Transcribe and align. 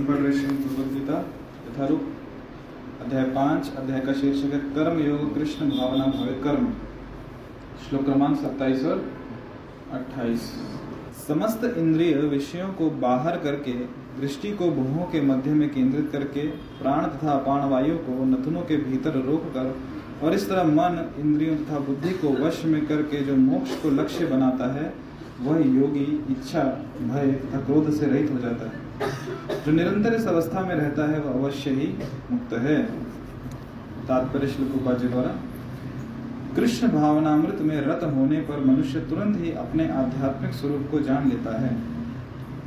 हम 0.00 0.06
पढ़ 0.06 0.16
रहे 0.16 0.32
श्रीमद 0.32 0.60
भगवद 0.66 1.08
यथारूप 1.68 2.02
अध्याय 3.00 3.24
पाँच, 3.24 3.72
अध्याय 3.76 4.00
का 4.00 4.12
शीर्षक 4.12 4.52
है, 4.52 4.58
कर्म 4.58 5.00
योग 5.00 5.34
कृष्ण 5.34 5.68
भावना 5.70 6.04
भवे 6.06 6.32
कर्म। 6.42 6.66
श्लोक 7.82 8.04
क्रमांक 8.04 8.38
सत्ताईस 8.38 8.84
और 8.84 9.04
अट्ठाईस। 9.92 10.40
समस्त 11.28 11.64
इंद्रिय 11.78 12.14
विषयों 12.14 12.68
को 12.68 12.90
बाहर 12.90 13.36
करके, 13.36 13.72
दृष्टि 14.20 14.52
को 14.52 14.70
भुवों 14.70 15.04
के 15.04 15.20
मध्य 15.20 15.50
में 15.50 15.68
केंद्रित 15.74 16.10
करके, 16.12 16.46
प्राण 16.80 17.06
तथा 17.06 17.32
अपान 17.32 17.68
वायु 17.68 17.96
को 17.98 18.24
नथुनों 18.24 18.62
के 18.62 18.76
भीतर 18.76 19.22
रोक 19.22 19.44
कर, 19.56 19.74
और 20.22 20.34
इस 20.34 20.48
तरह 20.48 20.64
मन, 20.64 21.10
इंद्रियों 21.18 21.56
तथा 21.56 21.78
बुद्धि 21.78 22.10
को 22.10 22.28
वश 22.28 22.64
में 22.64 22.86
करके 22.86 23.24
जो 23.24 23.36
मोक्ष 23.36 23.82
को 23.82 23.90
लक्ष्य 23.90 24.26
बनाता 24.26 24.74
है, 24.74 24.94
वह 25.40 25.58
योगी, 25.58 26.24
इच्छा, 26.30 26.62
भय 27.02 27.32
तथा 27.32 27.60
क्रोध 27.60 27.92
से 27.92 28.06
रहित 28.06 28.30
हो 28.30 28.38
जाता 28.38 28.64
है। 28.64 28.89
जो 29.00 29.72
निरंतर 29.72 30.14
इस 30.14 30.26
अवस्था 30.26 30.60
में 30.60 30.74
रहता 30.74 31.10
है, 31.10 31.20
वह 31.20 31.32
अवश्य 31.32 31.70
ही 31.70 31.86
मुक्त 32.30 32.52
है। 32.58 32.82
तात्पर्य 34.08 34.46
श्लोक 34.46 34.74
उपाध्य 34.76 35.08
द्वारा, 35.08 35.34
कृष्ण 36.56 36.88
भावनामृत 36.88 37.58
में 37.60 37.80
रत 37.80 38.00
होने 38.14 38.40
पर 38.40 38.64
मनुष्य 38.64 39.00
तुरंत 39.00 39.36
ही 39.40 39.52
अपने 39.52 39.88
आध्यात्मिक 39.92 40.54
स्वरूप 40.54 40.88
को 40.90 41.00
जान 41.00 41.28
लेता 41.28 41.58
है, 41.60 41.76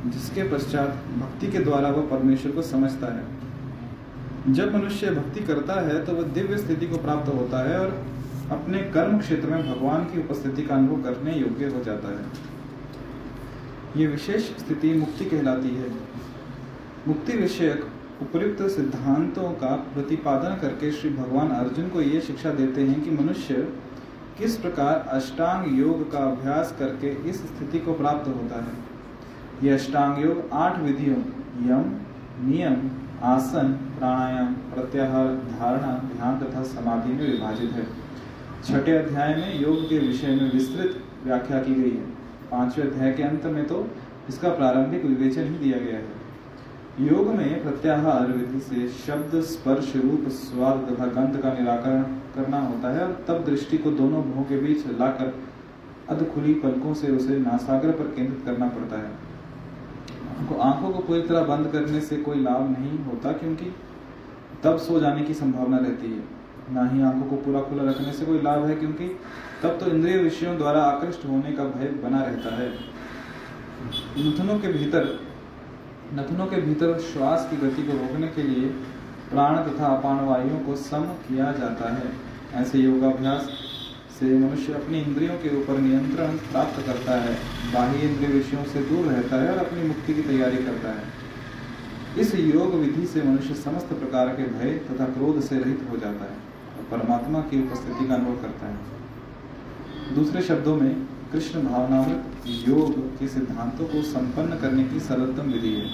जिसके 0.06 0.42
पश्चात 0.48 0.88
भक्ति 1.18 1.46
के 1.46 1.58
द्वारा 1.58 1.88
वह 1.88 2.06
परमेश्वर 2.08 2.52
को 2.52 2.62
समझता 2.62 3.12
है। 3.14 4.52
जब 4.52 4.74
मनुष्य 4.74 5.10
भक्ति 5.10 5.40
करता 5.40 5.80
है 5.80 6.04
तो 6.04 6.12
वह 6.12 6.22
दिव्य 6.32 6.58
स्थिति 6.58 6.86
को 6.86 6.96
प्राप्त 6.96 7.28
होता 7.34 7.62
है 7.68 7.78
और 7.80 7.92
अपने 8.50 8.78
कर्म 8.94 9.18
क्षेत्र 9.18 9.50
में 9.50 9.62
भगवान 9.68 10.04
की 10.04 10.18
उपस्थिति 10.20 10.62
का 10.62 10.74
अनुभव 10.74 11.02
करने 11.02 11.34
योग्य 11.34 11.66
हो 11.66 11.82
जाता 11.84 12.08
है। 12.08 12.24
ये 13.96 14.06
विशेष 14.06 14.42
स्थिति 14.58 14.92
मुक्ति 14.94 15.24
कहलाती 15.24 15.68
है। 15.68 15.88
मुक्ति 17.08 17.32
विषयक 17.32 17.84
उपयुक्त 18.22 18.62
सिद्धांतों 18.70 19.48
का 19.52 19.74
प्रतिपादन 19.94 20.54
करके 20.60 20.90
श्री 20.92 21.10
भगवान 21.10 21.50
अर्जुन 21.50 21.88
को 21.88 22.00
ये 22.00 22.20
शिक्षा 22.20 22.50
देते 22.50 22.82
हैं 22.82 23.02
कि 23.02 23.10
मनुष्य 23.10 23.54
किस 24.38 24.56
प्रकार 24.56 25.04
अष्टांग 25.08 25.78
योग 25.78 26.10
का 26.12 26.18
अभ्यास 26.18 26.74
करके 26.78 27.10
इस 27.30 27.42
स्थिति 27.42 27.78
को 27.78 27.94
प्राप्त 27.94 28.28
होता 28.28 28.62
है। 28.64 28.72
यह 29.62 29.74
अष्टांग 29.74 30.24
योग 30.24 30.48
आठ 30.52 30.78
विधियों, 30.78 31.18
यम, 31.68 31.92
नियम, 32.46 32.90
आसन, 33.24 33.72
प्राणायाम, 33.98 34.54
प्रत्याहार, 34.72 35.28
धारणा, 35.52 35.92
ध्यान 36.16 36.40
तथा 36.40 36.62
समाधि 36.62 37.12
में 37.12 37.30
विभाजित 37.30 37.72
है। 37.72 37.86
छठे 38.64 38.96
अध्याय 38.96 39.34
में 39.34 39.60
योग 39.60 39.88
के 39.88 39.98
विषय 39.98 40.34
में 40.34 40.52
विस्तृत 40.52 41.00
व्याख्या 41.24 41.62
की 41.62 41.74
गई 41.74 41.90
है। 41.90 42.12
पाँचवें 42.50 42.86
अध्याय 42.86 43.12
के 43.12 43.22
अंत 43.22 43.46
में 43.46 43.66
तो 43.66 43.86
इसका 44.28 44.48
प्रारंभिक 44.48 45.04
विवेचन 45.04 45.42
ही 45.42 45.58
दिया 45.58 45.78
गया 45.78 45.96
है। 45.96 46.22
योग 47.00 47.28
में 47.28 47.62
प्रत्याहार 47.62 48.26
विधि 48.26 48.60
से 48.60 48.88
शब्द 48.88 49.40
स्पर्श 49.40 49.96
रूप 49.96 50.28
स्वाद 50.28 50.86
तथा 50.90 51.06
गंध 51.06 51.36
का 51.42 51.52
निराकरण 51.52 52.02
करना 52.02 52.60
होता 52.60 52.90
है 52.94 53.06
और 53.06 53.24
तब 53.28 53.44
दृष्टि 53.44 53.78
को 53.78 53.90
दोनों 53.90 54.22
भुवों 54.22 54.44
के 54.44 54.58
बीच 54.58 54.86
लाकर 54.86 55.34
अध 56.08 56.34
खुली 56.34 56.54
पलकों 56.54 56.94
से 56.94 57.10
उसे 57.12 57.38
नासागर 57.38 57.90
पर 57.90 58.04
केंद्रित 58.04 58.44
करना 58.44 58.68
पड़ता 58.68 58.96
है। 58.96 59.10
हमको 60.38 60.54
आँखों 60.54 60.90
को 60.90 60.98
पूरी 60.98 61.22
तरह 61.22 61.44
बंद 61.44 61.72
करने 61.72 62.00
से 62.00 62.16
कोई 62.16 62.42
लाभ 62.42 62.70
नहीं 62.78 62.98
होता 62.98 63.32
क्योंकि 63.32 63.74
तब 64.64 64.78
सो 64.78 65.00
जाने 65.00 65.22
की 65.22 65.34
संभावना 65.34 65.76
रहती 65.76 66.12
है। 66.12 66.22
ना 66.74 66.88
ही 66.88 67.02
आँखों 67.02 67.22
को 67.22 67.36
पूरा 67.36 67.60
खुला 67.60 67.90
रखने 67.90 68.12
से 68.12 68.26
कोई 68.26 68.42
लाभ 68.42 68.64
है 68.64 68.76
क्योंकि 68.76 69.08
तब 69.62 69.78
तो 69.80 69.86
इंद्रिय 69.86 70.18
विषयों 70.18 70.56
द्वारा 70.56 70.82
आकृष्ट 70.82 71.24
होने 71.24 71.52
का 71.52 71.64
भय 71.64 71.88
बना 72.02 72.22
रहता 72.22 72.56
है। 72.56 72.70
के 74.60 74.72
भीतर 74.72 75.23
नथनों 76.12 76.46
के 76.46 76.60
भीतर 76.60 76.98
श्वास 77.00 77.48
की 77.50 77.56
गति 77.56 77.82
को 77.82 77.92
रोकने 77.92 78.28
के 78.28 78.42
लिए 78.42 78.68
प्राण 79.30 79.56
तथा 79.56 79.86
अपान 79.86 80.24
वायुओं 80.24 80.58
को 80.58 80.74
सम 80.76 81.04
किया 81.22 81.52
जाता 81.52 81.92
है। 81.94 82.12
ऐसे 82.54 82.78
योगाभ्यास 82.78 83.48
से 84.18 84.38
मनुष्य 84.38 84.72
अपनी 84.72 85.00
इंद्रियों 85.00 85.34
के 85.34 85.56
ऊपर 85.56 85.78
नियंत्रण 85.78 86.36
प्राप्त 86.52 86.86
करता 86.86 87.20
है, 87.20 87.34
बाह्य 87.74 87.98
इंद्रिय 87.98 88.28
विषयों 88.28 88.64
से 88.64 88.80
दूर 88.80 89.06
रहता 89.06 89.42
है 89.42 89.50
और 89.50 89.58
अपनी 89.58 89.86
मुक्ति 89.88 90.14
की 90.14 90.22
तैयारी 90.22 90.56
करता 90.56 90.88
है। 90.88 91.04
इस 92.18 92.34
योग 92.34 92.74
विधि 92.74 93.06
से 93.06 93.22
मनुष्य 93.22 93.54
समस्त 93.54 93.86
प्रकार 93.86 94.28
के 94.28 94.42
भय 94.42 94.78
तथा 94.90 95.04
क्रोध 95.04 95.40
से 95.40 95.58
रहित 95.58 95.86
हो 95.90 95.96
जाता 95.96 96.24
है 96.24 96.36
और 96.76 96.86
परमात्मा 96.90 97.40
की 97.40 97.62
उपस्थिति 97.62 98.06
का 98.06 98.14
अनुभव 98.14 98.42
करता 98.42 98.66
है। 98.66 100.14
दूसरे 100.14 100.42
शब्दों 100.42 100.76
में, 100.76 101.06
कृष्ण 101.32 101.62
भावनामृत 101.62 102.33
योग 102.46 103.18
के 103.18 103.28
सिद्धांतों 103.28 103.84
को 103.84 104.02
संपन्न 104.02 104.60
करने 104.60 104.84
की 104.84 105.00
सरलतम 105.00 105.42
विधि 105.42 105.68
है। 105.68 105.90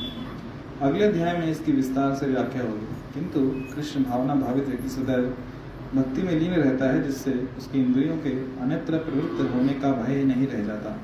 अगले 0.81 1.05
अध्याय 1.05 1.39
में 1.39 1.47
इसकी 1.47 1.73
विस्तार 1.73 2.15
से 2.15 2.27
व्याख्या 2.27 2.63
होगी। 2.63 2.87
किंतु 3.15 3.41
कृष्ण 3.77 4.05
भावना 4.05 4.35
भावित 4.35 4.67
व्यक्ति 4.67 4.89
सदैव 4.89 5.35
भक्ति 5.95 6.23
में 6.23 6.41
लीन 6.41 6.53
रहता 6.53 6.85
है, 6.85 7.03
जिससे 7.03 7.49
उसकी 7.59 7.81
इंद्रियों 7.81 8.17
के 8.17 8.61
अन्यत्र 8.61 8.99
प्रवृत्त 8.99 9.55
होने 9.55 9.73
का 9.73 9.93
भय 9.93 10.25
नहीं 10.25 10.47
रह 10.47 10.65
जाता। 10.65 11.01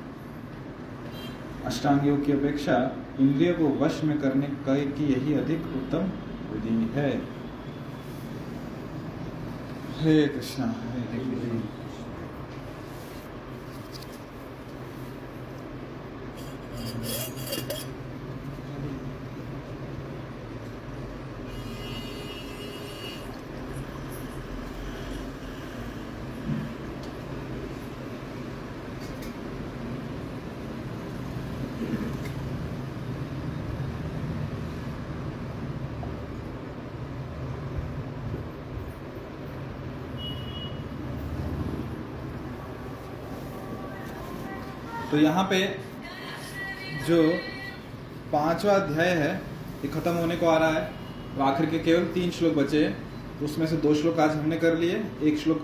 अष्टांग 1.65 2.07
योग 2.07 2.25
की 2.25 2.31
अपेक्षा 2.31 2.97
इंद्रियों 3.19 3.53
को 3.53 3.85
वश 3.85 4.01
में 4.03 4.21
करने 4.21 4.47
का 4.47 4.75
की 4.75 5.13
यही 5.13 5.33
अधिक 5.33 5.59
उत्तम 5.59 6.09
विधि 6.53 6.91
है। 6.93 7.21
हरे 10.01 10.27
कृष्णा 10.27 10.65
हरे 10.65 11.17
कृष्ण। 11.17 11.76
तो 45.11 45.17
यहाँ 45.17 45.43
पे 45.43 45.57
जो 47.07 47.21
पांचवा 48.31 48.73
अध्याय 48.73 49.09
है, 49.09 49.33
ये 49.83 49.87
खत्म 49.89 50.11
होने 50.13 50.35
को 50.37 50.47
आ 50.47 50.57
रहा 50.57 50.69
है। 50.69 50.85
तो 51.35 51.43
आखिर 51.43 51.65
के 51.67 51.79
केवल 51.79 52.05
तीन 52.13 52.31
श्लोक 52.31 52.53
बचे 52.55 52.87
तो 53.39 53.45
उसमें 53.45 53.65
से 53.67 53.77
दो 53.77 53.93
श्लोक 53.95 54.19
आज 54.19 54.31
हमने 54.31 54.57
कर 54.57 54.77
लिए, 54.77 55.03
एक 55.23 55.37
श्लोक 55.39 55.61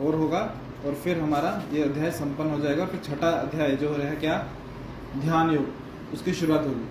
और 0.00 0.14
होगा, 0.14 0.40
और 0.86 0.94
फिर 0.94 1.20
हमारा 1.20 1.50
ये 1.72 1.82
अध्याय 1.82 2.10
संपन्न 2.12 2.50
हो 2.50 2.58
जाएगा। 2.60 2.84
फिर 2.86 3.00
छठा 3.04 3.30
अध्याय 3.30 3.76
जो 3.76 3.92
है 3.94 4.14
क्या 4.16 4.36
ध्यान 5.16 5.50
योग, 5.50 5.66
उसकी 6.14 6.32
शुरुआत 6.34 6.66
होगी। 6.66 6.86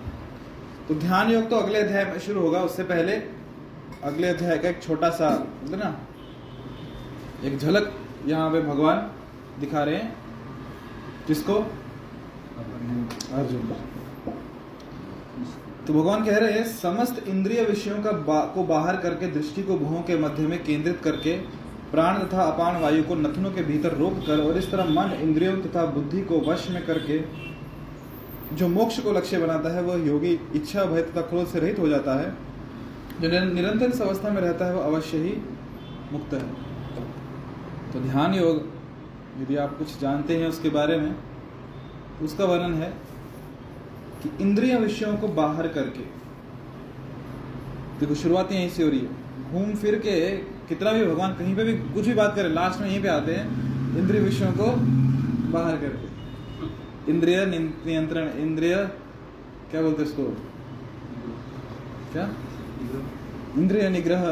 तो 0.88 0.94
ध्यान 0.96 1.30
योग 1.30 1.48
तो 1.50 1.56
अगले 1.56 1.80
अध्याय 1.80 2.04
में 2.04 2.18
शुरू 2.20 2.40
होगा, 2.40 2.60
उससे 2.60 2.82
पहले 2.84 3.12
अगले 4.04 4.28
अध्याय 4.28 4.58
का 4.58 4.68
एक 4.68 4.82
छोटा 4.82 5.10
सा 5.12 5.30
मतलब 5.64 5.78
ना, 5.78 5.94
एक 7.44 7.58
झलक 7.58 7.92
यहाँ 8.26 8.50
पे 8.50 8.60
भगवान 8.62 9.10
दिखा 9.60 9.82
रहे 9.84 9.96
हैं, 9.96 10.14
जिसको 11.28 11.58
अर्जुन। 12.58 13.72
तो 15.86 15.94
भगवान 15.94 16.24
कह 16.24 16.36
रहे 16.38 16.52
हैं 16.52 16.64
समस्त 16.66 17.28
इंद्रिय 17.28 17.62
विषयों 17.64 18.02
का 18.02 18.12
बा, 18.12 18.40
को 18.44 18.62
बाहर 18.64 18.96
करके 18.96 19.26
दृष्टि 19.30 19.62
को 19.62 19.76
भुवों 19.78 20.00
के 20.02 20.18
मध्य 20.18 20.46
में 20.46 20.62
केंद्रित 20.64 21.00
करके 21.04 21.36
प्राण 21.90 22.18
तथा 22.18 22.42
अपान 22.42 22.80
वायु 22.82 23.02
को 23.02 23.14
नथनों 23.14 23.50
के 23.50 23.62
भीतर 23.62 23.96
रोक 23.96 24.14
कर 24.26 24.40
और 24.40 24.58
इस 24.58 24.70
तरह 24.70 24.88
मन 24.90 25.12
इंद्रियों 25.22 25.56
तथा 25.62 25.84
बुद्धि 25.86 26.22
को 26.22 26.40
वश 26.40 26.68
में 26.70 26.84
करके 26.86 27.18
जो 28.56 28.68
मोक्ष 28.68 28.98
को 29.00 29.12
लक्ष्य 29.12 29.38
बनाता 29.38 29.74
है 29.74 29.82
वह 29.82 30.06
योगी 30.06 30.32
इच्छा 30.54 30.84
भय 30.84 31.02
तथा 31.02 31.20
क्रोध 31.20 31.46
से 31.46 31.60
रहित 31.60 31.78
हो 31.78 31.88
जाता 31.88 32.14
है। 32.20 32.34
जो 33.20 33.28
निरंतर 33.44 33.86
इस 33.86 34.00
अवस्था 34.02 34.30
में 34.30 34.40
रहता 34.40 34.66
है 34.66 34.74
वह 34.74 34.84
अवश्य 34.84 35.18
ही 35.18 35.36
मुक्त 36.12 36.34
है। 36.34 36.42
तो 37.92 38.00
ध्यान 38.00 38.34
योग 38.34 38.56
यदि 39.42 39.56
आप 39.56 39.78
कुछ 39.78 39.98
जानते 40.00 40.36
हैं 40.36 40.48
उसके 40.48 40.70
बारे 40.70 40.96
में 40.96 41.14
उसका 42.22 42.44
वर्णन 42.44 42.74
है 42.74 42.90
कि 44.22 44.30
इंद्रिय 44.42 44.76
विषयों 44.78 45.16
को 45.16 45.28
बाहर 45.34 45.68
करके, 45.68 46.04
देखो 48.00 48.14
शुरुआत 48.14 48.52
यहीं 48.52 48.68
से 48.70 48.82
हो 48.82 48.88
रही 48.90 49.00
है, 49.00 49.08
घूम 49.52 49.74
फिर 49.74 49.98
के 49.98 50.14
कितना 50.68 50.92
भी 50.92 51.04
भगवान 51.04 51.34
कहीं 51.34 51.54
पे 51.56 51.64
भी 51.64 51.72
कुछ 51.92 52.06
भी 52.06 52.14
बात 52.14 52.34
करें 52.36 52.48
लास्ट 52.50 52.80
में 52.80 52.88
यहीं 52.88 53.02
पे 53.02 53.08
आते 53.08 53.32
हैं, 53.32 53.98
इंद्रिय 53.98 54.20
विषयों 54.22 54.52
को 54.52 54.70
बाहर 55.52 55.76
करके। 55.76 57.12
इंद्रिय 57.12 57.44
नियंत्रण, 57.46 58.28
इंद्रिय, 58.38 58.74
क्या 59.70 59.82
बोलते 59.82 60.02
इसको 60.02 60.24
क्या? 62.12 62.28
इंद्रिय 63.56 63.88
निग्रह। 63.90 64.24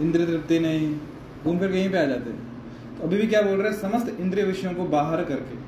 इंद्रिय 0.00 0.26
तृप्ति 0.26 0.58
नहीं, 0.58 0.94
घूम 1.44 1.58
फिर 1.58 1.70
यहीं 1.72 1.90
पे 1.90 1.98
आ 1.98 2.04
जाते 2.04 2.30
हैं। 2.30 2.96
तो 2.96 3.02
अभी 3.02 3.16
भी 3.16 3.26
क्या 3.26 3.42
बोल 3.42 3.60
रहे 3.60 3.72
हैं, 3.72 3.80
समस्त 3.80 4.16
इंद्रिय 4.20 4.44
विषयों 4.44 4.74
को 4.74 4.84
बाहर 4.88 5.24
करके। 5.24 5.65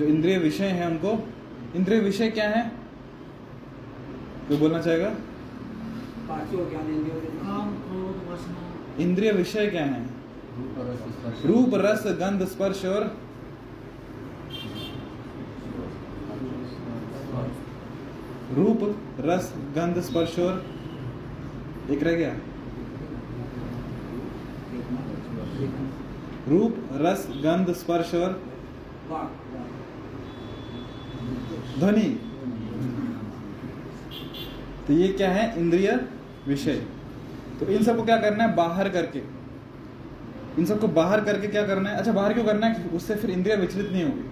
जो 0.00 0.06
इंद्रिय 0.06 0.38
विषय 0.38 0.64
हैं 0.64 0.86
उनको 0.86 1.28
इंद्रिय 1.76 2.00
विषय 2.00 2.30
क्या 2.30 2.48
है? 2.48 2.72
कोई 4.48 4.56
बोलना 4.56 4.82
चाहेगा? 4.82 5.08
पाँचों 6.28 6.70
ज्ञान 6.70 6.86
इंद्रियों 8.98 9.36
विषय 9.36 9.66
क्या 9.66 9.84
है? 9.84 10.06
रूप 10.56 10.74
रस 10.78 11.46
रूप 11.46 11.70
रस 11.74 12.04
गंध 12.06 12.44
स्पर्श 12.44 12.84
और 12.84 13.16
रूप 18.54 18.96
रस 19.20 19.54
गंध 19.58 20.00
स्पर्श 20.00 20.38
और 20.38 20.64
एक 21.90 22.02
रह 22.02 22.12
गया। 22.12 22.34
रूप 26.48 26.76
रस 26.92 27.28
गंध 27.30 27.72
स्पर्श 27.72 28.14
और 28.14 28.42
वाक 29.10 29.39
ध्वनि। 31.78 32.20
तो 34.86 34.92
ये 34.92 35.08
क्या 35.08 35.30
है? 35.30 35.60
इंद्रिय 35.60 36.00
विषय। 36.48 36.86
तो 37.60 37.66
इन 37.66 37.82
सबको 37.82 38.02
क्या 38.02 38.16
करना 38.16 38.44
है? 38.44 38.54
बाहर 38.56 38.88
करके। 38.88 39.18
इन 40.58 40.66
सबको 40.66 40.88
बाहर 40.88 41.20
करके 41.20 41.48
क्या 41.48 41.66
करना 41.66 41.90
है? 41.90 41.96
अच्छा 41.96 42.12
बाहर 42.12 42.32
क्यों 42.32 42.44
करना 42.44 42.66
है? 42.66 42.88
उससे 42.88 43.14
फिर 43.14 43.30
इंद्रिया 43.30 43.56
विचलित 43.56 43.92
नहीं 43.92 44.04
होगी। 44.04 44.22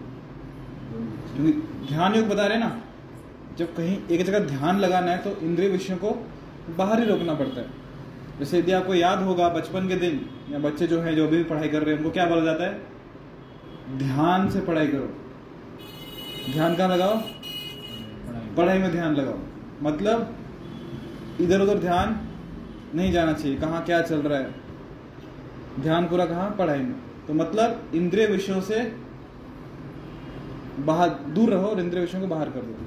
क्योंकि 1.36 1.52
ध्यान 1.88 2.14
योग 2.14 2.28
बता 2.28 2.46
रहे 2.46 2.58
ना, 2.58 2.80
जब 3.58 3.76
कहीं 3.76 3.98
एक 4.10 4.24
जगह 4.26 4.38
ध्यान 4.38 4.78
लगाना 4.78 5.10
है 5.10 5.18
तो 5.18 5.36
इंद्रिय 5.46 5.68
विषयों 5.68 5.96
को 5.98 6.26
बाहर 6.76 7.00
ही 7.00 7.06
रोकना 7.06 7.34
पड़ता 7.34 7.60
है। 7.60 7.66
जैसे 8.38 8.58
यदि 8.58 8.72
आपको 8.72 8.94
याद 8.94 9.18
होगा, 9.18 9.48
बचपन 9.48 9.88
के 9.88 9.94
दिन, 9.94 10.30
या 10.50 10.58
बच्चे 10.58 10.86
जो 10.86 11.00
हैं, 11.00 11.16
जो 11.16 11.28
भी 11.28 11.44
पढ़ाई 11.44 11.68
कर 11.68 11.82
रहे 11.82 11.94
हैं, 11.94 11.98
उनको 11.98 12.10
क्या 12.12 12.26
बोला 12.26 12.44
जाता 12.44 12.64
है? 12.64 12.80
ध्यान 13.98 14.50
से 14.50 14.60
पढ़ाई 14.60 14.86
करो। 14.86 15.27
ध्यान 16.52 16.74
कहाँ 16.76 16.88
लगाओ? 16.88 17.16
पढ़ाई 18.56 18.78
में 18.78 18.90
ध्यान 18.92 19.14
लगाओ। 19.14 19.38
मतलब 19.82 20.34
इधर 21.40 21.60
उधर 21.60 21.78
ध्यान 21.78 22.16
नहीं 22.94 23.12
जाना 23.12 23.32
चाहिए। 23.32 23.56
कहाँ 23.58 23.84
क्या 23.84 24.00
चल 24.02 24.22
रहा 24.22 24.38
है? 24.38 24.54
ध्यान 25.80 26.06
पूरा 26.08 26.26
कहाँ? 26.26 26.50
पढ़ाई 26.50 26.78
में। 26.78 26.94
तो 27.26 27.34
मतलब 27.34 27.90
इंद्रिय 27.94 28.26
विषयों 28.26 28.60
से 28.60 28.80
बाहर, 30.78 31.08
दूर 31.08 31.50
रहो 31.50 31.66
और 31.66 31.80
इंद्रिय 31.80 32.00
विषयों 32.00 32.20
को 32.20 32.26
बाहर 32.26 32.50
कर 32.50 32.60
दो। 32.60 32.86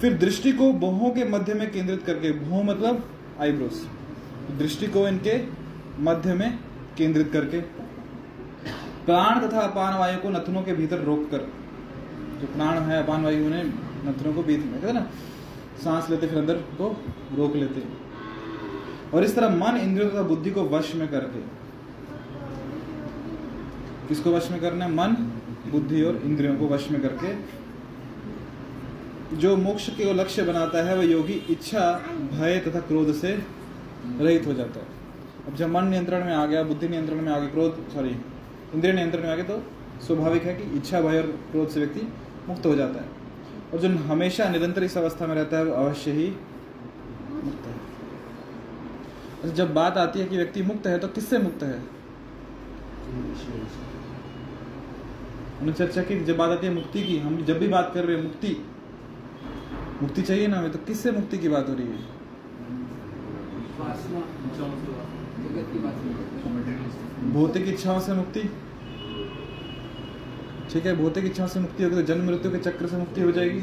फिर 0.00 0.16
दृष्टि 0.18 0.52
को 0.52 0.72
भौहों 0.72 1.10
के 1.10 1.24
मध्य 1.24 1.54
में 1.54 1.70
केंद्रित 1.72 2.02
करके 2.02 2.32
भौह 2.32 2.62
मतलब 2.64 3.08
आईब्रोस 3.40 3.86
दृष्टि 4.58 4.86
को 4.86 5.06
इनके 5.08 5.40
मध्य 6.02 6.34
में 6.34 6.58
केंद्रित 6.96 7.30
करके। 7.32 7.60
प्राण 9.06 9.40
तथा 9.40 9.60
अपान 9.60 9.98
वायु 9.98 10.18
को 10.18 10.28
नथनों 10.28 10.62
के 10.62 10.72
भीतर 10.72 10.98
रोक 10.98 11.30
कर 11.30 11.48
जो 12.40 12.46
प्राण 12.46 12.78
है 12.80 13.02
अपान 13.02 13.24
वायु 13.24 13.44
उन्हें 13.46 13.64
नथनों 14.04 14.32
को 14.34 14.42
बीच 14.42 14.60
में 14.60 14.92
ना? 14.92 15.06
सांस 15.82 16.10
लेते 16.10 16.26
फिर 16.26 16.38
अंदर 16.38 16.54
को 16.78 16.86
रोक 17.36 17.56
लेते। 17.56 17.82
और 19.14 19.24
इस 19.24 19.34
तरह 19.36 19.48
मन 19.56 19.76
इंद्रियों 19.78 20.10
तथा 20.10 20.22
बुद्धि 20.24 20.50
को 20.50 20.62
वश 20.68 20.94
में 20.94 21.08
करके, 21.08 21.40
किसको 24.08 24.30
वश 24.32 24.50
में 24.50 24.60
करना 24.60 24.84
है? 24.84 24.90
मन, 24.92 25.14
बुद्धि 25.70 26.02
और 26.02 26.16
इंद्रियों 26.16 26.56
को 26.56 26.68
वश 26.68 26.90
में 26.90 27.00
करके। 27.02 27.34
जो 29.36 29.56
मोक्ष 29.56 29.88
के 29.96 30.12
लक्ष्य 30.14 30.42
बनाता 30.42 30.82
है, 30.84 30.96
वह 30.96 31.04
योगी 31.04 31.32
इच्छा, 31.50 31.90
भय 32.32 32.58
तथा 32.58 32.80
क्रोध 32.86 33.12
से 33.14 33.32
रहित 34.20 34.46
हो 34.46 34.54
जाता 34.54 34.80
है। 34.80 34.86
अब 35.46 35.54
जब 35.56 35.68
मन 35.68 35.84
नियंत्रण 35.86 36.24
में 36.24 36.34
आ 36.34 36.46
गया, 36.46 36.62
बुद्धि 36.62 36.88
नियंत्रण 36.88 37.20
में 37.20 37.32
आ 37.32 37.38
गया 37.38 37.48
क्रोध 37.50 37.76
सॉरी 37.94 38.10
इंद्रिय 38.74 38.92
नियंत्रण 38.92 39.22
में 39.22 39.30
आ 39.30 39.34
गया 39.34 39.44
तो 39.46 39.62
स्वाभाविक 40.06 40.42
है 40.42 40.54
कि 40.54 40.76
इच्छा, 40.76 41.00
भय 41.00 41.18
और 41.18 41.26
क्रोध 41.50 41.68
से 41.68 41.80
व्यक्ति 41.80 42.00
मुक्त 42.50 42.66
हो 42.66 42.74
जाता 42.74 43.00
है। 43.00 43.08
और 43.72 43.78
जो 43.78 43.88
हमेशा 44.06 44.48
निरंतर 44.48 44.84
इस 44.84 44.96
अवस्था 44.98 45.26
में 45.26 45.34
रहता 45.34 45.56
है 45.56 45.64
वो 45.64 45.72
अवश्य 45.74 46.12
ही 46.12 46.28
मुक्त 47.44 47.66
है। 47.66 49.54
जब 49.54 49.74
बात 49.74 49.96
आती 49.98 50.20
है 50.20 50.26
कि 50.26 50.36
व्यक्ति 50.36 50.62
मुक्त 50.62 50.86
है 50.86 50.98
तो 50.98 51.08
किससे 51.10 51.38
मुक्त 51.38 51.62
है? 51.62 51.78
उन्होंने 55.52 55.72
चर्चा 55.74 56.02
की 56.02 56.18
जब 56.24 56.36
बात 56.36 56.50
आती 56.50 56.66
है 56.66 56.72
मुक्ति 56.74 57.02
की 57.02 57.18
हम 57.18 57.36
जब 57.44 57.58
भी 57.58 57.68
बात 57.68 57.90
कर 57.94 58.04
रहे 58.04 58.16
हैं 58.16 58.24
मुक्ति 58.24 58.56
मुक्ति 60.02 60.22
चाहिए 60.22 60.46
ना 60.46 60.58
हमें 60.58 60.72
तो 60.72 60.78
किससे 60.86 61.10
मुक्ति 61.12 61.38
की 61.38 61.48
बात 61.48 61.68
हो 61.68 61.74
रही 61.74 61.86
है? 61.86 61.98
भौतिक 67.32 67.68
इच्छाओं 67.68 68.00
से 68.00 68.12
मुक्ति? 68.12 68.40
ठीक 70.72 70.86
है, 70.86 70.96
भौतिक 70.96 71.24
इच्छाओं 71.24 71.48
से 71.48 71.60
मुक्ति 71.60 71.82
होगी 71.84 71.96
तो 71.96 72.02
जन्म 72.04 72.26
मृत्यु 72.26 72.50
के 72.52 72.58
चक्र 72.60 72.86
से 72.86 72.96
मुक्ति 72.96 73.20
हो 73.20 73.30
जाएगी। 73.32 73.62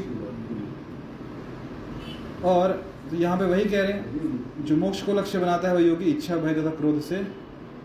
और 2.44 2.84
यहाँ 3.14 3.36
पे 3.38 3.44
वही 3.44 3.64
कह 3.64 3.82
रहे 3.82 3.92
हैं, 3.92 4.64
जो 4.64 4.76
मोक्ष 4.76 5.02
को 5.02 5.12
लक्ष्य 5.12 5.38
बनाता 5.38 5.68
है 5.68 5.74
वह 5.74 5.80
योगी 5.80 6.04
इच्छा, 6.04 6.36
भय 6.36 6.54
तथा 6.54 6.70
क्रोध 6.70 7.00
से 7.00 7.20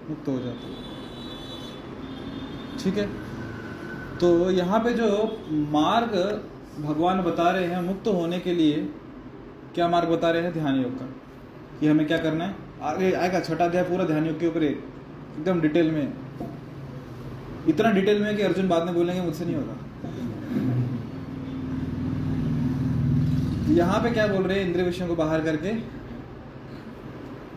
मुक्त 0.09 0.27
हो 0.27 0.39
जाता 0.39 0.67
है। 0.67 0.73
ठीक 2.77 2.97
है? 2.97 3.07
तो 4.19 4.49
यहाँ 4.51 4.79
पे 4.79 4.93
जो 4.93 5.07
मार्ग 5.71 6.11
भगवान 6.79 7.21
बता 7.21 7.49
रहे 7.51 7.65
हैं 7.65 7.81
मुक्त 7.81 8.07
होने 8.07 8.39
के 8.39 8.53
लिए, 8.53 8.75
क्या 9.75 9.87
मार्ग 9.87 10.09
बता 10.09 10.31
रहे 10.31 10.41
हैं? 10.41 10.53
ध्यान 10.53 10.81
योग 10.81 10.99
का। 10.99 11.05
कि 11.79 11.87
हमें 11.87 12.05
क्या 12.07 12.17
करना 12.17 12.45
है? 12.45 12.55
आगे 12.81 13.11
आएगा 13.11 13.39
छठा 13.39 13.65
अध्याय 13.65 13.83
पूरा 13.83 14.05
ध्यान 14.05 14.25
योग 14.27 14.39
के 14.39 14.47
ऊपर 14.47 14.63
एकदम 14.63 15.61
डिटेल 15.61 15.91
में 15.91 16.22
इतना 17.67 17.91
डिटेल 17.91 18.21
में 18.21 18.35
कि 18.37 18.43
अर्जुन 18.43 18.67
बाद 18.67 18.83
में 18.83 18.93
बोलेंगे, 18.95 19.21
मुझसे 19.21 19.45
नहीं 19.45 19.55
होगा। 19.55 19.75
यहाँ 23.73 24.01
पे 24.03 24.09
क्या 24.11 24.27
बोल 24.27 24.43
रहे 24.43 24.59
हैं 24.59 24.65
इंद्रिय 24.65 24.85
विषयों 24.85 25.07
को 25.07 25.15
बाहर 25.15 25.43
करके? 25.43 25.73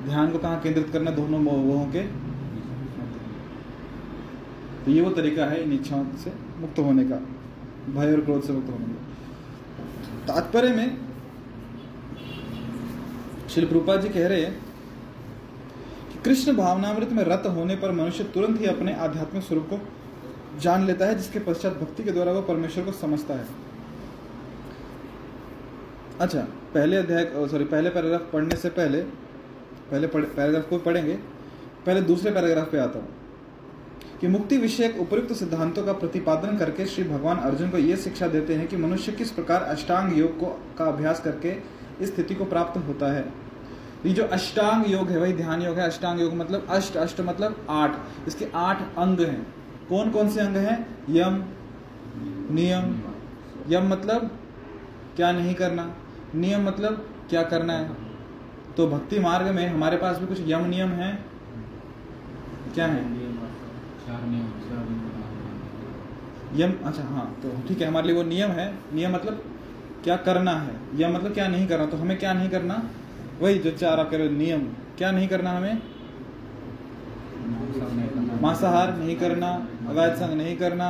ध्यान 0.04 0.30
को 0.30 0.38
कहाँ 0.38 0.60
केंद्रित 0.60 0.90
करना 0.92 1.10
दोनों 1.10 1.38
मोहों 1.38 1.86
के? 1.86 2.02
तो 4.84 4.90
ये 4.90 5.00
वो 5.00 5.10
तरीका 5.10 5.44
है 5.44 5.62
इन 5.62 5.72
इच्छाओं 5.72 6.04
से 6.24 6.32
मुक्त 6.58 6.78
होने 6.78 7.04
का। 7.04 7.16
भय 7.94 8.12
और 8.12 8.20
क्रोध 8.20 8.42
से 8.42 8.52
मुक्त 8.52 8.70
होने 8.70 8.84
का। 8.84 10.34
तात्पर्य 10.34 10.68
में 10.68 10.96
श्री 13.48 13.66
रूपा 13.66 13.96
जी 13.96 14.08
कह 14.08 14.26
रहे 14.28 14.40
हैं 14.40 14.52
कि 16.12 16.18
कृष्ण 16.24 16.56
भावनामृत 16.56 17.12
में 17.12 17.22
रत 17.24 17.42
होने 17.46 17.76
पर 17.76 17.92
मनुष्य 17.92 18.24
तुरंत 18.24 18.60
ही 18.60 18.66
अपने 18.66 18.92
आध्यात्मिक 18.94 19.42
स्वरूप 19.42 19.66
को 19.70 19.76
जान 20.60 20.86
लेता 20.86 21.06
है, 21.06 21.14
जिसके 21.14 21.38
पश्चात 21.38 21.72
भक्ति 21.72 22.04
के 22.04 22.10
द्वारा 22.10 22.32
वह 22.32 22.40
परमेश्वर 22.40 22.84
को 22.84 22.92
समझता 22.92 23.34
है। 23.34 23.46
अच्छा 26.20 26.40
पहले 26.74 26.96
अध्याय 26.96 27.32
सॉरी 27.36 27.64
पहले 27.64 27.90
पैराग्राफ 27.90 28.30
पढ़ने 28.32 28.56
से 28.56 28.68
पहले 28.68 29.00
पहले 29.90 30.06
पैराग्राफ 30.06 30.68
को 30.70 30.78
पढ़ेंगे, 30.78 31.14
पहले 31.86 32.00
दूसरे 32.00 32.30
पैराग्राफ 32.30 32.72
पे 32.72 32.78
आता 32.78 32.98
हूँ। 32.98 33.08
कि 34.20 34.28
मुक्ति 34.28 34.58
विषयक 34.58 35.00
उपयुक्त 35.00 35.32
सिद्धांतों 35.32 35.84
का 35.84 35.92
प्रतिपादन 35.92 36.56
करके 36.56 36.86
श्री 36.86 37.04
भगवान 37.04 37.36
अर्जुन 37.36 37.70
को 37.70 37.78
यह 37.78 37.96
शिक्षा 37.96 38.28
देते 38.28 38.54
हैं 38.54 38.68
कि 38.68 38.76
मनुष्य 38.76 39.12
किस 39.12 39.30
प्रकार 39.30 39.62
अष्टांग 39.62 40.18
योग 40.18 40.40
को, 40.40 40.46
का 40.78 40.84
अभ्यास 40.84 41.20
करके 41.20 41.56
इस 42.00 42.14
स्थिति 42.14 42.34
को 42.34 42.44
प्राप्त 42.44 42.78
होता 42.78 43.12
है। 43.12 43.32
ये 44.06 44.12
जो 44.12 44.24
अष्टांग 44.24 44.90
योग 44.90 45.08
है, 45.08 45.18
वही 45.18 45.32
ध्यान 45.32 45.62
योग 45.62 45.78
है। 45.78 45.86
अष्टांग 45.86 46.20
योग 46.20 46.34
मतलब 46.34 46.66
अष्ट 46.70 46.96
अष्ट 46.96 47.20
मतलब 47.20 47.66
आठ। 47.70 47.96
इसके 48.28 48.46
आठ 48.54 48.82
अंग 48.98 49.20
हैं। 49.20 49.55
कौन 49.88 50.10
कौन 50.10 50.28
से 50.28 50.40
अंग 50.40 50.56
हैं? 50.56 50.78
यम 51.10 51.42
नियम। 52.54 52.94
यम 53.68 53.88
मतलब 53.88 54.30
क्या 55.16 55.30
नहीं 55.32 55.54
करना। 55.54 55.84
नियम 56.34 56.66
मतलब 56.66 57.06
क्या 57.30 57.42
करना 57.42 57.72
है। 57.72 57.90
तो 58.76 58.86
भक्ति 58.86 59.18
मार्ग 59.18 59.46
में 59.48 59.66
हमारे 59.68 59.96
पास 59.96 60.18
भी 60.18 60.26
कुछ 60.26 60.40
यम 60.46 60.64
नियम 60.66 60.88
है? 60.92 61.12
क्या 62.74 62.86
है? 62.86 63.04
यम 66.56 66.72
अच्छा 66.84 67.02
हाँ 67.04 67.24
तो 67.42 67.50
ठीक 67.68 67.80
है 67.80 67.86
हमारे 67.88 68.06
लिए 68.06 68.16
वो 68.16 68.22
नियम 68.22 68.50
है। 68.50 68.66
नियम 68.94 69.14
मतलब 69.14 69.42
क्या 70.04 70.16
करना 70.16 70.52
है? 70.52 70.74
यम 70.94 71.14
मतलब 71.14 71.32
क्या 71.34 71.48
नहीं 71.48 71.66
करना 71.66 71.86
तो 71.86 71.96
हमें 71.96 72.18
क्या 72.18 72.32
नहीं 72.32 72.50
करना? 72.50 72.82
वही 73.40 73.58
जो 73.58 73.70
चार 73.72 74.00
आप 74.00 74.10
कह 74.10 74.16
रहे 74.16 74.26
हो, 74.26 74.32
नियम 74.32 74.60
क्या 74.98 75.10
नहीं 75.10 75.28
करना 75.28 75.50
हमें? 75.50 75.82
मांसाहार 78.40 78.96
नहीं 78.96 79.16
करना। 79.16 79.48
अवैध 79.88 80.14
संग 80.14 80.34
नहीं 80.34 80.56
करना 80.56 80.88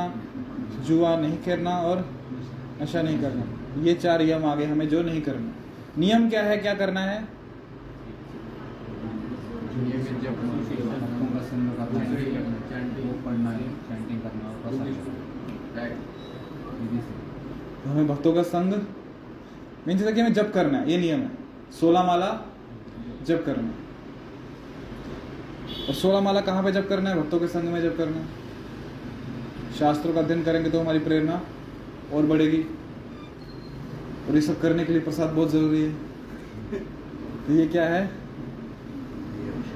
जुआ 0.87 1.15
नहीं 1.17 1.37
करना 1.37 1.71
और 1.81 2.05
नशा 2.81 3.01
नहीं 3.01 3.19
करना। 3.21 3.43
ये 3.83 3.93
चार 3.93 4.21
यम 4.21 4.45
आगे 4.45 4.65
हमें 4.65 4.87
जो 4.89 5.01
नहीं 5.01 5.21
करना। 5.21 5.51
नियम 5.97 6.29
क्या 6.29 6.43
है 6.43 6.57
क्या 6.57 6.73
करना 6.73 7.01
है? 7.01 7.19
जब 10.21 10.35
तो 17.83 17.89
हमें 17.89 18.07
भक्तों 18.07 18.33
का 18.33 18.43
संग 18.43 18.73
मीन 19.87 19.97
जैसे 19.97 20.13
कि 20.13 20.21
हमें 20.21 20.33
जप 20.33 20.51
करना 20.53 20.77
है 20.77 20.91
ये 20.91 20.97
नियम 20.97 21.19
है। 21.19 21.31
सोलह 21.79 22.03
माला 22.03 22.29
जप 23.27 23.43
करना 23.45 23.67
है। 23.67 23.86
और 25.87 25.93
सोलह 25.93 26.19
माला 26.19 26.41
कहाँ 26.41 26.63
पे 26.63 26.71
जप 26.71 26.85
करना 26.89 27.09
है? 27.09 27.23
भक्तों 27.23 27.39
के 27.39 27.47
संग 27.47 27.63
में 27.63 27.81
जब 27.81 27.97
करना 27.97 28.17
है। 28.17 28.25
शास्त्रों 29.79 30.13
का 30.13 30.19
अध्ययन 30.19 30.43
करेंगे 30.43 30.69
तो 30.69 30.79
हमारी 30.79 30.99
प्रेरणा 30.99 31.41
और 32.13 32.25
बढ़ेगी। 32.25 32.65
और 34.29 34.35
ये 34.35 34.41
सब 34.41 34.61
करने 34.61 34.85
के 34.85 34.93
लिए 34.93 35.01
प्रसाद 35.01 35.29
बहुत 35.29 35.51
ज़रूरी 35.51 35.81
है। 35.81 35.93
तो 37.47 37.53
ये 37.53 37.67
क्या 37.67 37.83
है? 37.83 38.11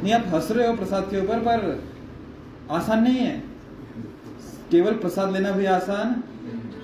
नहीं, 0.03 0.13
आप 0.13 0.23
हंस 0.27 0.51
रहे 0.51 0.67
हो 0.67 0.75
प्रसाद 0.75 1.07
के 1.11 1.21
ऊपर, 1.21 1.39
पर 1.39 1.83
आसान 2.71 3.03
नहीं 3.03 3.17
है। 3.17 3.43
केवल 4.71 4.93
प्रसाद 4.93 5.31
लेना 5.31 5.51
भी 5.51 5.65
आसान 5.65 6.23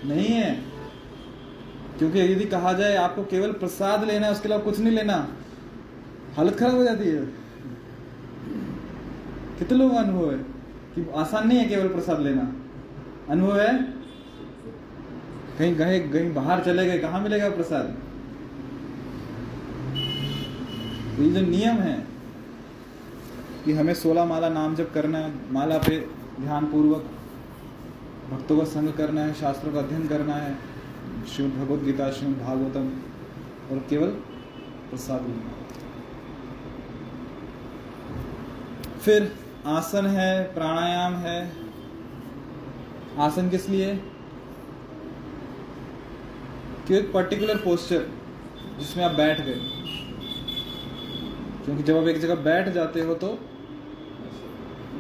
नहीं 0.06 0.28
है। 0.28 0.64
क्योंकि 1.98 2.20
यदि 2.20 2.46
कहा 2.46 2.74
जाए 2.74 2.96
आपको 2.96 3.24
केवल 3.24 3.52
प्रसाद 3.52 4.04
लेना 4.04 4.26
है, 4.26 4.32
उसके 4.32 4.48
अलावा 4.48 4.62
कुछ 4.62 4.80
नहीं 4.80 4.96
लेना। 4.96 5.28
हालत 6.38 6.60
खराब 6.60 6.76
हो 6.76 6.84
जाती 6.84 7.04
है। 7.04 7.47
कितने 9.60 9.78
लोगों 9.78 9.96
का 9.96 10.02
अनुभव 10.02 10.32
है? 10.32 10.38
कि 10.96 11.10
आसान 11.16 11.48
नहीं 11.48 11.60
है 11.60 11.66
केवल 11.66 11.88
प्रसाद 11.88 12.20
लेना। 12.20 12.54
अनुभव 13.30 13.60
है? 13.60 13.84
कहीं 15.58 15.76
गए, 15.76 16.00
कहीं 16.00 16.34
बाहर 16.34 16.64
चले 16.64 16.86
गए, 16.86 17.00
कहाँ 17.00 17.22
मिलेगा 17.22 17.50
प्रसाद? 17.50 17.98
तो 21.18 21.24
ये 21.24 21.30
जो 21.30 21.42
नियम 21.42 21.76
है 21.76 22.08
कि 23.66 23.74
हमें 23.74 23.94
सोलह 23.94 24.26
माला 24.26 24.50
नाम 24.50 24.76
जब 24.76 24.94
करना 24.94 25.18
है, 25.18 25.54
माला 25.54 25.78
पे 25.78 26.08
ध्यान 26.42 26.66
पूर्वक 26.66 27.10
भक्तों 28.32 28.58
का 28.58 28.64
संग 28.64 28.94
करना 28.94 29.22
है, 29.22 29.34
शास्त्रों 29.34 29.74
का 29.74 29.80
अध्ययन 29.80 30.08
करना 30.08 30.34
है, 30.34 30.56
श्रीमद 31.36 31.54
भगवद 31.54 31.84
गीता, 31.84 32.12
श्रीमद 32.12 32.38
भागवतम, 32.38 32.90
और 33.72 33.86
केवल 33.90 34.08
प्रसाद 34.90 35.22
लेना। 35.22 35.54
फिर 39.00 39.47
आसन 39.66 40.06
है, 40.06 40.54
प्राणायाम 40.54 41.14
है। 41.14 41.52
आसन 43.20 43.50
किस 43.50 43.70
लिए? 43.70 43.96
कि 46.88 46.96
एक 46.96 47.14
पर्टिकुलर 47.14 47.56
पोस्चर 47.56 48.08
जिसमें 48.80 49.06
आप 49.06 49.12
बैठ 49.12 49.42
गए? 49.42 49.60
क्योंकि 51.66 51.84
जब 51.84 51.98
आप 51.98 52.04
एक 52.04 52.20
जगह 52.20 52.36
बैठ 52.36 52.70
जाते 52.70 53.02
हो 53.02 53.14
तो 53.14 53.40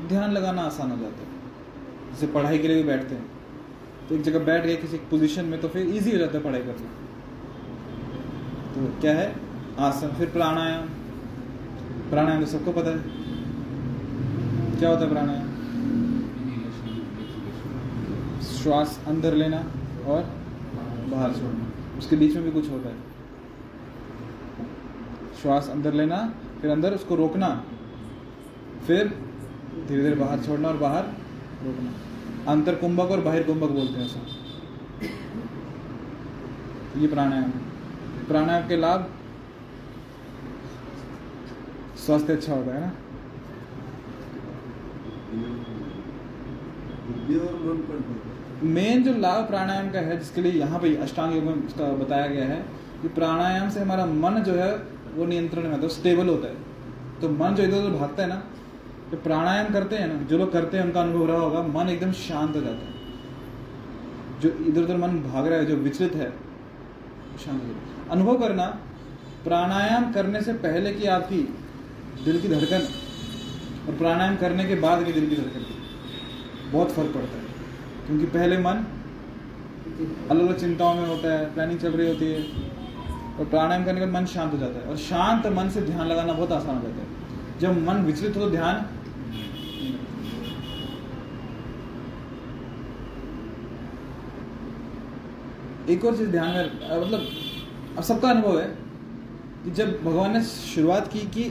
ध्यान 0.07 0.31
लगाना 0.31 0.61
आसान 0.61 0.91
हो 0.91 0.97
जाता 0.97 1.17
है। 1.17 1.27
जैसे 2.11 2.27
पढ़ाई 2.27 2.57
के 2.57 2.67
लिए 2.67 2.77
भी 2.77 2.83
बैठते 2.83 3.15
हैं। 3.15 3.25
तो 4.09 4.15
एक 4.15 4.21
जगह 4.21 4.39
बैठ 4.39 4.65
गए, 4.65 4.75
किसी 4.75 4.97
पोजीशन 4.97 5.45
में 5.45 5.61
तो 5.61 5.67
फिर 5.67 5.87
इजी 5.87 6.11
हो 6.11 6.17
जाता 6.17 6.37
है 6.37 6.43
पढ़ाई 6.43 6.61
करना। 6.61 6.89
तो 8.73 9.01
क्या 9.01 9.13
है? 9.13 9.35
आसन, 9.79 10.07
फिर 10.07 10.29
प्राणायाम। 10.29 10.87
प्राणायाम 12.09 12.45
तो 12.45 12.51
सबको 12.51 12.71
पता 12.71 12.89
है। 12.89 13.16
क्या 14.79 14.89
होता 14.89 15.03
है 15.03 15.09
प्राणायाम 15.09 15.47
श्वास 18.47 18.99
अंदर 19.07 19.33
लेना 19.33 19.57
और 20.07 20.21
बाहर 21.11 21.33
छोड़ना। 21.33 21.97
उसके 21.97 22.15
बीच 22.15 22.35
में 22.35 22.43
भी 22.43 22.51
कुछ 22.51 22.69
होता 22.69 22.89
है। 22.89 22.95
श्वास 25.41 25.69
अंदर 25.69 25.93
लेना, 25.93 26.17
फिर 26.61 26.71
अंदर 26.71 26.93
उसको 26.93 27.15
रोकना, 27.15 27.49
फिर 28.87 29.07
धीरे 29.87 30.01
धीरे 30.03 30.15
बाहर 30.15 30.39
छोड़ना 30.39 30.67
और 30.67 30.77
बाहर 30.77 31.03
रोकना। 31.63 31.91
अंतर 32.51 32.75
कुंभक 32.75 33.11
और 33.11 33.21
बाहर 33.21 33.43
कुंभक 33.43 33.69
बोलते 33.69 33.99
हैं 33.99 34.05
उसे 34.05 34.19
ये 37.01 37.07
प्राणायाम 37.07 37.49
प्राणायाम 38.27 38.67
के 38.67 38.77
लाभ 38.77 39.09
स्वास्थ्य 42.05 42.33
अच्छा 42.33 42.53
होता 42.53 42.73
है 42.73 42.81
ना? 42.81 42.91
मन 48.63 49.03
जो 49.03 49.13
लाभ 49.13 49.47
प्राणायाम 49.47 49.89
का 49.91 49.99
है, 49.99 50.17
जिसके 50.19 50.41
लिए 50.41 50.51
यहाँ 50.51 50.79
पे 50.79 50.95
अष्टांग 50.95 51.35
योग 51.35 51.43
में 51.43 51.65
इसका 51.65 51.91
बताया 51.95 52.27
गया 52.27 52.45
है, 52.45 52.59
कि 53.01 53.07
प्राणायाम 53.07 53.69
से 53.69 53.79
हमारा 53.79 54.05
मन 54.05 54.43
जो 54.43 54.53
है, 54.53 54.71
वो 55.15 55.25
नियंत्रण 55.25 55.63
में 55.63 55.81
है 55.81 55.87
स्टेबल 55.87 56.27
होता 56.27 56.47
है। 56.47 56.55
तो 57.21 57.29
मन 57.29 57.55
जो 57.55 57.63
इधर 57.63 57.77
उधर 57.77 57.97
भागता 57.97 58.23
है 58.23 58.29
ना 58.29 58.43
तो 59.11 59.17
प्राणायाम 59.17 59.67
करते 59.73 59.95
हैं 59.95 60.07
ना, 60.07 60.15
जो 60.21 60.37
लोग 60.37 60.51
करते 60.51 60.77
हैं, 60.77 60.83
उनका 60.83 61.01
अनुभव 61.01 61.27
रहा 61.27 61.37
होगा, 61.37 61.61
मन 61.61 61.89
एकदम 61.89 62.11
शांत 62.11 62.55
हो 62.55 62.61
जाता 62.61 62.85
है। 62.85 62.93
जो 64.39 64.49
इधर 64.67 64.81
उधर 64.81 64.97
मन 64.97 65.19
भाग 65.23 65.47
रहा 65.47 65.59
है, 65.59 65.65
जो 65.65 65.75
विचलित 65.75 66.15
है 66.15 66.29
शांत 67.45 67.61
है। 67.63 68.09
अनुभव 68.09 68.37
करना, 68.37 68.65
प्राणायाम 69.43 70.11
करने 70.11 70.41
से 70.41 70.53
पहले 70.53 70.93
की 70.93 71.05
आपकी 71.07 71.41
दिल 72.25 72.41
की 72.41 72.47
धड़कन 72.47 72.87
और 73.87 73.95
प्राणायाम 73.95 74.35
करने 74.35 74.63
के 74.65 74.75
बाद 74.77 75.03
की 75.05 75.11
दिल 75.11 75.29
की 75.29 75.35
धड़कन 75.35 75.65
बहुत 76.71 76.91
फ़र्क 76.91 77.13
पड़ता 77.13 77.37
है। 77.37 77.43
क्योंकि 78.07 78.25
पहले 78.25 78.57
मन 78.57 78.85
अलग 80.31 80.39
अलग 80.39 80.59
चिंताओं 80.59 80.95
में 80.95 81.07
होता 81.07 81.33
है 81.33 81.45
प्लानिंग 81.53 81.79
चल 81.79 81.91
रही 81.91 82.07
होती 82.07 82.25
है, 82.25 82.41
और 83.39 83.45
प्राणायाम 83.45 83.85
करने 83.85 83.99
के 83.99 84.05
बाद 84.05 84.13
मन 84.13 84.25
शांत 84.25 84.53
हो 84.53 84.57
जाता 84.57 84.79
है। 84.79 84.85
और 84.85 84.97
शांत 84.97 85.47
मन 85.47 85.69
से 85.69 85.81
ध्यान 85.81 86.07
लगाना 86.07 86.33
बहुत 86.33 86.51
आसान 86.51 86.75
हो 86.75 86.81
जाता 86.81 87.01
है। 87.01 87.59
जब 87.59 87.81
मन 87.87 88.03
विचलित 88.03 88.35
हो 88.37 88.41
तो 88.41 88.49
ध्यान 88.49 88.85
एक 95.89 96.05
और 96.05 96.17
चीज़ 96.17 96.29
ध्यान 96.29 96.47
में 96.47 96.63
मतलब 97.01 97.27
अब 97.97 98.03
सबका 98.03 98.29
अनुभव 98.29 98.59
है 98.59 98.67
कि 99.63 99.71
जब 99.71 99.91
भगवान 100.03 100.31
ने 100.33 100.41
शुरुआत 100.43 101.07
की 101.07 101.19
कि 101.19 101.43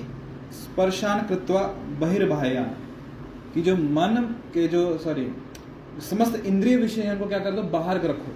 स्पर्शान 0.57 1.27
कृत्वा 1.27 1.63
बहिर्बाह्यान। 2.01 2.71
कि 3.55 3.63
जो 3.63 3.77
मन 3.77 4.35
के 4.55 4.69
जो 4.69 4.99
सॉरी 4.99 5.33
समस्त 6.01 6.45
इंद्रिय 6.45 6.77
विषय 6.77 7.17
को 7.17 7.27
क्या 7.27 7.39
कर 7.39 7.51
दो, 7.51 7.63
बाहर 7.63 7.99
कर 7.99 8.11
रखो। 8.11 8.33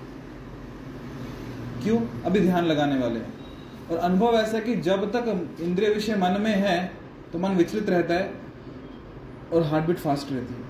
क्यों? 1.82 1.98
अभी 2.24 2.40
ध्यान 2.40 2.64
लगाने 2.64 2.98
वाले 2.98 3.20
हैं। 3.20 3.34
और 3.90 3.96
अनुभव 3.96 4.34
ऐसा 4.34 4.56
है 4.56 4.62
कि 4.64 4.74
जब 4.76 5.12
तक 5.12 5.48
इंद्रिय 5.60 5.88
विषय 5.88 6.14
मन 6.14 6.40
में 6.40 6.54
है 6.56 6.92
तो 7.32 7.38
मन 7.38 7.50
विचलित 7.50 7.90
रहता 7.90 8.14
है 8.14 8.32
और 9.52 9.62
हार्ट 9.62 9.84
बीट 9.84 9.98
फास्ट 9.98 10.32
रहती 10.32 10.54
है। 10.54 10.60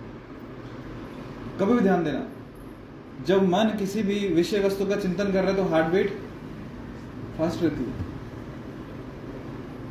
कभी 1.61 1.73
भी 1.75 1.81
ध्यान 1.81 2.05
देना। 2.05 2.29
जब 3.27 3.43
मन 3.43 3.77
किसी 3.79 4.03
भी 4.03 4.29
विषय 4.29 4.61
वस्तु 4.61 4.87
का 4.87 4.97
चिंतन 4.97 5.25
कर 5.25 5.41
रहा 5.43 5.51
है 5.51 5.57
तो 5.57 5.65
हार्ट 5.65 5.87
बीट 5.87 6.11
फास्ट 7.39 7.63
रहती 7.63 7.85
है। 7.85 8.10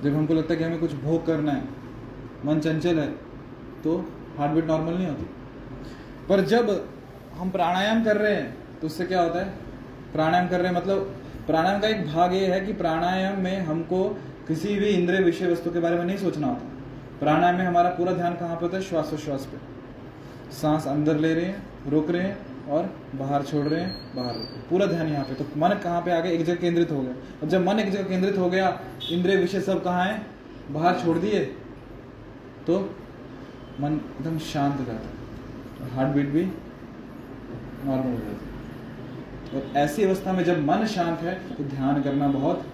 जब 0.03 0.15
हमको 0.15 0.33
लगता 0.33 0.53
है 0.53 0.57
कि 0.57 0.63
हमें 0.63 0.79
कुछ 0.79 0.93
भोग 0.95 1.25
करना 1.25 1.51
है, 1.51 1.63
मन 2.45 2.59
चंचल 2.59 2.99
है 2.99 3.07
तो 3.83 3.97
हार्ट 4.37 4.51
बीट 4.51 4.65
नॉर्मल 4.65 4.93
नहीं 4.93 5.07
होती। 5.07 5.25
पर 6.29 6.41
जब 6.45 6.69
हम 7.37 7.49
प्राणायाम 7.49 8.03
कर 8.03 8.17
रहे 8.17 8.35
हैं 8.35 8.79
तो 8.81 8.87
उससे 8.87 9.05
क्या 9.05 9.21
होता 9.21 9.39
है? 9.39 9.53
प्राणायाम 10.13 10.47
कर 10.47 10.59
रहे 10.59 10.71
हैं 10.71 10.75
मतलब 10.75 11.15
प्राणायाम 11.47 11.79
का 11.81 11.87
एक 11.87 12.05
भाग 12.07 12.33
ये 12.33 12.45
है 12.47 12.59
कि 12.61 12.73
प्राणायाम 12.73 13.39
में 13.39 13.59
हमको 13.61 14.03
किसी 14.47 14.75
भी 14.75 14.87
इंद्रिय 14.87 15.21
विषय 15.21 15.47
वस्तु 15.47 15.71
के 15.71 15.79
बारे 15.79 15.95
में 15.95 16.05
नहीं 16.05 16.17
सोचना 16.17 16.47
होता। 16.47 17.17
प्राणायाम 17.19 17.55
में 17.55 17.65
हमारा 17.65 17.89
पूरा 17.89 18.13
ध्यान 18.13 18.33
कहाँ 18.33 18.55
पे 18.55 18.65
होता 18.65 18.77
है? 18.77 18.83
श्वासोश्वास 18.83 19.45
पे। 19.45 19.57
सांस 20.51 20.87
अंदर 20.87 21.17
ले 21.17 21.33
रहे 21.33 21.45
हैं, 21.45 21.63
रोक 21.87 22.09
रहे 22.11 22.23
हैं 22.23 22.37
और 22.69 22.89
बाहर 23.15 23.43
छोड़ 23.43 23.65
रहे 23.67 23.81
हैं, 23.81 24.15
बाहर 24.15 24.33
पूरा 24.69 24.85
ध्यान 24.85 25.07
यहाँ 25.07 25.23
पे। 25.25 25.33
तो 25.35 25.45
मन 25.57 25.69
कहाँ 25.83 26.01
पे 26.01 26.11
आ 26.11 26.19
गया? 26.19 26.31
एक 26.31 26.43
जगह 26.43 26.55
केंद्रित 26.55 26.91
हो 26.91 27.01
गया। 27.01 27.13
और 27.41 27.49
जब 27.49 27.65
मन 27.65 27.79
एक 27.79 27.91
जगह 27.91 28.03
केंद्रित 28.03 28.37
हो 28.37 28.49
गया, 28.49 28.67
इंद्रिय 29.11 29.37
विषय 29.37 29.61
सब 29.61 29.83
कहाँ 29.83 30.05
है? 30.05 30.21
बाहर 30.71 30.99
छोड़ 30.99 31.17
दिए 31.17 31.39
तो 32.67 32.79
मन 33.81 33.93
एकदम 33.93 34.37
शांत 34.45 34.79
हो 34.79 34.85
जाता 34.85 35.83
है। 35.83 35.91
हार्ट 35.91 36.15
बीट 36.15 36.29
भी 36.29 36.43
नॉर्मल 36.43 38.11
हो 38.11 38.17
जाती 38.19 38.45
है। 38.45 38.49
और 39.51 39.77
ऐसी 39.77 40.03
अवस्था 40.03 40.33
में 40.33 40.43
जब 40.43 40.63
मन 40.65 40.85
शांत 40.87 41.19
है 41.19 41.33
तो 41.49 41.63
ध्यान 41.65 42.01
करना 42.01 42.27
बहुत 42.29 42.65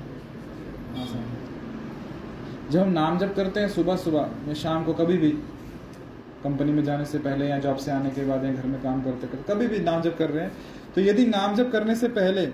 आसान 0.93 1.17
है। 1.17 1.43
जब 2.71 2.79
हम 2.79 2.89
नाम 2.89 3.17
जप 3.19 3.33
करते 3.35 3.59
हैं 3.59 3.69
सुबह 3.69 3.95
सुबह 3.97 4.29
या 4.47 4.53
शाम 4.55 4.83
को 4.83 4.93
कभी 4.93 5.17
भी 5.17 5.31
कंपनी 6.45 6.71
में 6.71 6.83
जाने 6.83 7.05
से 7.05 7.19
पहले 7.19 7.47
या 7.47 7.57
जॉब 7.59 7.77
से 7.77 7.91
आने 7.91 8.09
के 8.11 8.25
बाद 8.25 8.43
या 8.45 8.51
घर 8.53 8.65
में 8.65 8.81
काम 8.81 9.01
करते 9.03 9.27
करते, 9.27 9.53
कभी 9.53 9.67
भी 9.67 9.79
नाम 9.81 10.01
जब 10.01 10.17
कर 10.17 10.29
रहे 10.29 10.43
हैं 10.43 10.51
तो 10.95 11.01
यदि 11.01 11.25
नाम 11.27 11.55
जब 11.55 11.71
करने 11.71 11.95
से 11.95 12.07
पहले 12.09 12.47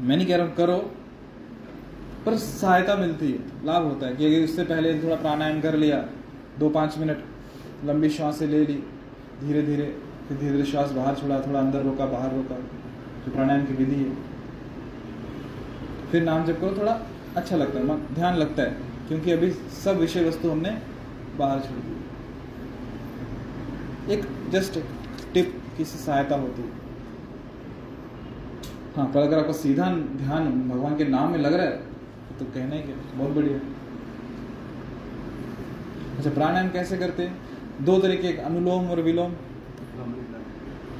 मैं 0.00 0.16
नहीं 0.16 0.26
कह 0.26 0.36
रहा 0.36 0.46
हूँ, 0.46 0.54
करो, 0.54 0.76
पर 2.26 2.36
सहायता 2.38 2.94
मिलती 2.96 3.30
है, 3.32 3.38
लाभ 3.66 3.84
होता 3.84 4.06
है 4.06 4.16
कि 4.16 4.26
इससे 4.38 4.64
पहले 4.64 4.92
थोड़ा 5.02 5.16
प्राणायाम 5.18 5.60
कर 5.60 5.76
लिया, 5.76 5.96
दो 6.58 6.68
पाँच 6.70 6.98
मिनट, 6.98 7.24
लंबी 7.84 8.08
श्वासें 8.10 8.46
ले 8.46 8.64
ली 8.64 8.82
धीरे 9.40 9.62
धीरे 9.62 9.86
फिर 10.28 10.38
धीरे 10.38 10.52
धीरे 10.52 10.64
श्वास 10.64 10.90
बाहर 10.92 11.14
छोड़ा, 11.14 11.40
थोड़ा 11.40 11.58
अंदर 11.60 11.82
रोका, 11.82 12.06
बाहर 12.06 12.34
रोका, 12.34 12.56
जो 13.24 13.32
प्राणायाम 13.32 13.64
की 13.66 13.74
विधि 13.74 13.94
है, 13.94 14.10
फिर 16.10 16.22
नाम 16.22 16.44
जब 16.44 16.60
करो, 16.60 16.76
थोड़ा 16.78 16.98
अच्छा 17.36 17.56
लगता 17.56 17.78
है 17.78 18.14
ध्यान 18.14 18.36
लगता 18.36 18.62
है, 18.62 18.76
क्योंकि 19.08 19.32
अभी 19.32 19.50
सब 19.84 19.98
विषय 19.98 20.24
वस्तु 20.24 20.50
हमने 20.50 20.70
बाहर 21.38 21.60
छोड़ 21.60 21.78
दी 21.78 22.01
एक 24.10 24.24
जस्ट 24.50 24.78
टिप 25.34 25.62
की 25.76 25.84
सहायता 25.84 26.36
होती 26.36 26.62
है। 26.62 26.70
हाँ 28.96 29.06
पर 29.06 29.20
अगर 29.20 29.38
आपका 29.38 29.52
सीधा 29.52 29.84
ध्यान 30.16 30.50
भगवान 30.68 30.96
के 30.96 31.04
नाम 31.04 31.30
में 31.30 31.38
लग 31.38 31.54
रहा 31.54 31.66
है 31.66 31.76
तो 32.38 32.44
कहना 32.44 32.80
क्या 32.80 32.96
बहुत 33.14 33.30
बढ़िया। 33.30 33.58
अच्छा 36.18 36.30
प्राणायाम 36.30 36.68
कैसे 36.68 36.96
करते 36.98 37.22
हैं? 37.22 37.38
दो 37.84 37.98
तरीके, 37.98 38.28
एक 38.28 38.38
अनुलोम 38.38 38.90
और 38.90 39.00
विलोम। 39.00 39.32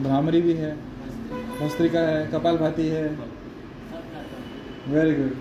भ्रामरी 0.02 0.40
भी 0.42 0.52
है 0.52 0.72
भस्त्रिका 1.60 2.00
है, 2.00 2.26
कपाल 2.26 2.56
भाती 2.56 2.86
है। 2.88 3.06
वेरी 4.88 5.14
गुड 5.14 5.32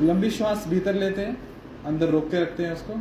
लंबी 0.08 0.30
श्वास 0.30 0.64
भीतर 0.68 0.94
लेते 0.94 1.20
हैं, 1.20 1.36
अंदर 1.86 2.08
रोक 2.08 2.30
के 2.30 2.40
रखते 2.40 2.62
हैं 2.64 2.72
उसको। 2.72 2.94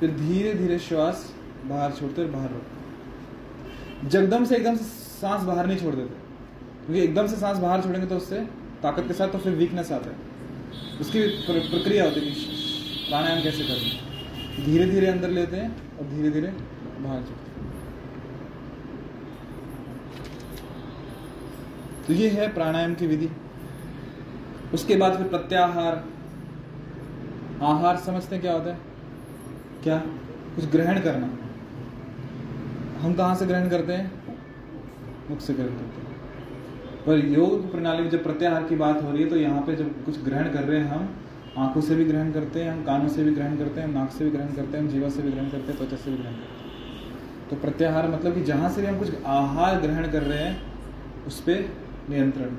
फिर 0.00 0.10
धीरे 0.10 0.54
धीरे 0.54 0.78
श्वास 0.78 1.34
बाहर 1.66 1.92
छोड़ते 1.92 2.22
हैं 2.22 2.32
बाहर 2.32 2.50
रोकते 2.50 4.08
जगदम 4.08 4.44
से 4.44 4.56
एकदम 4.56 4.76
से 4.76 4.84
सांस 5.20 5.42
बाहर 5.42 5.66
नहीं 5.66 5.78
छोड़ 5.78 5.94
देते। 5.94 6.14
क्योंकि 6.86 7.02
एकदम 7.02 7.26
से 7.26 7.36
सांस 7.36 7.58
बाहर 7.58 7.82
छोड़ेंगे 7.82 8.06
तो 8.06 8.16
उससे 8.16 8.40
ताकत 8.82 9.04
के 9.08 9.14
साथ 9.14 9.28
तो 9.28 9.38
फिर 9.38 9.52
वीकनेस 9.52 9.92
आता 9.92 10.10
है। 10.10 10.16
उसकी 11.00 11.20
प्र- 11.20 11.70
प्रक्रिया 11.70 12.04
होती 12.04 12.20
है 12.20 12.26
कि 12.26 13.06
प्राणायाम 13.08 13.42
कैसे 13.42 13.64
करना 13.64 14.64
धीरे 14.64 14.86
धीरे 14.86 15.06
अंदर 15.06 15.30
लेते 15.30 15.56
हैं 15.56 15.98
और 15.98 16.04
धीरे 16.04 16.30
धीरे 16.30 16.48
बाहर 16.98 17.22
छोड़ते 17.22 17.48
तो 22.06 22.12
ये 22.12 22.28
है 22.28 22.54
प्राणायाम 22.54 22.94
की 22.94 23.06
विधि। 23.06 23.28
उसके 24.74 24.96
बाद 24.96 25.16
फिर 25.16 25.28
प्रत्याहार। 25.28 26.04
आहार 27.62 27.96
समझते 27.96 28.34
हैं 28.34 28.42
क्या 28.42 28.52
होता 28.52 28.70
है? 28.70 28.87
क्या? 29.88 29.98
कुछ 30.56 30.64
ग्रहण 30.64 31.00
करना। 31.00 31.28
हम 33.00 33.14
कहाँ 33.14 33.34
से 33.34 33.46
ग्रहण 33.46 33.68
करते 33.68 33.92
हैं? 33.92 34.12
मुख 35.30 35.40
से 35.40 35.54
ग्रहण 35.54 35.68
करते 35.68 36.00
हैं। 36.00 36.08
पर 37.06 37.28
योग 37.28 37.72
प्रणाली 37.72 38.02
में 38.02 38.10
जब 38.10 38.22
प्रत्याहार 38.22 38.62
की 38.62 38.76
बात 38.76 39.02
हो 39.02 39.12
रही 39.12 39.22
है 39.22 39.28
तो 39.28 39.36
यहाँ 39.36 39.62
पे 39.62 39.76
जब 39.76 40.04
कुछ 40.04 40.24
ग्रहण 40.24 40.52
कर 40.52 40.64
रहे 40.64 40.80
हैं 40.80 40.88
हम, 40.88 41.16
आँखों 41.58 41.80
से 41.80 41.94
भी 41.94 42.04
ग्रहण 42.04 42.32
करते 42.32 42.62
हैं, 42.62 42.72
हम 42.72 42.84
कानों 42.84 43.08
से 43.08 43.24
भी 43.24 43.34
ग्रहण 43.34 43.56
करते 43.56 43.80
हैं, 43.80 43.88
नाक 43.88 44.10
से 44.10 44.24
भी 44.24 44.30
ग्रहण 44.30 44.48
करते 44.48 44.78
हैं, 44.78 44.84
हम 44.84 44.90
जीवा 44.90 45.08
से 45.08 45.22
भी 45.22 45.30
ग्रहण 45.30 45.44
करते 45.44 45.72
हैं, 45.72 45.76
त्वचा 45.76 45.96
से 45.96 46.10
भी 46.10 46.16
ग्रहण 46.16 46.32
करते 46.32 46.68
हैं। 46.68 47.48
तो 47.50 47.56
प्रत्याहार 47.56 48.08
मतलब 48.08 48.34
कि 48.34 48.42
जहाँ 48.42 48.70
से 48.70 48.80
भी 48.80 48.86
हम 48.86 48.98
कुछ 48.98 49.08
आहार 49.26 49.80
ग्रहण 49.80 50.10
कर 50.10 50.22
रहे 50.22 50.38
हैं, 50.38 50.62
उस 51.26 51.40
पर 51.40 51.68
नियंत्रण। 52.10 52.50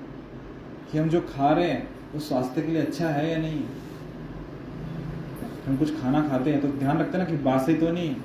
कि 0.92 0.98
हम 0.98 1.10
जो 1.10 1.22
खा 1.22 1.52
रहे 1.52 1.70
हैं, 1.70 1.90
वो 2.14 2.20
स्वास्थ्य 2.20 2.62
के 2.62 2.68
लिए 2.68 2.82
अच्छा 2.82 3.10
है 3.10 3.32
या 3.32 3.38
नहीं? 3.38 3.64
हम 5.70 5.76
कुछ 5.78 5.90
खाना 6.02 6.22
खाते 6.28 6.52
हैं 6.52 6.62
तो 6.62 6.68
ध्यान 6.80 7.00
रखते 7.00 7.18
हैं 7.18 7.24
ना 7.24 7.30
कि 7.30 7.44
बासी 7.44 7.74
तो 7.76 7.90
नहीं। 7.92 8.16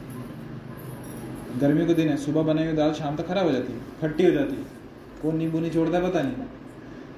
गर्मियों 1.60 1.86
के 1.86 1.94
दिन 1.94 2.08
है, 2.08 2.16
सुबह 2.16 2.42
बनाई 2.42 2.64
हुई 2.64 2.74
दाल 2.74 2.92
शाम 2.94 3.16
तक 3.16 3.26
खराब 3.28 3.46
हो 3.46 3.52
जाती 3.52 3.72
है, 3.72 3.80
खट्टी 4.00 4.24
हो 4.24 4.30
जाती 4.30 4.54
है। 4.54 4.62
कौन 5.22 5.36
नींबू 5.36 5.60
नहीं 5.60 5.70
छोड़ता 5.70 5.98
है 5.98 6.02
पता 6.02 6.22
नहीं, 6.22 6.46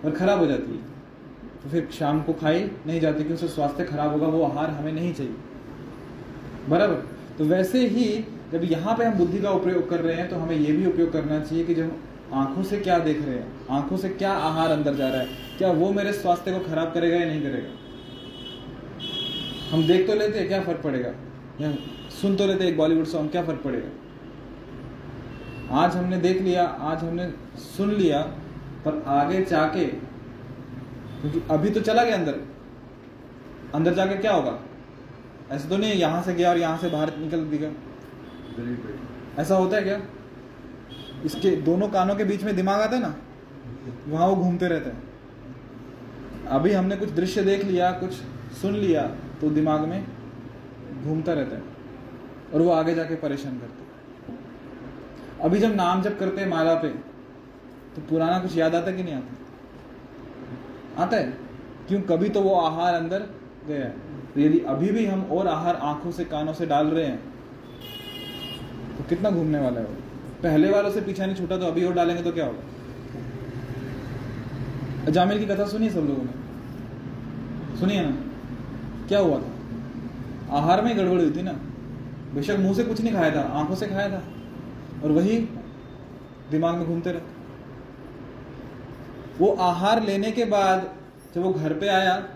और 0.05 0.11
खराब 0.13 0.39
हो 0.39 0.47
जाती 0.47 0.73
है। 0.73 0.95
तो 1.63 1.71
फिर 1.71 1.89
शाम 1.93 2.23
को 2.23 2.33
खाई 2.35 2.65
नहीं 2.87 3.01
जाती 3.01 3.25
क्योंकि 3.25 3.49
स्वास्थ्य 3.49 3.85
खराब 3.85 4.13
होगा, 4.13 4.27
वो 4.27 4.43
आहार 4.45 4.71
हमें 4.71 4.93
नहीं 4.93 5.13
चाहिए। 5.15 5.35
बराबर? 6.69 7.07
तो 7.39 7.45
वैसे 7.45 7.87
ही 7.89 8.05
जब 8.53 8.65
यहाँ 8.65 8.97
पे 8.97 9.05
हम 9.05 9.15
बुद्धि 9.15 9.41
का 9.41 9.51
उपयोग 9.53 9.89
कर 9.91 10.01
रहे 10.01 10.17
हैं 10.17 10.29
तो 10.29 10.37
हमें 10.37 10.57
ये 10.57 10.73
भी 10.73 10.87
उपयोग 10.87 11.13
करना 11.13 11.41
चाहिए 11.41 11.65
कि 11.65 11.75
जब 11.75 11.97
आँखों 12.35 12.63
से 12.65 12.77
क्या 12.79 12.99
देख 13.01 13.25
रहे 13.25 13.35
हैं, 13.35 13.49
आँखों 13.71 13.97
से 13.97 14.09
क्या 14.11 14.33
आहार 14.45 14.71
अंदर 14.71 14.95
जा 14.95 15.09
रहा 15.09 15.21
है, 15.21 15.29
क्या 15.59 15.71
वो 15.73 15.93
मेरे 15.93 16.13
स्वास्थ्य 16.15 16.53
को 16.53 16.61
खराब 16.61 16.93
करेगा 16.95 17.17
या 17.17 17.27
नहीं 17.27 17.43
करेगा? 17.43 17.86
हम 19.71 19.87
देख 19.87 20.07
तो 20.07 20.15
लेते 20.15 20.39
हैं, 20.39 20.49
क्या 20.49 20.61
फ़र्क 20.63 20.81
पड़ेगा? 20.83 21.09
या 21.61 21.71
सुन 22.13 22.37
तो 22.37 22.47
लेते 22.47 22.67
एक 22.69 22.77
बॉलीवुड 22.77 23.07
सॉन्ग 23.07 23.31
क्या 23.31 23.43
फ़र्क 23.45 23.61
पड़ेगा? 23.63 23.89
आज 25.75 25.97
हमने 25.97 26.17
देख 26.19 26.41
लिया, 26.43 26.65
आज 26.65 26.99
हमने 26.99 27.29
सुन 27.59 27.91
लिया, 27.93 28.21
पर 28.85 29.03
आगे 29.09 29.43
जाके, 29.45 29.85
क्योंकि 29.85 31.43
अभी 31.51 31.71
तो 31.71 31.81
चला 31.81 32.05
गया 32.05 32.17
अंदर। 32.17 32.41
अंदर 33.75 33.95
जाके 33.95 34.17
क्या 34.17 34.33
होगा? 34.33 34.59
ऐसा 35.51 35.69
तो 35.69 35.77
नहीं 35.77 35.95
यहाँ 35.95 36.23
से 36.23 36.35
गया 36.35 36.51
और 36.51 36.59
यहाँ 36.59 36.79
से 36.79 36.89
बाहर 36.91 37.17
निकल 37.19 37.45
दिया 37.47 37.71
ऐसा 39.39 39.55
होता 39.55 39.77
है 39.77 39.83
क्या? 39.83 40.01
इसके 41.25 41.51
दोनों 41.63 41.89
कानों 41.89 42.15
के 42.17 42.25
बीच 42.25 42.43
में 42.45 42.55
दिमाग 42.57 42.81
आता 42.81 42.97
है 42.97 43.03
ना, 43.03 43.15
वहाँ 44.09 44.27
वो 44.29 44.37
घूमते 44.37 44.69
रहते 44.69 44.91
हैं। 44.91 45.03
अभी 46.49 46.73
हमने 46.73 46.97
कुछ 46.97 47.11
दृश्य 47.13 47.43
देख 47.43 47.65
लिया, 47.65 47.91
कुछ 47.93 48.13
सुन 48.57 48.75
लिया 48.75 49.03
तो 49.41 49.51
दिमाग 49.51 49.81
में 49.81 50.05
घूमता 51.05 51.33
रहता 51.33 51.57
है 51.57 51.63
और 52.55 52.63
वो 52.63 52.71
आगे 52.71 52.95
जाके 52.95 53.15
परेशान 53.15 53.59
करता 53.59 55.45
अभी 55.45 55.59
जब 55.59 55.75
नाम 55.75 56.03
जब 56.03 56.19
करते 56.19 56.41
हैं 56.41 56.49
माला 56.49 56.75
पे 56.75 56.89
तो 57.97 58.03
पुराना 58.11 58.39
कुछ 58.39 58.57
याद 58.57 58.75
आता 58.75 58.91
कि 58.91 59.03
नहीं 59.03 59.15
आता? 59.15 61.03
आता 61.03 61.17
है। 61.17 61.27
क्यों? 61.89 62.01
कभी 62.03 62.29
तो 62.29 62.41
वो 62.41 62.55
आहार 62.55 62.95
अंदर 62.95 63.23
गया 63.69 63.85
है। 63.85 63.91
तो 64.35 64.41
यदि 64.41 64.59
अभी 64.69 64.91
भी 64.91 65.07
हम 65.07 65.23
और 65.23 65.47
आहार 65.47 65.77
आँखों 65.83 66.11
से, 66.13 66.25
कानों 66.25 66.53
से 66.53 66.67
डाल 66.67 66.87
रहे 66.87 67.05
हैं 67.05 67.19
तो 68.99 69.05
कितना 69.09 69.31
घूमने 69.31 69.59
वाला 69.59 69.81
है 69.81 69.87
वो? 69.87 69.95
पहले 70.43 70.71
वालों 70.71 70.91
से 70.91 71.01
पीछा 71.01 71.27
नहीं 71.27 71.37
छूटा 71.37 71.57
तो 71.59 71.67
अभी 71.67 71.85
और 71.85 71.95
डालेंगे 71.95 72.23
तो 72.23 72.33
क्या 72.33 72.47
होगा? 72.47 72.63
जामिल 75.11 75.39
की 75.39 75.47
कथा 75.47 75.67
सुनी 75.67 75.91
सब 75.91 76.01
लोगों 76.01 76.25
ने? 76.25 76.35
सुनिए 77.79 78.01
ना? 78.01 78.26
क्या 79.09 79.19
हुआ 79.19 79.39
था? 79.39 80.57
आहार 80.57 80.83
में 80.83 80.97
गड़बड़ 80.97 81.21
हुई 81.21 81.31
थी 81.31 81.43
ना? 81.43 81.53
बेशक 82.35 82.57
मुँह 82.59 82.75
से 82.75 82.85
कुछ 82.85 83.01
नहीं 83.01 83.13
खाया 83.13 83.35
था, 83.35 83.41
आँखों 83.41 83.75
से 83.75 83.87
खाया 83.87 84.09
था। 84.11 84.23
और 85.05 85.13
वही 85.13 85.39
दिमाग 86.51 86.75
में 86.75 86.87
घूमते 86.87 87.11
रहे 87.11 87.35
वो 89.39 89.53
आहार 89.55 90.03
लेने 90.03 90.31
के 90.33 90.45
बाद 90.45 90.91
जब 91.35 91.43
वो 91.43 91.53
घर 91.53 91.73
पे 91.73 91.89
आया, 91.89 92.29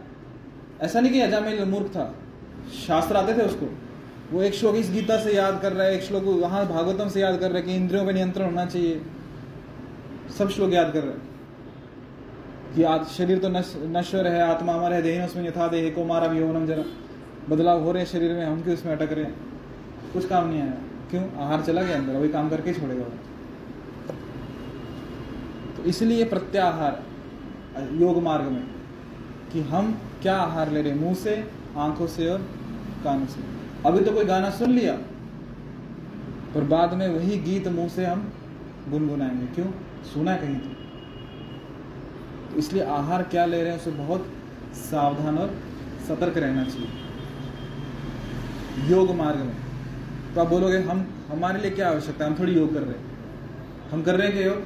ऐसा 0.80 1.00
नहीं 1.00 1.12
कि 1.12 1.20
अजामिल 1.20 1.64
मूर्ख 1.64 1.86
था। 1.86 2.14
शास्त्र 2.86 3.16
आते 3.16 3.34
थे 3.34 3.42
उसको। 3.42 3.78
वो 4.32 4.42
एक 4.42 4.54
श्लोक 4.54 4.76
इस 4.76 4.90
गीता 4.90 5.16
से 5.20 5.34
याद 5.34 5.58
कर 5.62 5.72
रहा 5.72 5.86
है, 5.86 5.94
एक 5.94 6.02
श्लोक 6.02 6.24
वहाँ 6.24 6.66
भागवतम 6.66 7.08
से 7.08 7.20
याद 7.20 7.38
कर 7.38 7.48
रहा 7.48 7.58
है 7.58 7.62
कि 7.62 7.74
इंद्रियों 7.74 8.06
पर 8.06 8.12
नियंत्रण 8.12 8.44
होना 8.44 8.66
चाहिए। 8.66 9.02
सब 10.38 10.50
श्लोक 10.50 10.72
याद 10.72 10.92
कर 10.92 11.02
रहे 11.02 11.12
हैं। 11.12 11.29
कि 12.74 12.82
आज 12.84 13.06
शरीर 13.08 13.38
तो 13.38 13.48
नश्वर 13.48 14.26
है, 14.26 14.40
आत्मा 14.42 14.72
अमर 14.72 14.92
है, 14.92 15.02
देह 15.02 15.24
उसमें 15.24 15.46
यथा 15.46 15.66
देह 15.68 15.90
को 15.90 16.04
मारा 16.04 16.32
यौनम 16.34 16.66
जरा। 16.66 16.84
बदलाव 17.48 17.82
हो 17.84 17.92
रहे 17.92 18.02
हैं 18.02 18.10
शरीर 18.10 18.32
में, 18.32 18.44
हम 18.44 18.62
क्यों 18.62 18.74
इसमें 18.74 18.92
अटक 18.92 19.12
रहे 19.12 19.24
हैं? 19.24 19.34
कुछ 20.12 20.26
काम 20.26 20.48
नहीं 20.48 20.60
आया। 20.62 20.74
क्यों? 21.10 21.22
आहार 21.36 21.62
चला 21.62 21.82
गया 21.82 21.96
अंदर 21.96 22.14
वही 22.14 22.28
काम 22.28 22.48
करके 22.50 22.72
छोड़ेगा 22.74 23.04
तो 25.76 25.82
इसलिए 25.84 26.24
प्रत्याहार, 26.24 27.02
योग 27.94 28.22
मार्ग 28.22 28.44
में, 28.44 28.62
कि 29.52 29.60
हम 29.62 29.92
क्या 30.22 30.36
आहार 30.36 30.70
ले 30.70 30.82
रहे 30.82 30.94
मुँह 30.94 31.14
से, 31.14 31.34
आँखों 31.78 32.06
से 32.06 32.28
और 32.28 32.38
कानों 33.04 33.26
से। 33.26 33.40
अभी 33.86 34.04
तो 34.04 34.12
कोई 34.12 34.24
गाना 34.24 34.50
सुन 34.52 34.70
लिया, 34.70 34.94
पर 36.54 36.64
बाद 36.66 36.94
में 36.94 37.08
वही 37.08 37.38
गीत 37.40 37.68
मुँह 37.68 37.88
से 37.88 38.04
हम 38.06 38.32
गुनगुनाएँगे। 38.88 39.46
क्यों? 39.54 39.66
सुना 40.04 40.36
कहीं 40.36 40.56
तो। 40.56 40.69
इसलिए 42.56 42.82
आहार 42.82 43.22
क्या 43.22 43.46
ले 43.46 43.62
रहे 43.62 43.72
हैं 43.72 43.78
उसे 43.78 43.90
बहुत 43.90 44.32
सावधान 44.74 45.38
और 45.38 45.58
सतर्क 46.08 46.38
रहना 46.38 46.64
चाहिए। 46.64 46.88
योग 48.90 49.14
मार्ग 49.14 49.40
में। 49.40 49.56
तो 50.34 50.40
आप 50.40 50.48
बोलोगे, 50.48 50.78
हम, 50.78 51.06
हमारे 51.28 51.60
लिए 51.60 51.70
क्या 51.70 51.88
आवश्यकता 51.88 52.24
है? 52.24 52.30
हम 52.30 52.38
थोड़ी 52.38 52.52
योग 52.52 52.74
कर 52.74 52.80
रहे 52.80 52.98
हैं। 52.98 53.04
हम 53.90 54.02
कर 54.02 54.14
रहे 54.14 54.28
हैं 54.28 54.36
क्या 54.36 54.46
योग? 54.46 54.62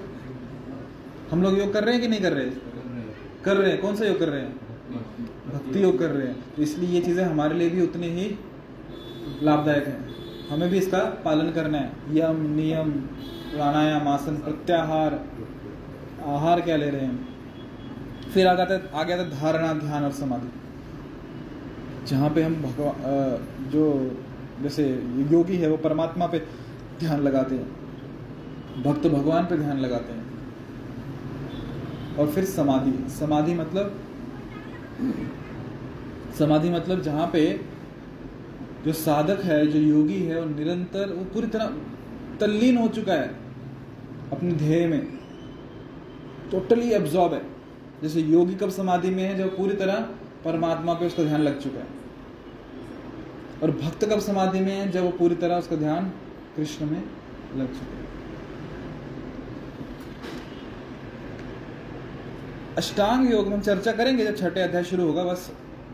हम 1.30 1.42
लोग 1.42 1.58
योग 1.58 1.72
कर 1.72 1.84
रहे 1.84 1.94
हैं 1.94 2.02
कि 2.02 2.08
नहीं 2.08 2.20
कर 2.20 2.32
रहे? 2.32 2.50
कर 3.44 3.56
रहे 3.56 3.70
हैं। 3.70 3.80
कौन 3.80 3.96
सा 3.96 4.04
योग 4.04 4.18
कर 4.18 4.28
रहे 4.28 4.40
हैं? 4.40 4.56
भक्ति 5.54 5.82
योग 5.82 5.98
कर 5.98 6.10
रहे 6.10 6.26
हैं। 6.26 6.54
तो 6.56 6.62
इसलिए 6.62 6.88
ये 6.88 7.00
चीज़ें 7.00 7.24
हमारे 7.24 7.54
लिए 7.54 7.70
भी 7.70 7.82
उतनी 7.82 8.06
ही 8.06 8.38
लाभदायक 9.42 9.86
है। 9.86 9.98
हमें 10.50 10.70
भी 10.70 10.78
इसका 10.78 10.98
पालन 10.98 11.50
करना 11.50 11.78
है। 11.78 11.92
यम, 12.10 12.54
नियम, 12.54 12.90
प्राणायाम, 13.54 14.08
आसन, 14.08 14.36
प्रत्याहार, 14.36 15.24
आहार 16.26 16.60
क्या 16.60 16.76
ले 16.76 16.90
रहे 16.90 17.00
हैं 17.00 17.33
फिर 18.34 18.46
आ 18.46 18.54
जाता 18.54 19.00
आ 19.00 19.02
गया 19.02 19.18
था 19.18 19.22
धारणा, 19.22 19.72
ध्यान 19.72 20.04
और 20.04 20.12
समाधि। 20.12 20.48
जहाँ 22.06 22.30
पे 22.30 22.42
हम 22.42 22.54
भगवान 22.54 23.70
जो 23.72 23.82
जैसे 24.62 24.84
योगी 25.32 25.56
है, 25.56 25.68
वो 25.70 25.76
परमात्मा 25.76 26.26
पे 26.26 26.38
ध्यान 26.98 27.20
लगाते 27.20 27.54
हैं। 27.54 28.82
भक्त 28.82 29.06
भगवान 29.06 29.44
पे 29.44 29.56
ध्यान 29.56 29.78
लगाते 29.78 30.12
हैं। 30.12 30.24
और 32.16 32.30
फिर 32.30 32.44
समाधि। 32.44 33.08
समाधि 33.10 33.54
मतलब 33.54 34.00
समाधि 36.38 36.70
मतलब 36.70 37.02
जहाँ 37.02 37.26
पे 37.32 37.60
जो 38.84 38.92
साधक 38.92 39.40
है, 39.40 39.66
जो 39.66 39.78
योगी 39.78 40.22
है, 40.22 40.40
वो 40.40 40.54
निरंतर, 40.54 41.12
वो 41.12 41.24
पूरी 41.24 41.46
तरह 41.46 41.66
तल्लीन 42.40 42.76
हो 42.76 42.88
चुका 42.88 43.12
है 43.12 43.28
अपने 44.32 44.52
ध्येय 44.52 44.86
में। 44.86 45.18
टोटली 46.50 46.90
एब्जॉर्ब 46.90 47.34
है। 47.34 47.53
जैसे 48.04 48.20
योगी 48.20 48.54
कब 48.54 48.70
समाधि 48.70 49.10
में 49.10 49.22
है, 49.22 49.36
जब 49.38 49.56
पूरी 49.56 49.74
तरह 49.74 49.94
परमात्मा 50.44 50.94
पे 50.94 51.06
उसका 51.06 51.22
ध्यान 51.22 51.40
लग 51.40 51.60
चुका 51.60 51.80
है। 51.80 51.86
और 53.62 53.70
भक्त 53.72 54.04
कब 54.04 54.18
समाधि 54.20 54.60
में 54.60 54.72
है, 54.72 54.90
जब 54.90 55.04
वो 55.04 55.10
पूरी 55.10 55.34
तरह 55.34 55.56
उसका 55.56 55.76
ध्यान 55.76 56.12
कृष्ण 56.56 56.86
में 56.86 57.02
लग 57.56 57.66
चुका 57.68 57.96
है। 57.96 58.02
अष्टांग 62.76 63.30
योग 63.30 63.48
में 63.48 63.60
चर्चा 63.60 63.92
करेंगे, 63.92 64.24
जब 64.24 64.36
छठे 64.36 64.60
अध्याय 64.60 64.84
शुरू 64.84 65.06
होगा, 65.06 65.24
बस 65.24 65.50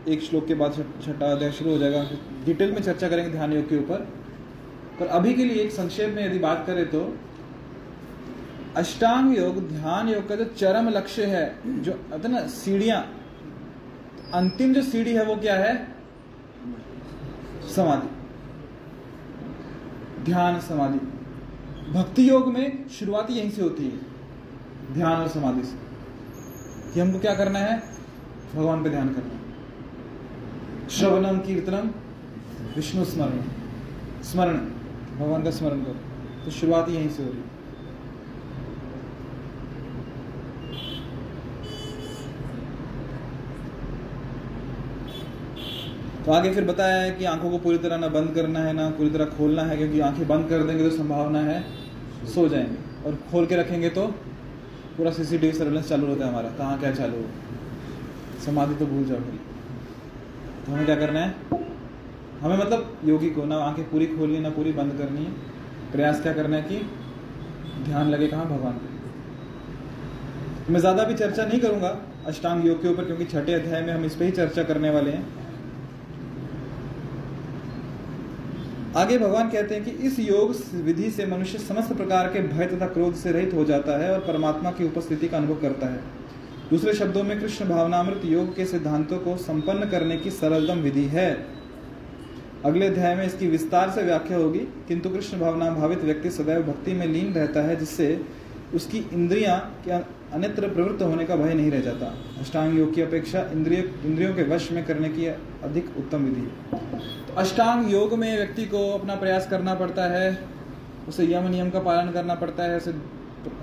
एक 0.07 0.21
श्लोक 0.21 0.47
के 0.47 0.53
बाद 0.53 0.85
छठा 1.03 1.31
अध्याय 1.31 1.51
शुरू 1.51 1.71
हो 1.71 1.77
जाएगा 1.77 2.03
डिटेल 2.45 2.71
में 2.71 2.81
चर्चा 2.81 3.09
करेंगे 3.09 3.31
ध्यान 3.31 3.53
योग 3.53 3.69
के 3.69 3.77
ऊपर। 3.77 4.07
पर 4.99 5.07
अभी 5.07 5.33
के 5.33 5.43
लिए 5.45 5.63
एक 5.63 5.71
संक्षेप 5.71 6.13
में 6.15 6.25
यदि 6.25 6.39
बात 6.39 6.63
करें 6.67 6.85
तो 6.85 7.01
अष्टांग 8.77 9.37
योग, 9.37 9.67
ध्यान 9.69 10.09
योग 10.09 10.27
का 10.27 10.35
जो 10.35 10.45
चरम 10.45 10.89
लक्ष्य 10.89 11.25
है, 11.25 11.59
जो 11.65 12.05
ना 12.29 12.47
सीढ़ियाँ, 12.47 13.21
अंतिम 14.33 14.73
जो 14.73 14.81
सीढ़ी 14.81 15.13
है 15.13 15.25
वो 15.25 15.35
क्या 15.35 15.55
है? 15.55 15.95
समाधि। 17.75 18.09
ध्यान 20.23 20.59
समाधि। 20.59 20.99
भक्ति 21.91 22.29
योग 22.29 22.53
में 22.53 22.89
शुरुआत 22.89 23.27
यहीं 23.29 23.51
से 23.51 23.61
होती 23.61 23.83
है, 23.83 23.99
ध्यान 24.93 25.21
और 25.21 25.27
समाधि 25.27 25.63
से। 25.63 25.77
कि 26.93 26.99
हमको 26.99 27.19
क्या 27.19 27.35
करना 27.35 27.59
है? 27.59 27.83
भगवान 28.55 28.83
पे 28.83 28.89
ध्यान 28.89 29.09
करना 29.09 29.33
है। 29.33 29.41
श्रवणम, 30.89 31.37
कीर्तनम, 31.39 31.87
विष्णु 32.75 33.05
स्मरण। 33.05 33.41
स्मरण, 34.23 34.57
भगवान 35.17 35.43
का 35.43 35.51
स्मरण 35.51 35.81
करो। 35.81 35.95
तो 36.45 36.51
शुरुआत 36.51 36.89
यहीं 36.89 37.09
से 37.09 37.23
हो 37.23 37.29
रही 37.29 37.41
है। 37.41 37.50
तो 46.25 46.31
आगे 46.31 46.49
फिर 46.53 46.63
बताया 46.65 47.01
है 47.01 47.11
कि 47.11 47.25
आँखों 47.25 47.49
को 47.51 47.57
पूरी 47.57 47.77
तरह 47.77 47.97
ना 47.97 48.07
बंद 48.09 48.33
करना 48.35 48.59
है, 48.59 48.73
ना 48.73 48.89
पूरी 48.89 49.09
तरह 49.09 49.25
खोलना 49.27 49.63
है, 49.63 49.77
क्योंकि 49.77 49.99
आँखें 49.99 50.27
बंद 50.27 50.49
कर 50.49 50.63
देंगे 50.63 50.83
तो 50.83 50.95
संभावना 50.97 51.39
है, 51.41 51.63
सो 52.25 52.47
जाएँगे। 52.49 52.77
और 53.05 53.15
खोल 53.31 53.45
के 53.45 53.55
रखेंगे 53.55 53.89
तो 53.89 54.05
पूरा 54.97 55.11
सीसीटीवी 55.11 55.53
सर्वेलेंस 55.53 55.89
चालू 55.89 56.07
रहता 56.07 56.25
है 56.25 56.31
हमारा। 56.31 56.49
कहाँ 56.57 56.79
क्या 56.79 56.91
चालू 56.91 57.17
हो? 57.17 57.25
समाधि 58.45 58.75
तो 58.75 58.85
भूल 58.85 59.05
जाओ 59.05 59.17
तो 59.17 60.71
हमें 60.71 60.85
क्या 60.85 60.95
करना 60.95 61.19
है? 61.19 61.59
हमें 62.41 62.57
मतलब 62.57 62.99
योगी 63.05 63.29
को 63.29 63.45
ना 63.45 63.55
आँखें 63.57 63.83
पूरी 63.91 64.05
खोलनी, 64.07 64.39
ना 64.39 64.49
पूरी 64.51 64.71
बंद 64.73 64.97
करनी 64.97 65.25
है। 65.25 65.31
प्रयास 65.91 66.21
क्या 66.21 66.33
करना 66.33 66.55
है 66.57 66.61
कि 66.63 66.77
ध्यान 67.85 68.09
लगे 68.09 68.27
कहाँ? 68.27 68.45
भगवान 68.47 68.73
पे। 68.73 68.89
मैं 70.73 70.79
ज़्यादा 70.79 71.03
भी 71.03 71.13
चर्चा 71.15 71.45
नहीं 71.45 71.59
करूँगा 71.59 71.97
अष्टांग 72.27 72.65
योग 72.67 72.81
के 72.81 72.87
ऊपर, 72.87 73.05
क्योंकि 73.05 73.25
छठे 73.25 73.53
अध्याय 73.53 73.81
में 73.81 73.93
हम 73.93 74.05
इस 74.05 74.15
पर 74.15 74.25
ही 74.25 74.31
चर्चा 74.33 74.63
करने 74.63 74.89
वाले 74.89 75.11
हैं। 75.11 75.40
आगे 78.97 79.17
भगवान 79.17 79.49
कहते 79.49 79.75
हैं 79.75 79.83
कि 79.83 79.91
इस 80.07 80.17
योग 80.19 80.55
विधि 80.85 81.09
से 81.11 81.25
मनुष्य 81.25 81.57
समस्त 81.57 81.93
प्रकार 81.93 82.27
के 82.27 82.39
भय 82.47 82.65
तथा 82.67 82.85
क्रोध 82.85 83.13
से 83.15 83.31
रहित 83.31 83.53
हो 83.53 83.63
जाता 83.65 83.97
है 83.97 84.11
और 84.13 84.19
परमात्मा 84.19 84.71
की 84.71 84.85
उपस्थिति 84.85 85.27
का 85.27 85.37
अनुभव 85.37 85.61
करता 85.61 85.87
है। 85.87 85.99
दूसरे 86.69 86.93
शब्दों 86.93 87.23
में 87.23 87.39
कृष्ण 87.39 87.65
भावनामृत 87.65 88.25
योग 88.25 88.55
के 88.55 88.65
सिद्धांतों 88.65 89.19
को 89.19 89.35
संपन्न 89.37 89.89
करने 89.89 90.17
की 90.17 90.31
सरलतम 90.31 90.79
विधि 90.79 91.03
है। 91.05 91.31
अगले 92.65 92.87
अध्याय 92.87 93.15
में 93.15 93.25
इसकी 93.25 93.47
विस्तार 93.47 93.91
से 93.91 94.03
व्याख्या 94.03 94.37
होगी, 94.37 94.59
किंतु 94.87 95.09
कृष्ण 95.09 95.39
भावना 95.39 95.69
भावित 95.71 96.03
व्यक्ति 96.03 96.29
सदैव 96.31 96.63
भक्ति 96.63 96.93
में 96.93 97.05
लीन 97.07 97.33
रहता 97.33 97.61
है, 97.61 97.75
जिससे 97.75 98.19
उसकी 98.75 99.05
इंद्रियाँ 99.13 99.57
अन्यत्र 100.33 100.67
प्रवृत्त 100.67 101.01
होने 101.03 101.25
का 101.25 101.35
भय 101.35 101.53
नहीं 101.53 101.71
रह 101.71 101.79
जाता। 101.79 102.13
अष्टांग 102.39 102.77
योग 102.79 102.93
की 102.95 103.01
अपेक्षा 103.01 103.49
इंद्रिय, 103.53 103.79
इंद्रियों 104.05 104.33
के 104.35 104.43
वश 104.45 104.71
में 104.71 104.83
करने 104.85 105.09
की 105.09 105.25
अधिक 105.25 105.97
उत्तम 105.97 106.23
विधि 106.23 106.41
है। 106.41 107.20
अष्टांग 107.37 107.91
योग 107.91 108.13
में 108.13 108.35
व्यक्ति 108.37 108.65
को 108.65 108.79
अपना 108.91 109.15
प्रयास 109.15 109.47
करना 109.47 109.73
पड़ता 109.73 110.05
है, 110.05 110.37
उसे 111.07 111.25
यम 111.25 111.47
नियम 111.47 111.69
का 111.69 111.79
पालन 111.79 112.11
करना 112.11 112.35
पड़ता 112.35 112.63
है, 112.63 112.77
उसे 112.77 112.91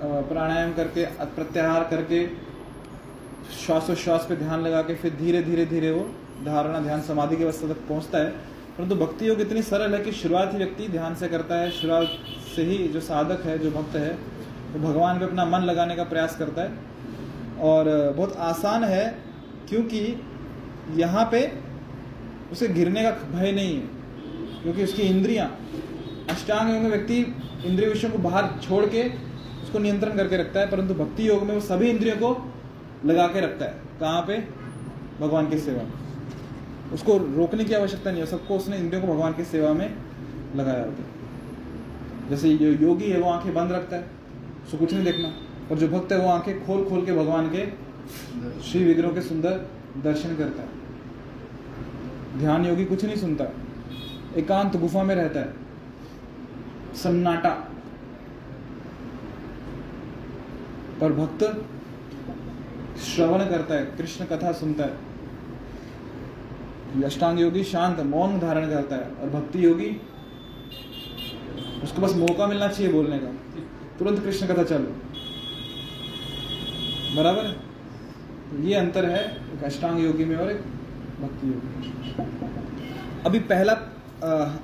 प्राणायाम 0.01 0.73
करके 0.73 1.05
प्रत्याहार 1.35 1.83
करके, 1.83 2.25
श्वासोश्वास 3.57 4.25
पे 4.29 4.35
ध्यान 4.35 4.61
लगा 4.61 4.81
के 4.81 4.95
फिर 4.95 5.15
धीरे 5.15 5.41
धीरे 5.43 5.65
धीरे 5.65 5.91
वो 5.91 6.01
धारणा 6.45 6.79
ध्यान 6.79 7.01
समाधि 7.01 7.35
की 7.35 7.43
अवस्था 7.43 7.67
तक 7.67 7.87
पहुँचता 7.89 8.17
है। 8.17 8.29
परंतु 8.77 8.95
तो 8.95 9.05
भक्ति 9.05 9.27
योग 9.29 9.41
इतनी 9.41 9.61
सरल 9.61 9.95
है 9.95 10.03
कि 10.03 10.11
शुरुआत 10.11 10.53
ही 10.53 10.57
व्यक्ति 10.57 10.87
ध्यान 10.87 11.15
से 11.15 11.27
करता 11.27 11.55
है, 11.55 11.71
शुरुआत 11.71 12.09
से 12.55 12.63
ही 12.63 12.87
जो 12.87 12.99
साधक 12.99 13.45
है, 13.45 13.57
जो 13.59 13.71
भक्त 13.71 13.95
है, 13.95 14.11
वो 14.11 14.73
तो 14.73 14.87
भगवान 14.87 15.19
पे 15.19 15.25
अपना 15.25 15.45
मन 15.45 15.59
लगाने 15.59 15.95
का 15.95 16.03
प्रयास 16.03 16.35
करता 16.37 16.61
है। 16.61 16.71
और 17.61 18.13
बहुत 18.17 18.35
आसान 18.39 18.83
है, 18.83 19.07
क्योंकि 19.69 20.21
यहाँ 20.95 21.27
पे 21.31 21.68
उसे 22.51 22.67
गिरने 22.67 23.03
का 23.03 23.11
भय 23.31 23.51
नहीं 23.51 23.75
है, 23.75 23.81
क्योंकि 24.63 24.83
उसकी 24.83 25.01
इंद्रियाँ, 25.01 25.47
अष्टांग 26.29 26.69
योग 26.69 26.81
में 26.83 26.89
व्यक्ति 26.89 27.17
इंद्रिय 27.65 27.89
विषयों 27.89 28.11
को 28.11 28.17
बाहर 28.17 28.49
छोड़ 28.61 28.85
के 28.85 29.03
उसको 29.63 29.79
नियंत्रण 29.79 30.17
करके 30.17 30.37
रखता 30.37 30.59
है, 30.59 30.69
परंतु 30.71 30.93
भक्ति 30.93 31.27
योग 31.29 31.43
में 31.43 31.53
वो 31.53 31.59
सभी 31.61 31.89
इंद्रियों 31.89 32.15
को 32.15 32.51
लगा 33.05 33.27
के 33.27 33.41
रखता 33.41 33.65
है। 33.65 33.71
कहाँ 33.99 34.21
पे? 34.21 34.37
भगवान 35.19 35.49
की 35.49 35.57
सेवा 35.59 35.83
उसको 36.93 37.17
रोकने 37.17 37.63
की 37.63 37.73
आवश्यकता 37.73 38.11
नहीं 38.11 38.21
है, 38.21 38.27
सबको 38.27 38.57
उसने 38.57 38.77
इंद्रियों 38.77 39.01
को 39.01 39.13
भगवान 39.13 39.33
की 39.33 39.43
सेवा 39.43 39.73
में 39.73 39.93
लगाया 40.55 40.83
होता 40.85 41.03
है। 41.03 42.29
जैसे 42.29 42.55
जो 42.57 42.71
योगी 42.87 43.09
है, 43.09 43.19
वो 43.19 43.29
आँखें 43.29 43.53
बंद 43.53 43.71
रखता 43.71 43.95
है, 43.95 44.05
उसको 44.65 44.77
कुछ 44.77 44.93
नहीं 44.93 45.03
देखना। 45.03 45.33
और 45.71 45.77
जो 45.77 45.87
भक्त 45.87 46.11
है, 46.11 46.19
वो 46.19 46.29
आँखें 46.29 46.65
खोल 46.65 46.83
खोल 46.85 47.05
के 47.05 47.13
भगवान 47.13 47.49
के 47.49 47.65
श्री 48.61 48.83
विग्रहों 48.83 49.13
के 49.13 49.21
सुंदर 49.21 49.69
दर्शन 50.03 50.35
करता 50.35 50.61
है। 50.61 50.78
ध्यान 52.37 52.65
योगी 52.65 52.85
कुछ 52.85 53.05
नहीं 53.05 53.15
सुनता। 53.15 53.45
एकांत 54.35 54.75
गुफा 54.75 55.03
में 55.03 55.15
रहता 55.15 55.39
है। 55.39 55.53
सन्नाटा। 56.95 57.49
पर 61.01 61.13
भक्त 61.13 61.65
श्रवण 62.99 63.39
करता 63.39 63.75
है, 63.75 63.85
कृष्ण 63.85 64.25
कथा 64.25 64.51
सुनता 64.51 64.83
है। 64.83 65.09
अष्टांग 67.03 67.39
योगी 67.39 67.63
शांत, 67.63 67.99
मौन 67.99 68.39
धारण 68.39 68.69
करता 68.69 68.95
है। 68.95 69.01
और 69.01 69.29
भक्ति 69.29 69.65
योगी, 69.65 70.01
उसको 71.83 72.01
बस 72.01 72.15
मौका 72.15 72.47
मिलना 72.47 72.67
चाहिए 72.67 72.93
बोलने 72.93 73.19
का। 73.19 73.27
तुरंत 73.99 74.19
कृष्ण 74.19 74.47
कथा 74.47 74.63
चालू। 74.63 74.87
बराबर 77.15 77.43
तो 77.43 78.63
ये 78.63 78.75
अंतर 78.75 79.05
है 79.05 79.53
एक 79.53 79.63
अष्टांग 79.63 79.99
योगी 79.99 80.25
में 80.25 80.35
और 80.35 80.51
एक 80.51 80.57
भक्ति 81.21 81.47
योगी 81.47 81.67
में। 81.67 81.98
अभी 83.25 83.39
पहला 83.39 83.73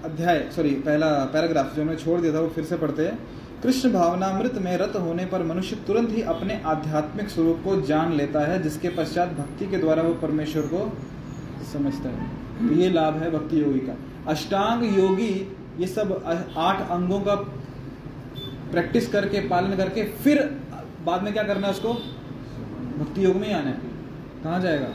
अध्याय 0.05 0.39
सॉरी 0.55 0.69
पहला 0.81 1.07
पैराग्राफ 1.33 1.73
जो 1.75 1.81
हमने 1.81 1.95
छोड़ 1.95 2.19
दिया 2.21 2.33
था 2.33 2.39
वो 2.39 2.47
फिर 2.47 2.63
से 2.63 2.77
पढ़ते 2.77 3.05
हैं। 3.05 3.17
कृष्ण 3.63 3.91
भावनामृत 3.91 4.53
में 4.55 4.77
रत 4.77 4.95
होने 4.95 5.25
पर 5.25 5.43
मनुष्य 5.43 5.75
तुरंत 5.87 6.09
ही 6.09 6.21
अपने 6.21 6.61
आध्यात्मिक 6.65 7.29
स्वरूप 7.29 7.61
को 7.63 7.81
जान 7.81 8.13
लेता 8.13 8.39
है, 8.39 8.61
जिसके 8.63 8.89
पश्चात 8.89 9.29
भक्ति 9.29 9.67
के 9.67 9.77
द्वारा 9.77 10.03
वो 10.03 10.13
परमेश्वर 10.13 10.61
को 10.73 10.97
समझता 11.73 12.09
है। 12.09 12.69
तो 12.69 12.73
ये 12.75 12.89
लाभ 12.89 13.17
है 13.17 13.31
भक्ति 13.31 13.61
योगी 13.61 13.79
का। 13.79 13.97
अष्टांग 14.27 14.83
योगी, 14.97 15.31
ये 15.79 15.87
सब 15.87 16.13
आठ 16.57 16.89
अंगों 16.89 17.19
का 17.19 17.35
प्रैक्टिस 18.71 19.07
करके, 19.07 19.47
पालन 19.47 19.75
करके, 19.77 20.03
फिर 20.03 20.43
बाद 21.05 21.23
में 21.23 21.33
क्या 21.33 21.43
करना 21.43 21.67
है 21.67 21.73
उसको? 21.73 21.93
भक्ति 22.99 23.25
योग 23.25 23.35
में 23.35 23.47
ही 23.47 23.53
आना 23.53 23.69
है। 23.69 23.77
कहाँ 24.43 24.61
जाएगा? 24.61 24.87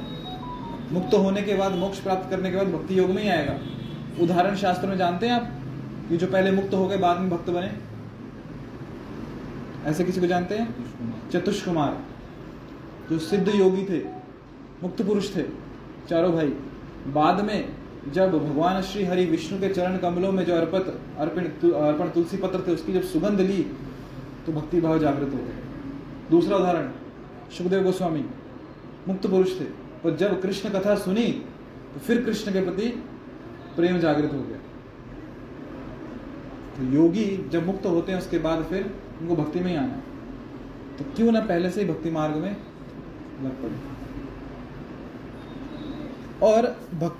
मुक्त 0.92 1.14
होने 1.14 1.42
के 1.42 1.55
बाद, 1.55 1.72
मोक्ष 1.72 1.98
प्राप्त 1.98 2.31
करने 2.31 2.50
के 2.50 2.57
बाद 2.57 2.66
भक्ति 2.66 2.98
योग 2.98 3.11
में 3.11 3.22
ही 3.22 3.29
आएगा। 3.29 3.59
उदाहरण 4.22 4.57
शास्त्र 4.57 4.88
में 4.88 4.96
जानते 4.96 5.26
हैं 5.26 5.35
आप 5.35 6.11
ये 6.12 6.16
जो 6.16 6.26
पहले 6.26 6.50
मुक्त 6.53 6.74
हो 6.74 6.87
गए, 6.88 6.96
बाद 6.96 7.18
में 7.18 7.31
भक्त 7.31 7.50
बने? 7.50 7.70
ऐसे 9.90 10.05
किसी 10.05 10.20
को 10.20 10.26
जानते 10.26 10.55
हैं? 10.55 10.74
चतुष 11.31 11.62
कुमार 11.64 11.96
जो 13.11 13.18
सिद्ध 13.18 13.48
योगी 13.48 13.85
थे, 13.85 14.00
मुक्त 14.83 15.03
पुरुष 15.03 15.35
थे, 15.37 15.42
चारों 16.09 16.33
भाई। 16.33 16.48
बाद 17.09 17.40
में 17.40 17.68
जब 18.12 18.33
भगवान 18.33 18.81
श्री 18.83 19.05
हरि 19.05 19.24
विष्णु 19.24 19.59
के 19.61 19.68
चरण 19.68 19.96
कमलों 19.98 20.33
में 20.33 20.44
जो 20.44 20.55
अर्पित, 20.55 20.87
अर्पण 21.18 21.44
अर्पण 21.72 22.09
तुलसी 22.09 22.37
पत्र 22.37 22.62
थे, 22.66 22.72
उसकी 22.72 22.92
जब 22.92 23.03
सुगंध 23.03 23.40
ली 23.40 23.62
तो 24.46 24.53
भक्ति 24.53 24.81
भाव 24.81 24.98
जागृत 24.98 25.33
हो 25.33 25.38
गए। 25.38 25.59
दूसरा 26.31 26.57
उदाहरण, 26.57 26.90
सुखदेव 27.59 27.83
गोस्वामी, 27.83 28.24
मुक्त 29.09 29.26
पुरुष 29.26 29.61
थे। 29.61 29.64
और 30.04 30.16
जब 30.16 30.40
कृष्ण 30.42 30.70
कथा 30.70 30.94
सुनी 30.94 31.26
तो 31.94 32.00
फिर 32.00 32.24
कृष्ण 32.24 32.52
के 32.52 32.60
प्रति 32.60 32.88
प्रेम 33.76 33.98
जागृत 33.98 34.32
हो 34.32 34.40
गया। 34.40 34.58
तो 36.76 36.92
योगी 36.92 37.24
जब 37.52 37.66
मुक्त 37.66 37.86
होते 37.86 38.12
हैं, 38.12 38.18
उसके 38.18 38.38
बाद 38.38 38.64
फिर 38.64 38.94
उनको 39.20 39.36
भक्ति 39.36 39.60
में 39.60 39.70
ही 39.70 39.76
आना। 39.76 40.02
तो 40.98 41.04
क्यों 41.16 41.32
ना 41.32 41.40
पहले 41.40 41.70
से 41.70 41.80
ही 41.80 41.88
भक्ति 41.88 42.10
मार्ग 42.10 42.36
में 42.36 42.56
लग 43.42 43.62
पड़े। 43.62 43.78
और 46.42 46.76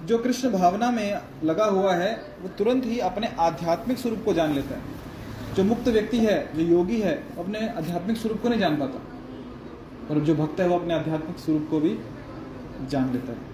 जो 0.06 0.18
कृष्ण 0.18 0.50
भावना 0.50 0.90
में 0.90 1.20
लगा 1.44 1.64
हुआ 1.64 1.94
है, 1.94 2.12
वो 2.42 2.48
तुरंत 2.48 2.84
ही 2.84 2.98
अपने 2.98 3.26
आध्यात्मिक 3.40 3.98
स्वरूप 3.98 4.22
को 4.24 4.32
जान 4.34 4.52
लेता 4.52 4.74
है। 4.74 5.54
जो 5.54 5.64
मुक्त 5.64 5.88
व्यक्ति 5.88 6.18
है, 6.18 6.56
जो 6.56 6.62
योगी 6.62 7.00
है 7.00 7.14
अपने 7.38 7.68
आध्यात्मिक 7.68 8.16
स्वरूप 8.16 8.40
को 8.42 8.48
नहीं 8.48 8.60
जान 8.60 8.76
पाता। 8.76 9.00
और 10.10 10.20
जो 10.20 10.34
भक्त 10.34 10.60
है, 10.60 10.68
वो 10.68 10.78
अपने 10.78 10.94
आध्यात्मिक 10.94 11.38
स्वरूप 11.38 11.66
को 11.70 11.80
भी 11.80 11.98
जान 12.88 13.12
लेता 13.12 13.32
है। 13.32 13.48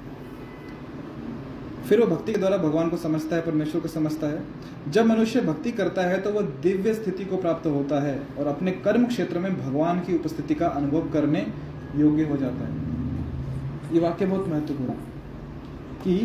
फिर 1.84 2.00
वो 2.00 2.06
भक्ति 2.06 2.32
के 2.32 2.38
द्वारा 2.38 2.56
भगवान 2.56 2.88
को 2.88 2.96
समझता 2.96 3.36
है, 3.36 3.42
परमेश्वर 3.42 3.80
को 3.80 3.88
समझता 3.88 4.26
है। 4.26 4.42
जब 4.90 5.06
मनुष्य 5.06 5.40
भक्ति 5.40 5.72
करता 5.72 6.02
है 6.02 6.20
तो 6.20 6.30
वह 6.30 6.42
दिव्य 6.62 6.94
स्थिति 6.94 7.24
को 7.24 7.36
प्राप्त 7.36 7.66
होता 7.66 8.00
है 8.02 8.18
और 8.38 8.46
अपने 8.46 8.70
कर्म 8.70 9.06
क्षेत्र 9.06 9.38
में 9.38 9.52
भगवान 9.60 10.00
की 10.00 10.14
उपस्थिति 10.14 10.54
का 10.54 10.66
अनुभव 10.66 11.10
करने 11.10 11.46
योग्य 11.96 12.24
हो 12.24 12.36
जाता 12.36 12.66
है। 12.66 13.94
ये 13.94 14.00
वाक्य 14.00 14.26
बहुत 14.26 14.48
महत्वपूर्ण 14.48 14.92
कि 16.02 16.16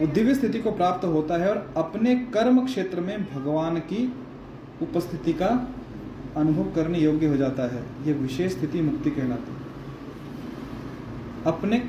वो 0.00 0.06
दिव्य 0.06 0.34
स्थिति 0.34 0.58
को 0.58 0.72
प्राप्त 0.72 1.04
होता 1.04 1.36
है 1.36 1.48
और 1.50 1.72
अपने 1.76 2.14
कर्म 2.34 2.64
क्षेत्र 2.66 3.00
में 3.00 3.24
भगवान 3.34 3.78
की 3.78 4.04
उपस्थिति 4.82 5.32
का 5.32 5.48
अनुभव 6.36 6.70
करने 6.70 6.98
योग्य 6.98 7.26
हो 7.26 7.36
जाता 7.36 7.62
है। 7.74 7.82
यह 8.06 8.14
विशेष 8.14 8.52
स्थिति 8.52 8.80
मुक्ति 8.80 9.10
कहलाती 9.10 9.52
है। 9.52 9.60
अपने 11.46 11.82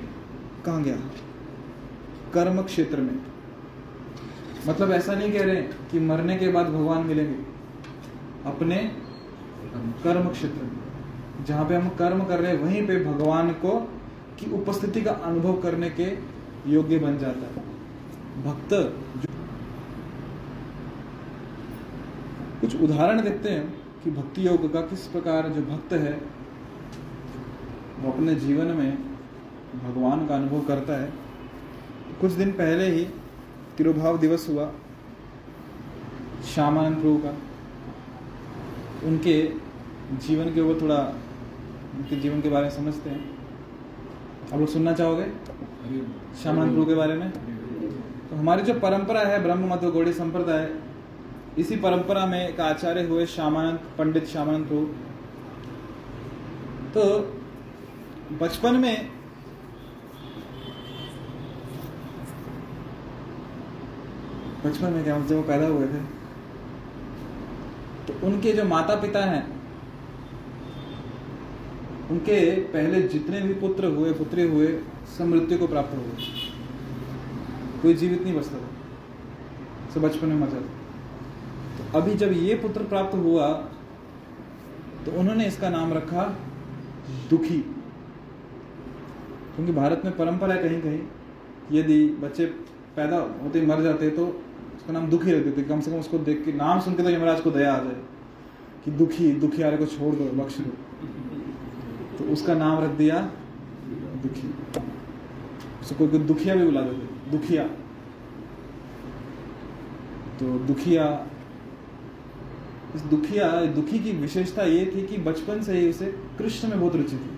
कहा 0.65 0.79
गया? 0.79 0.95
कर्म 2.33 2.61
क्षेत्र 2.61 3.01
में। 3.01 3.21
मतलब 4.67 4.91
ऐसा 4.91 5.15
नहीं 5.15 5.31
कह 5.31 5.43
रहे 5.43 5.55
कि 5.55 5.99
मरने 5.99 6.37
के 6.37 6.47
बाद 6.47 6.65
भगवान 6.65 7.05
मिलेंगे। 7.05 7.45
अपने 8.45 8.77
कर्म 10.03 10.29
क्षेत्र 10.29 10.63
में। 10.63 10.83
जहाँ 11.45 11.69
पे 11.69 11.75
हम 11.75 11.89
कर्म 11.89 12.23
कर 12.23 12.39
रहे 12.39 12.51
हैं, 12.51 12.63
वहीं 12.63 12.87
पे 12.87 13.05
भगवान 13.05 13.49
को 13.49 13.79
की 14.39 14.51
उपस्थिति 14.51 15.01
का 15.01 15.11
अनुभव 15.11 15.61
करने 15.61 15.89
के 15.89 16.17
योग्य 16.71 16.99
बन 16.99 17.17
जाता 17.17 17.39
है। 17.39 17.73
भक्त 18.43 18.73
जो 19.17 19.33
कुछ 22.61 22.81
उदाहरण 22.81 23.21
देखते 23.21 23.49
हैं 23.49 23.83
कि 24.03 24.11
भक्ति 24.11 24.47
योग 24.47 24.73
का 24.73 24.81
किस 24.81 25.07
प्रकार 25.07 25.49
जो 25.49 25.61
भक्त 25.61 25.93
है, 25.93 26.21
वो 27.99 28.11
अपने 28.11 28.35
जीवन 28.35 28.65
में 28.65 29.12
भगवान 29.75 30.25
का 30.27 30.35
अनुभव 30.35 30.61
करता 30.61 31.01
है। 31.01 31.11
कुछ 32.21 32.31
दिन 32.31 32.51
पहले 32.51 32.87
ही 32.87 33.03
तिरुभाव 33.77 34.17
दिवस 34.17 34.47
हुआ, 34.49 34.71
श्यामानंद 36.53 36.95
प्रभु 36.95 37.17
का। 37.17 37.33
उनके 39.07 39.35
जीवन 40.17 40.53
के 40.53 40.61
ऊपर 40.61 40.81
थोड़ा, 40.81 40.97
उनके 41.95 42.15
जीवन 42.15 42.41
के 42.41 42.49
बारे 42.49 42.63
में 42.63 42.71
समझते 42.71 43.09
हैं। 43.09 43.37
आप 44.53 44.59
लोग 44.59 44.67
सुनना 44.67 44.93
चाहोगे? 44.93 45.25
श्यामानंद 46.41 46.71
प्रभु 46.71 46.85
के 46.85 46.95
बारे 46.95 47.13
में? 47.13 47.31
तो 48.29 48.35
हमारी 48.35 48.63
जो 48.63 48.73
परंपरा 48.73 49.19
है, 49.19 49.41
ब्रह्म 49.43 49.73
मत 49.73 49.83
गौड़ी 49.85 50.13
संप्रदाय, 50.13 50.69
इसी 51.57 51.75
परंपरा 51.75 52.25
में 52.25 52.49
एक 52.49 52.59
आचार्य 52.59 53.03
हुए 53.03 53.25
श्यामानंद, 53.25 53.79
पंडित 53.97 54.25
श्यामानंद 54.25 54.67
प्रभु। 54.67 54.85
तो 56.93 57.03
बचपन 58.37 58.75
में 58.75 59.09
बचपन 64.65 64.89
में 64.89 65.03
क्या 65.03 65.19
जब 65.19 65.35
वो 65.35 65.41
पैदा 65.41 65.67
हुए 65.67 65.87
थे। 65.87 66.01
तो 68.07 68.13
उनके 68.27 68.51
जो 68.51 68.63
माता 68.65 68.95
पिता 68.95 69.23
हैं, 69.25 69.43
उनके 72.11 72.39
पहले 72.51 73.01
जितने 73.01 73.41
भी 73.41 73.53
पुत्र 73.53 73.85
हुए, 73.85 74.11
पुत्री 74.13 74.47
हुए, 74.47 74.67
सब 75.17 75.25
मृत्यु 75.25 75.57
को 75.57 75.67
प्राप्त 75.67 75.95
हो 75.97 76.01
गए। 76.01 76.51
कोई 77.81 77.93
जीवित 77.93 78.21
नहीं 78.23 78.33
बचता 78.33 78.57
था। 78.57 79.91
सब 79.93 80.01
बचपन 80.01 80.27
में 80.27 80.35
मर 80.35 80.49
जाता 80.49 80.67
तो 81.77 81.99
अभी 81.99 82.15
जब 82.15 82.31
ये 82.33 82.55
पुत्र 82.55 82.83
प्राप्त 82.83 83.15
हुआ 83.15 83.47
तो 85.05 85.11
उन्होंने 85.11 85.45
इसका 85.45 85.69
नाम 85.69 85.93
रखा 85.93 86.23
दुखी। 87.29 87.59
क्योंकि 89.55 89.71
भारत 89.71 90.01
में 90.05 90.15
परंपरा 90.17 90.53
है 90.53 90.63
कहीं 90.63 90.81
कहीं 90.81 91.79
यदि 91.79 92.05
बच्चे 92.21 92.45
पैदा 92.95 93.17
होते 93.43 93.65
मर 93.65 93.81
जाते 93.81 94.09
तो 94.09 94.25
उसका 94.75 94.93
नाम 94.93 95.07
दुखी 95.09 95.31
रख 95.31 95.43
देते 95.43 95.63
कम 95.63 95.79
से 95.81 95.91
कम 95.91 95.97
उसको 95.97 96.17
देख 96.19 96.43
के, 96.45 96.53
नाम 96.53 96.79
सुन 96.79 96.93
के 96.93 97.03
तो 97.03 97.09
यमराज 97.09 97.41
को 97.41 97.51
दया 97.51 97.73
आ 97.73 97.83
जाए 97.83 98.01
कि 98.85 98.91
दुखी 98.91 99.31
दुखी 99.31 99.39
दुखियारे 99.39 99.77
को 99.77 99.85
छोड़ 99.85 100.15
दो, 100.15 100.25
बख्श 100.43 100.57
दो। 100.57 100.71
तो 102.17 102.23
उसका 102.33 102.53
नाम 102.53 102.83
रख 102.83 102.89
दिया 102.89 103.19
दुखी। 104.23 104.47
उसको 105.81 105.95
कोई 105.95 106.07
कोई 106.07 106.19
दुखिया 106.19 106.55
भी 106.55 106.65
बुला 106.65 106.81
देते, 106.81 107.31
दुखिया। 107.31 107.63
तो 110.39 110.45
दुखिया, 110.59 111.05
इस 112.95 113.01
दुखिया, 113.01 113.49
दुखी 113.65 113.99
की 113.99 114.11
विशेषता 114.11 114.63
ये 114.63 114.85
थी 114.95 115.01
कि 115.07 115.17
बचपन 115.17 115.61
से 115.63 115.79
ही 115.79 115.89
उसे 115.89 116.05
कृष्ण 116.37 116.67
में 116.69 116.79
बहुत 116.79 116.95
रुचि 116.95 117.17
थी। 117.17 117.31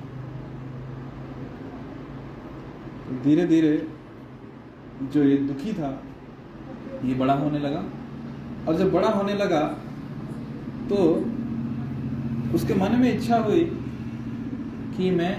धीरे 3.24 3.46
धीरे 3.46 3.88
जो 5.14 5.24
ये 5.24 5.38
दुखी 5.38 5.74
था 5.74 5.90
ये 7.04 7.14
बड़ा 7.14 7.34
होने 7.34 7.60
लगा। 7.60 7.84
और 8.68 8.78
जब 8.78 8.92
बड़ा 8.94 9.10
होने 9.10 9.34
लगा 9.34 9.62
तो 10.90 10.96
उसके 12.56 12.74
मन 12.74 12.96
में 12.96 13.12
इच्छा 13.14 13.38
हुई 13.38 13.64
कि 14.98 15.10
मैं 15.12 15.34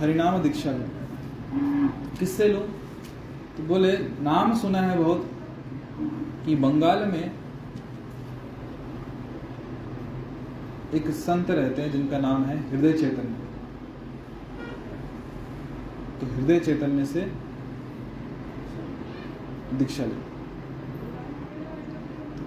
हरिनाम 0.00 0.42
दीक्षा 0.42 0.70
लूँ। 0.70 1.88
किससे 2.18 2.48
लूँ? 2.48 2.62
तो 3.56 3.62
बोले, 3.64 3.92
नाम 4.22 4.54
सुना 4.56 4.80
है 4.80 4.96
बहुत 4.98 5.30
कि 6.46 6.56
बंगाल 6.56 7.04
में 7.06 7.30
एक 10.94 11.10
संत 11.16 11.50
रहते 11.50 11.82
हैं 11.82 11.92
जिनका 11.92 12.18
नाम 12.18 12.44
है 12.44 12.56
हृदय 12.70 12.92
चैतन्य। 12.92 13.36
तो 16.20 16.26
हृदय 16.26 16.60
चैतन्य 16.60 17.04
से 17.06 17.20
दीक्षा 19.74 20.04
ले। 20.04 20.29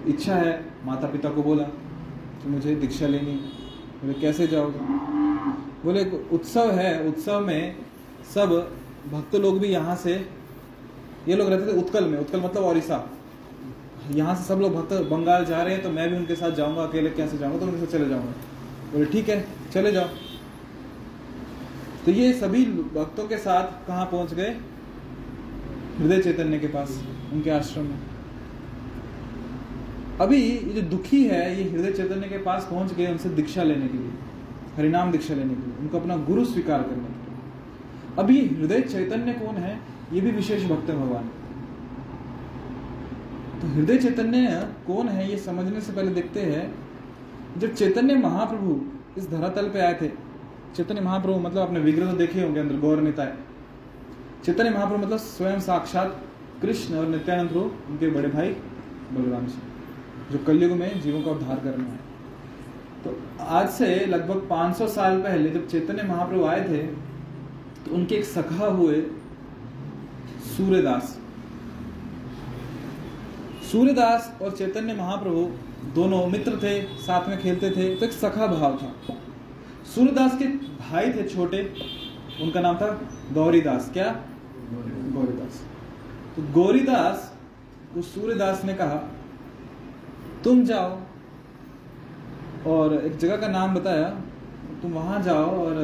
इच्छा 0.08 0.34
है 0.34 0.52
माता 0.84 1.06
पिता 1.08 1.28
को 1.30 1.42
बोला 1.42 1.64
कि 1.64 2.48
मुझे 2.48 2.74
दीक्षा 2.76 3.06
लेनी 3.06 3.30
है। 3.30 3.38
बोले, 4.00 4.14
कैसे 4.20 4.46
जाओगे? 4.46 4.78
बोले 5.84 6.04
उत्सव 6.32 6.70
है, 6.70 7.06
उत्सव 7.08 7.40
में 7.40 7.76
सब 8.34 8.50
भक्त 9.12 9.34
लोग 9.36 9.58
भी 9.58 9.68
यहाँ 9.68 9.96
से, 9.96 10.14
ये 11.28 11.36
लोग 11.36 11.48
रहते 11.48 11.66
थे 11.66 11.76
उत्कल 11.78 12.04
में, 12.04 12.18
उत्कल 12.18 12.40
मतलब 12.40 12.64
ओरिसा। 12.64 13.04
यहाँ 14.10 14.34
से 14.34 14.44
सब 14.44 14.60
लोग 14.60 14.74
भक्त 14.74 14.92
बंगाल 15.10 15.44
जा 15.44 15.62
रहे 15.62 15.74
हैं 15.74 15.82
तो 15.82 15.90
मैं 15.90 16.08
भी 16.10 16.16
उनके 16.16 16.34
साथ 16.34 16.50
जाऊँगा, 16.50 16.82
अकेले 16.82 17.10
कैसे 17.10 17.38
जाऊँगा? 17.38 17.58
तो 17.58 17.66
उनके 17.66 17.78
साथ 17.78 17.98
चले 17.98 18.08
जाऊँगा। 18.08 18.32
बोले, 18.92 19.04
ठीक 19.04 19.28
है, 19.28 19.44
चले 19.72 19.92
जाओ। 19.92 20.08
तो 22.04 22.12
ये 22.12 22.32
सभी 22.32 22.64
भक्तों 22.94 23.26
के 23.28 23.36
साथ 23.38 23.86
कहाँ 23.86 24.06
पहुँच 24.06 24.34
गए? 24.34 24.56
हृदय 25.98 26.22
चैतन्य 26.22 26.58
के 26.58 26.66
पास, 26.66 27.00
उनके 27.32 27.50
आश्रम 27.50 27.82
में। 27.82 28.13
अभी 30.20 30.36
ये 30.36 30.72
जो 30.72 30.82
दुखी 30.88 31.22
है, 31.24 31.56
ये 31.56 31.70
हृदय 31.70 31.92
चैतन्य 31.92 32.28
के 32.28 32.38
पास 32.38 32.66
पहुँच 32.70 32.92
गए 32.94 33.06
उनसे 33.06 33.28
दीक्षा 33.30 33.62
लेने 33.62 33.88
के 33.88 33.98
लिए, 33.98 34.10
हरिनाम 34.76 35.12
दीक्षा 35.12 35.34
लेने 35.34 35.54
के 35.54 35.60
लिए, 35.60 35.76
उनको 35.80 35.98
अपना 35.98 36.16
गुरु 36.26 36.44
स्वीकार 36.44 36.82
करने 36.82 37.02
के 37.04 37.30
लिए। 37.30 38.16
अभी 38.18 38.40
हृदय 38.48 38.80
चैतन्य 38.82 39.32
कौन 39.34 39.56
है, 39.56 39.78
ये 40.12 40.20
भी 40.20 40.30
विशेष 40.30 40.64
भक्त 40.64 40.90
है 40.90 40.96
भगवान। 40.96 41.30
तो 43.60 43.68
हृदय 43.74 43.98
चैतन्य 43.98 44.68
कौन 44.86 45.08
है, 45.08 45.30
ये 45.30 45.38
समझने 45.38 45.80
से 45.80 45.92
पहले 45.92 46.10
देखते 46.12 46.40
हैं, 46.42 46.72
जब 47.58 47.74
चैतन्य 47.74 48.14
महाप्रभु 48.16 48.80
इस 49.18 49.30
धरातल 49.30 49.68
पे 49.68 49.80
आए 49.80 49.98
थे, 50.00 50.08
चैतन्य 50.76 51.00
महाप्रभु 51.00 51.38
मतलब 51.40 51.62
अपने 51.62 51.80
विग्रह 51.80 52.10
तो 52.10 52.16
देखे 52.16 52.42
होंगे 52.42 52.60
अंदर, 52.60 52.76
गौर 52.76 53.02
है 53.20 53.36
चैतन्य 54.44 54.70
महाप्रभु 54.70 55.02
मतलब 55.02 55.18
स्वयं 55.18 55.60
साक्षात 55.60 56.20
कृष्ण 56.62 56.94
और 56.94 57.06
नित्यानंद 57.08 57.50
प्रभु 57.50 57.92
उनके 57.92 58.08
बड़े 58.10 58.28
भाई 58.28 58.48
बलराम 59.12 59.46
जी 59.46 59.73
जो 60.30 60.38
कलयुग 60.46 60.72
में 60.72 61.00
जीवों 61.00 61.22
का 61.22 61.30
उद्धार 61.30 61.56
करना 61.64 61.84
है। 61.84 61.98
तो 63.04 63.16
आज 63.50 63.68
से 63.70 63.88
लगभग 64.06 64.46
500 64.48 64.88
साल 64.90 65.20
पहले 65.22 65.50
जब 65.50 65.66
चैतन्य 65.68 66.02
महाप्रभु 66.02 66.44
आए 66.44 66.62
थे 66.68 66.82
तो 67.84 67.94
उनके 67.94 68.14
एक 68.14 68.24
सखा 68.26 68.66
हुए 68.68 69.00
सूर्यदास। 70.48 71.18
सूर्यदास 73.72 74.32
और 74.42 74.56
चैतन्य 74.56 74.94
महाप्रभु 74.94 75.42
दोनों 75.94 76.26
मित्र 76.26 76.56
थे 76.62 76.80
साथ 76.98 77.28
में 77.28 77.38
खेलते 77.40 77.70
थे 77.70 77.94
तो 77.96 78.06
एक 78.06 78.12
सखा 78.12 78.46
भाव 78.48 78.76
था। 78.76 79.16
सूर्यदास 79.94 80.38
के 80.38 80.46
भाई 80.80 81.12
थे 81.12 81.28
छोटे 81.28 81.62
उनका 82.42 82.60
नाम 82.60 82.76
था 82.76 82.88
गौरीदास। 83.32 83.90
क्या? 83.92 84.06
गौरीदास। 85.12 85.60
तो 86.36 86.42
गौरीदास 86.52 87.32
को 87.94 88.02
सूर्यदास 88.04 88.64
ने 88.64 88.74
कहा 88.74 88.96
तुम 90.44 90.64
जाओ। 90.64 90.98
और 92.66 92.94
एक 92.96 93.16
जगह 93.18 93.36
का 93.36 93.48
नाम 93.48 93.74
बताया, 93.74 94.08
तुम 94.82 94.92
वहाँ 94.92 95.22
जाओ 95.22 95.46
और 95.58 95.74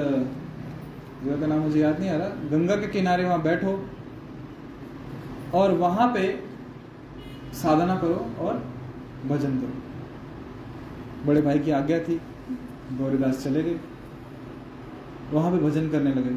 जगह 1.25 1.41
का 1.41 1.47
नाम 1.47 1.59
मुझे 1.61 1.81
याद 1.81 1.99
नहीं 2.01 2.11
आ 2.11 2.17
रहा, 2.17 2.29
गंगा 2.51 2.77
के 2.77 2.87
किनारे 2.89 3.25
वहाँ 3.25 3.43
बैठो 3.43 3.73
और 5.55 5.73
वहाँ 5.75 6.07
पे 6.15 6.29
साधना 7.55 7.97
करो 7.97 8.27
और 8.41 8.63
भजन 9.27 9.59
करो। 9.59 11.27
बड़े 11.27 11.43
भाई 11.43 11.59
की 11.59 11.71
आज्ञा 11.73 11.99
थी, 11.99 12.21
गौरीदास 12.93 13.43
चले 13.45 13.63
गए, 13.63 13.79
वहाँ 15.33 15.51
पे 15.53 15.59
भजन 15.59 15.89
करने 15.89 16.11
लगे। 16.11 16.31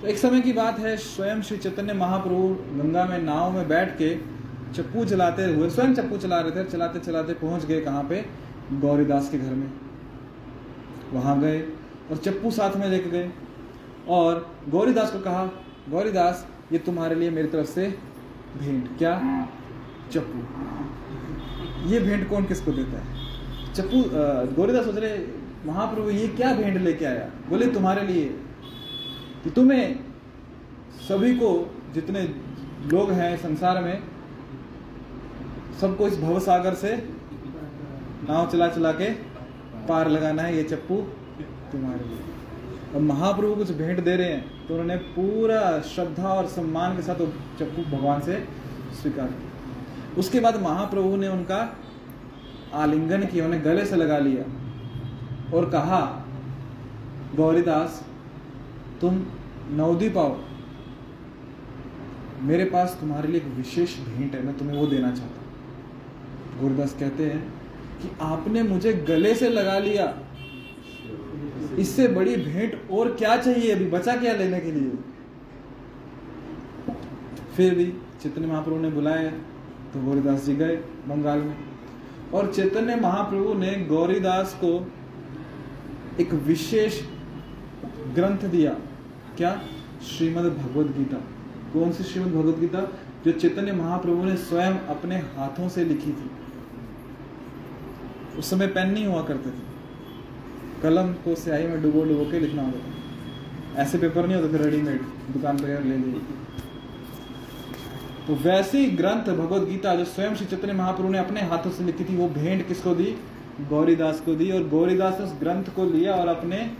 तो 0.00 0.06
एक 0.08 0.18
समय 0.18 0.40
की 0.40 0.52
बात 0.52 0.78
है, 0.78 0.96
स्वयं 0.98 1.42
श्री 1.42 1.58
चैतन्य 1.58 1.92
महाप्रभु 1.94 2.48
गंगा 2.76 3.04
में 3.04 3.18
नाव 3.20 3.50
में 3.50 3.68
बैठ 3.68 3.96
के 3.98 4.14
चप्पू 4.74 5.04
चलाते 5.04 5.44
हुए, 5.44 5.70
स्वयं 5.70 5.94
चप्पू 5.94 6.16
चला 6.16 6.40
रहे 6.40 6.50
थे, 6.50 6.70
चलाते 6.70 6.98
चलाते 6.98 7.34
पहुँच 7.34 7.64
गए 7.64 7.80
कहाँ 7.80 8.04
पे? 8.04 8.24
गौरीदास 8.72 9.30
के 9.30 9.38
घर 9.38 9.54
में। 9.54 9.70
वहाँ 11.12 11.40
गए 11.40 11.62
और 12.10 12.16
चप्पू 12.16 12.50
साथ 12.50 12.76
में 12.76 12.88
लेके 12.88 13.10
गए। 13.10 13.32
और 14.08 14.56
गौरीदास 14.68 15.12
को 15.12 15.18
कहा, 15.18 15.44
गौरीदास, 15.90 16.46
ये 16.72 16.78
तुम्हारे 16.78 17.14
लिए 17.14 17.30
मेरी 17.30 17.48
तरफ़ 17.48 17.66
से 17.66 17.98
भेंट। 18.58 18.98
क्या? 18.98 19.48
चप्पू। 20.12 20.38
ये 21.88 22.00
भेंट 22.00 22.28
कौन 22.30 22.44
किसको 22.44 22.72
देता 22.72 23.00
है? 23.00 23.26
चप्पू 23.74 24.02
गौरीदास 24.54 24.84
सोच 24.84 24.96
रहे, 24.96 25.18
महाप्रभु, 25.66 26.10
ये 26.10 26.28
क्या 26.28 26.54
भेंट 26.54 26.76
लेके 26.76 27.04
आया? 27.04 27.30
बोले, 27.48 27.66
तुम्हारे 27.66 28.02
लिए। 28.02 28.24
कि 29.44 29.50
तुम्हें 29.50 30.00
सभी 31.08 31.34
को 31.34 31.74
जितने 31.94 32.22
लोग 32.86 33.10
हैं 33.10 33.36
संसार 33.36 33.82
में 33.84 34.02
सबको 35.80 36.06
इस 36.08 36.18
भव 36.20 36.38
सागर 36.40 36.74
से 36.76 36.94
नाव 38.24 38.50
चला 38.50 38.68
चला 38.68 38.92
के 38.92 39.10
पार 39.88 40.08
लगाना 40.08 40.42
है 40.42 40.56
ये 40.56 40.62
चप्पू 40.64 40.96
तुम्हारे 41.72 42.04
लिए। 42.04 42.20
और 42.94 43.00
महाप्रभु 43.02 43.54
कुछ 43.54 43.70
भेंट 43.74 44.00
दे 44.00 44.16
रहे 44.16 44.28
हैं 44.28 44.66
तो 44.66 44.74
उन्होंने 44.74 44.96
पूरा 45.14 45.60
श्रद्धा 45.84 46.28
और 46.30 46.46
सम्मान 46.48 46.96
के 46.96 47.02
साथ 47.02 47.20
वो 47.20 47.26
चप्पू 47.58 47.82
भगवान 47.90 48.20
से 48.20 48.38
स्वीकार 49.00 49.26
किया। 49.28 50.18
उसके 50.18 50.40
बाद 50.40 50.60
महाप्रभु 50.62 51.16
ने 51.16 51.28
उनका 51.28 51.60
आलिंगन 52.74 53.26
किया, 53.26 53.44
उन्हें 53.46 53.64
गले 53.64 53.84
से 53.86 53.96
लगा 53.96 54.18
लिया 54.18 54.44
और 55.56 55.68
कहा, 55.70 56.00
गौरीदास, 57.36 58.02
तुम 59.00 59.22
नवदीप 59.72 60.18
आओ। 60.18 60.36
मेरे 62.42 62.64
पास 62.66 62.96
तुम्हारे 63.00 63.28
लिए 63.28 63.40
एक 63.40 63.46
विशेष 63.56 63.98
भेंट 64.00 64.34
है, 64.34 64.42
मैं 64.46 64.56
तुम्हें 64.58 64.78
वो 64.78 64.86
देना 64.86 65.10
चाहता 65.10 65.34
हूँ। 65.34 65.41
गौरीदास 66.60 66.96
कहते 67.00 67.26
हैं 67.26 67.40
कि 68.02 68.08
आपने 68.20 68.62
मुझे 68.62 68.92
गले 69.08 69.34
से 69.34 69.48
लगा 69.48 69.78
लिया। 69.78 70.14
इससे 71.78 72.08
बड़ी 72.08 72.36
भेंट 72.36 72.90
और 72.90 73.14
क्या 73.14 73.36
चाहिए 73.36 73.70
अभी? 73.72 73.86
बचा 73.86 74.16
क्या 74.16 74.32
लेने 74.32 74.60
के 74.60 74.72
लिए? 74.72 74.92
फिर 77.56 77.74
भी 77.74 77.84
चैतन्य 78.22 78.46
महाप्रभु 78.46 78.76
ने 78.76 78.90
बुलाया 78.90 79.30
तो 79.92 80.02
गौरीदास 80.02 80.44
जी 80.44 80.54
गए 80.56 80.76
बंगाल 81.08 81.38
में। 81.38 81.56
और 82.34 82.52
चैतन्य 82.54 82.96
महाप्रभु 82.96 83.54
ने 83.54 83.72
गौरीदास 83.84 84.58
को 84.64 84.72
एक 86.20 86.32
विशेष 86.46 87.00
ग्रंथ 88.14 88.48
दिया। 88.50 88.70
क्या? 89.36 89.60
श्रीमद् 90.08 90.46
भगवद 90.46 90.96
गीता। 90.96 91.16
कौन 91.72 91.92
सी 91.92 92.04
श्रीमद् 92.04 92.32
भगवद 92.32 92.58
गीता? 92.60 92.80
जो 93.24 93.32
चैतन्य 93.32 93.72
महाप्रभु 93.72 94.24
ने 94.24 94.36
स्वयं 94.36 94.78
अपने 94.88 95.16
हाथों 95.16 95.68
से 95.68 95.84
लिखी 95.84 96.12
थी। 96.12 96.30
उस 98.38 98.50
समय 98.50 98.66
पेन 98.66 98.90
नहीं 98.90 99.06
हुआ 99.06 99.22
करते 99.22 99.50
थे। 99.50 99.72
कलम 100.82 101.12
को 101.12 101.34
स्याही 101.34 101.66
में 101.66 101.82
डुबो 101.82 102.04
डुबो 102.04 102.30
के 102.30 102.40
लिखना 102.40 102.62
होता 102.62 102.78
था। 102.78 103.82
ऐसे 103.82 103.98
पेपर 103.98 104.26
नहीं 104.26 104.42
होते 104.42 104.58
थे 104.58 104.62
रेडीमेड 104.62 105.02
दुकान 105.02 105.56
पर 105.56 105.84
ले 105.84 105.96
लिए। 105.96 106.20
तो 108.26 108.34
वैसी 108.34 108.86
ग्रंथ 108.86 109.36
भगवत 109.36 109.68
गीता 109.68 109.94
जो 109.94 110.04
स्वयं 110.04 110.34
श्री 110.34 110.46
चैतन्य 110.46 110.72
महाप्रभु 110.72 111.08
ने 111.08 111.18
अपने 111.18 111.40
हाथों 111.40 111.70
से 111.70 111.84
लिखी 111.84 112.04
थी, 112.04 112.16
वो 112.16 112.28
भेंट 112.28 112.68
किसको 112.68 112.94
दी? 112.94 113.16
गौरीदास 113.60 114.20
को 114.20 114.34
दी। 114.34 114.52
और 114.52 114.68
गौरीदास 114.68 115.18
ने 115.20 115.26
उस 115.26 115.32
ग्रंथ 115.40 115.64
को 115.64 115.84
लिया 115.84 116.14
और 116.14 116.28
अपने 116.28 116.70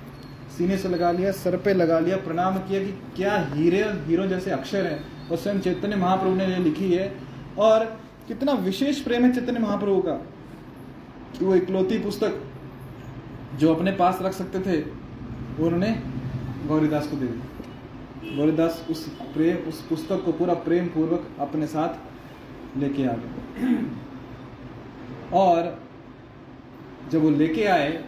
सीने 0.59 0.79
से 0.79 0.89
लगा 0.89 1.13
लिया, 1.13 1.33
सर 1.33 1.57
पे 1.57 1.75
लगा 1.75 1.99
लिया, 1.99 2.17
प्रणाम 2.17 2.59
किया 2.59 2.81
कि 2.81 2.93
क्या 3.17 3.49
हीरे 3.55 3.83
और 3.83 4.05
हीरो 4.07 4.27
जैसे 4.27 4.51
अक्षर 4.51 4.87
हैं। 4.87 5.29
और 5.31 5.37
स्वयं 5.37 5.61
चैतन्य 5.61 5.97
महाप्रभु 5.97 6.35
ने 6.35 6.47
लिखी 6.47 6.93
है। 6.93 7.15
और 7.59 8.01
कितना 8.29 8.53
विशेष 8.53 9.01
प्रेम 9.01 9.25
है 9.25 9.33
चैतन्य 9.33 9.61
महाप्रभु 9.61 10.01
का। 10.01 10.32
कि 11.39 11.45
वो 11.45 11.55
इकलौती 11.55 11.99
पुस्तक 11.99 12.43
जो 13.59 13.75
अपने 13.75 13.93
पास 13.93 14.19
रख 14.23 14.33
सकते 14.33 14.61
थे, 14.61 14.81
वो 15.59 15.65
उन्होंने 15.65 16.03
गौरीदास 16.67 17.07
को 17.07 17.17
दे 17.17 17.27
दी। 17.27 18.37
गौरीदास 18.37 18.87
उस 18.91 19.09
प्रेम, 19.09 19.57
उस 19.57 19.87
पुस्तक 19.87 20.25
को 20.25 20.33
पूरा 20.33 20.55
प्रेम 20.55 20.87
पूर्वक 20.87 21.29
अपने 21.41 21.67
साथ 21.67 22.79
लेके 22.79 23.05
आ 23.05 23.13
गए। 23.13 23.87
और 25.33 25.83
जब 27.11 27.23
वो 27.23 27.31
लेके 27.31 27.65
आए, 27.65 28.05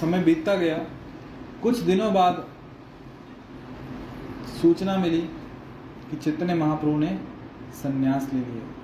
समय 0.00 0.22
बीतता 0.22 0.54
गया। 0.54 0.78
कुछ 1.62 1.78
दिनों 1.78 2.14
बाद 2.14 2.48
सूचना 4.62 4.96
मिली 4.96 5.20
कि 6.10 6.16
चैतन्य 6.16 6.54
महाप्रभु 6.54 6.98
ने 6.98 7.18
संन्यास 7.72 8.30
ले 8.32 8.40
लिया। 8.40 8.77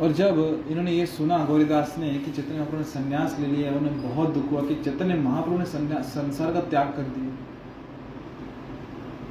और 0.00 0.12
जब 0.12 0.66
इन्होंने 0.68 0.92
ये 0.92 1.06
सुना 1.06 1.38
गौरीदास 1.46 1.94
ने 1.98 2.08
कि 2.14 2.30
चैतन्य 2.30 2.56
महाप्रभु 2.56 2.76
ने 2.76 2.84
संन्यास 2.84 3.36
ले 3.40 3.46
लिया, 3.46 3.72
उन्हें 3.72 4.02
बहुत 4.02 4.28
दुख 4.28 4.50
हुआ 4.50 4.60
कि 4.60 4.74
चैतन्य 4.74 5.14
महाप्रभु 5.16 5.58
ने 5.58 5.64
संसार 6.04 6.52
का 6.52 6.60
त्याग 6.62 6.88
कर 6.88 7.02
दिया। 7.14 7.30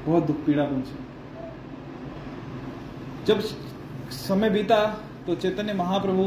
बहुत 0.06 0.24
दुख, 0.24 0.38
पीड़ा 0.46 0.64
पहुँची। 0.64 0.96
जब 3.26 3.40
समय 4.12 4.50
बीता 4.50 4.80
तो 5.28 5.36
चैतन्य 5.36 5.74
महाप्रभु 5.74 6.24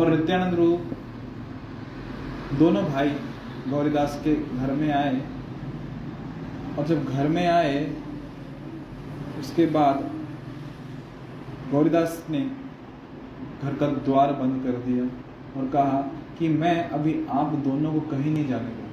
और 0.00 0.10
नित्यानंद 0.10 0.54
रूप 0.54 0.80
दोनों 2.58 2.84
भाई 2.84 3.08
गौरीदास 3.68 4.20
के 4.24 4.34
घर 4.34 4.72
में 4.72 4.90
आए। 4.92 5.20
और 6.78 6.86
जब 6.86 7.04
घर 7.04 7.28
में 7.28 7.46
आए, 7.46 7.80
उसके 9.40 9.66
बाद 9.68 10.10
गौरीदास 11.70 12.24
ने 12.30 12.40
घर 13.62 13.74
का 13.74 13.86
द्वार 13.86 14.32
बंद 14.32 14.62
कर 14.62 14.78
दिया 14.80 15.04
और 15.56 15.68
कहा 15.70 16.00
कि 16.38 16.48
मैं 16.54 16.88
अभी 16.90 17.14
आप 17.32 17.52
दोनों 17.64 17.92
को 17.92 18.00
कहीं 18.08 18.32
नहीं 18.32 18.46
जाने 18.48 18.68
दूँगा। 18.68 18.84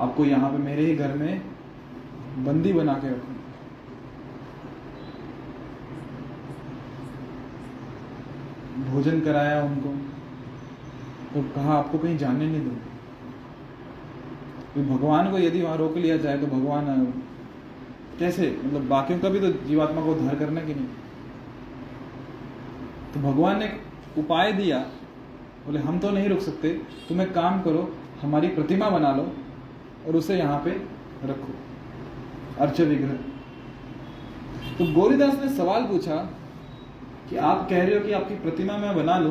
आपको 0.00 0.24
यहाँ 0.24 0.50
पे 0.50 0.58
मेरे 0.58 0.86
ही 0.86 0.94
घर 0.96 1.12
में 1.16 1.42
बंदी 2.38 2.72
बना 2.72 2.94
के 2.94 3.08
रखूँगा। 3.08 3.40
भोजन 8.84 9.20
कराया 9.20 9.62
उनको 9.62 9.90
तो 11.34 11.42
कहा, 11.54 11.74
आपको 11.74 11.98
कहीं 11.98 12.16
जाने 12.18 12.46
नहीं 12.46 12.64
दूँगा। 12.64 12.90
तो 14.74 14.82
भगवान 14.88 15.30
को 15.30 15.38
यदि 15.38 15.62
वहाँ 15.62 15.76
रोक 15.76 15.96
लिया 15.96 16.16
जाए 16.16 16.38
तो 16.38 16.46
भगवान, 16.46 16.86
कैसे? 18.18 18.50
मतलब 18.64 18.88
बाकियों 18.88 19.18
का 19.20 19.28
भी 19.28 19.40
तो 19.40 19.52
जीवात्मा 19.66 20.02
को 20.02 20.10
उद्धार 20.10 20.34
करना 20.34 20.60
कि 20.60 20.74
नहीं 20.74 20.86
तो 23.14 23.20
भगवान 23.20 23.58
ने 23.58 23.70
उपाय 24.18 24.52
दिया। 24.52 24.78
बोले, 25.66 25.78
हम 25.78 25.98
तो 25.98 26.10
नहीं 26.10 26.28
रुक 26.28 26.40
सकते। 26.40 26.68
तुम 27.08 27.20
एक 27.22 27.32
काम 27.34 27.60
करो, 27.62 27.82
हमारी 28.22 28.48
प्रतिमा 28.50 28.88
बना 28.90 29.12
लो 29.12 29.32
और 30.06 30.16
उसे 30.16 30.36
यहाँ 30.38 30.58
पे 30.64 30.70
रखो। 31.24 31.54
अर्च 32.60 32.80
विग्रह। 32.80 33.18
तो 34.78 34.84
गोरीदास 34.94 35.34
ने 35.40 35.48
सवाल 35.56 35.82
पूछा 35.82 36.16
कि 37.30 37.36
आप 37.38 37.66
कह 37.70 37.82
रहे 37.82 37.98
हो 37.98 38.04
कि 38.04 38.12
आपकी 38.12 38.34
प्रतिमा 38.34 38.76
मैं 38.76 38.94
बना 38.96 39.18
लू? 39.18 39.30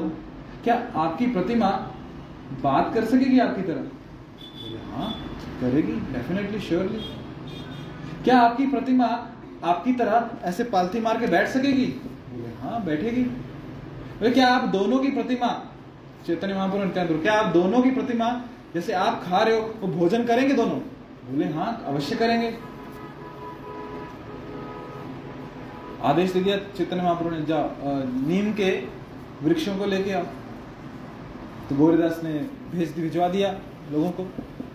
क्या 0.64 0.76
आपकी 0.96 1.28
प्रतिमा 1.28 1.70
बात 2.64 2.94
कर 2.94 3.06
सकेगी 3.06 3.40
आपकी 3.40 3.62
तरह 3.62 3.82
बोले 3.82 4.78
हाँ 4.88 5.12
करेगी 5.62 5.94
डेफिनेटली 6.14 6.60
श्योरली 6.60 7.00
क्या 8.24 8.40
आपकी 8.40 8.66
प्रतिमा 8.68 9.06
आपकी 9.64 9.94
तरह 9.94 10.30
ऐसे 10.44 10.64
पालथी 10.66 11.00
मार 11.00 11.20
के 11.20 11.28
बैठ 11.28 11.48
सकेगी? 11.50 11.86
बोले 11.86 12.54
हाँ 12.62 12.84
बैठेगी। 12.86 13.24
क्या 14.30 14.48
आप 14.48 14.68
दोनों 14.70 14.98
की 15.00 15.10
प्रतिमा, 15.12 15.48
चैतन्य 16.26 16.54
महापुर 16.54 16.84
नित्यानंद 16.86 17.22
क्या 17.22 17.34
आप 17.34 17.54
दोनों 17.54 17.82
की 17.82 17.92
प्रतिमा, 17.92 18.30
जैसे 18.74 18.94
आप 18.94 19.24
खा 19.24 19.38
रहे 19.38 19.56
हो, 19.56 19.62
वो 19.82 19.88
भोजन 19.90 20.24
करेंगे 20.24 20.54
दोनों? 20.54 20.78
बोले 21.30 21.46
हाँ 21.46 21.84
अवश्य 21.88 22.16
करेंगे। 22.16 22.54
आदेश 26.04 26.32
दे 26.34 26.42
दिया 26.42 26.58
चैतन्य 26.78 27.02
महाप्रभु 27.02 27.30
ने, 27.30 27.42
जाओ 27.46 27.70
नीम 28.28 28.52
के 28.54 28.70
वृक्षों 29.44 29.76
को 29.78 29.86
लेके 29.86 30.12
आओ। 30.12 30.24
तो 31.70 31.76
गौरीदास 31.76 32.22
ने 32.24 32.34
भेज 32.72 32.96
भिजवा 32.96 33.28
दिया 33.30 33.52
लोगों 33.92 34.12
को। 34.12 34.28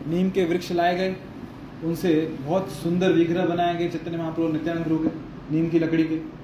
नीम 0.06 0.30
के 0.30 0.44
वृक्ष 0.44 0.72
लाए 0.72 0.96
गए। 0.96 1.16
उनसे 1.84 2.14
बहुत 2.40 2.70
सुंदर 2.72 3.12
विग्रह 3.12 3.46
बनाए 3.46 3.74
गए 3.74 3.88
चैतन्य 3.88 4.16
महाप्रभु 4.16 4.48
नित्यानंद 4.48 4.86
के, 4.86 5.10
नीम 5.54 5.68
की 5.70 5.78
लकड़ी 5.78 6.04
के। 6.04 6.35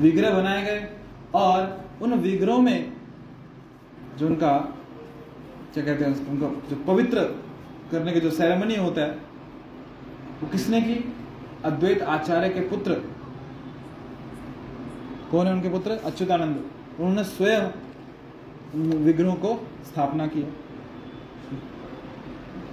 विग्रह 0.00 0.30
बनाए 0.30 0.62
गए 0.64 0.88
और 1.34 1.84
उन 2.02 2.14
विग्रहों 2.14 2.60
में 2.60 2.92
जो 4.18 4.26
उनका, 4.26 4.52
क्या 5.74 5.84
कहते 5.84 6.04
हैं, 6.04 6.28
उनका 6.28 6.48
जो 6.68 6.76
पवित्र 6.84 7.24
करने 7.90 8.12
के 8.12 8.20
जो 8.20 8.30
सेरेमनी 8.30 8.76
होता 8.76 9.00
है, 9.00 9.10
वो 10.40 10.48
किसने 10.48 10.80
की? 10.80 10.94
अद्वैत 11.64 12.02
आचार्य 12.02 12.48
के 12.48 12.60
पुत्र। 12.68 12.94
कौन 15.30 15.46
है 15.46 15.52
उनके 15.52 15.68
पुत्र? 15.68 15.90
अच्युतानंद। 16.04 16.56
उन्होंने 17.00 17.24
स्वयं 17.24 17.70
विग्रहों 18.98 19.34
को 19.36 19.54
स्थापना 19.86 20.26
किया, 20.26 20.48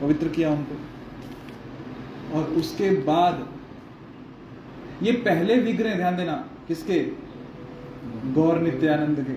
पवित्र 0.01 0.27
किया 0.27 0.49
उनको। 0.49 0.75
और 2.37 2.43
उसके 2.59 2.89
बाद 3.03 3.47
ये 5.03 5.11
पहले 5.21 5.55
विग्रह, 5.61 5.95
ध्यान 5.95 6.17
देना 6.17 6.35
किसके? 6.67 6.99
गौर 8.33 8.59
नित्यानंद 8.59 9.25
के। 9.27 9.35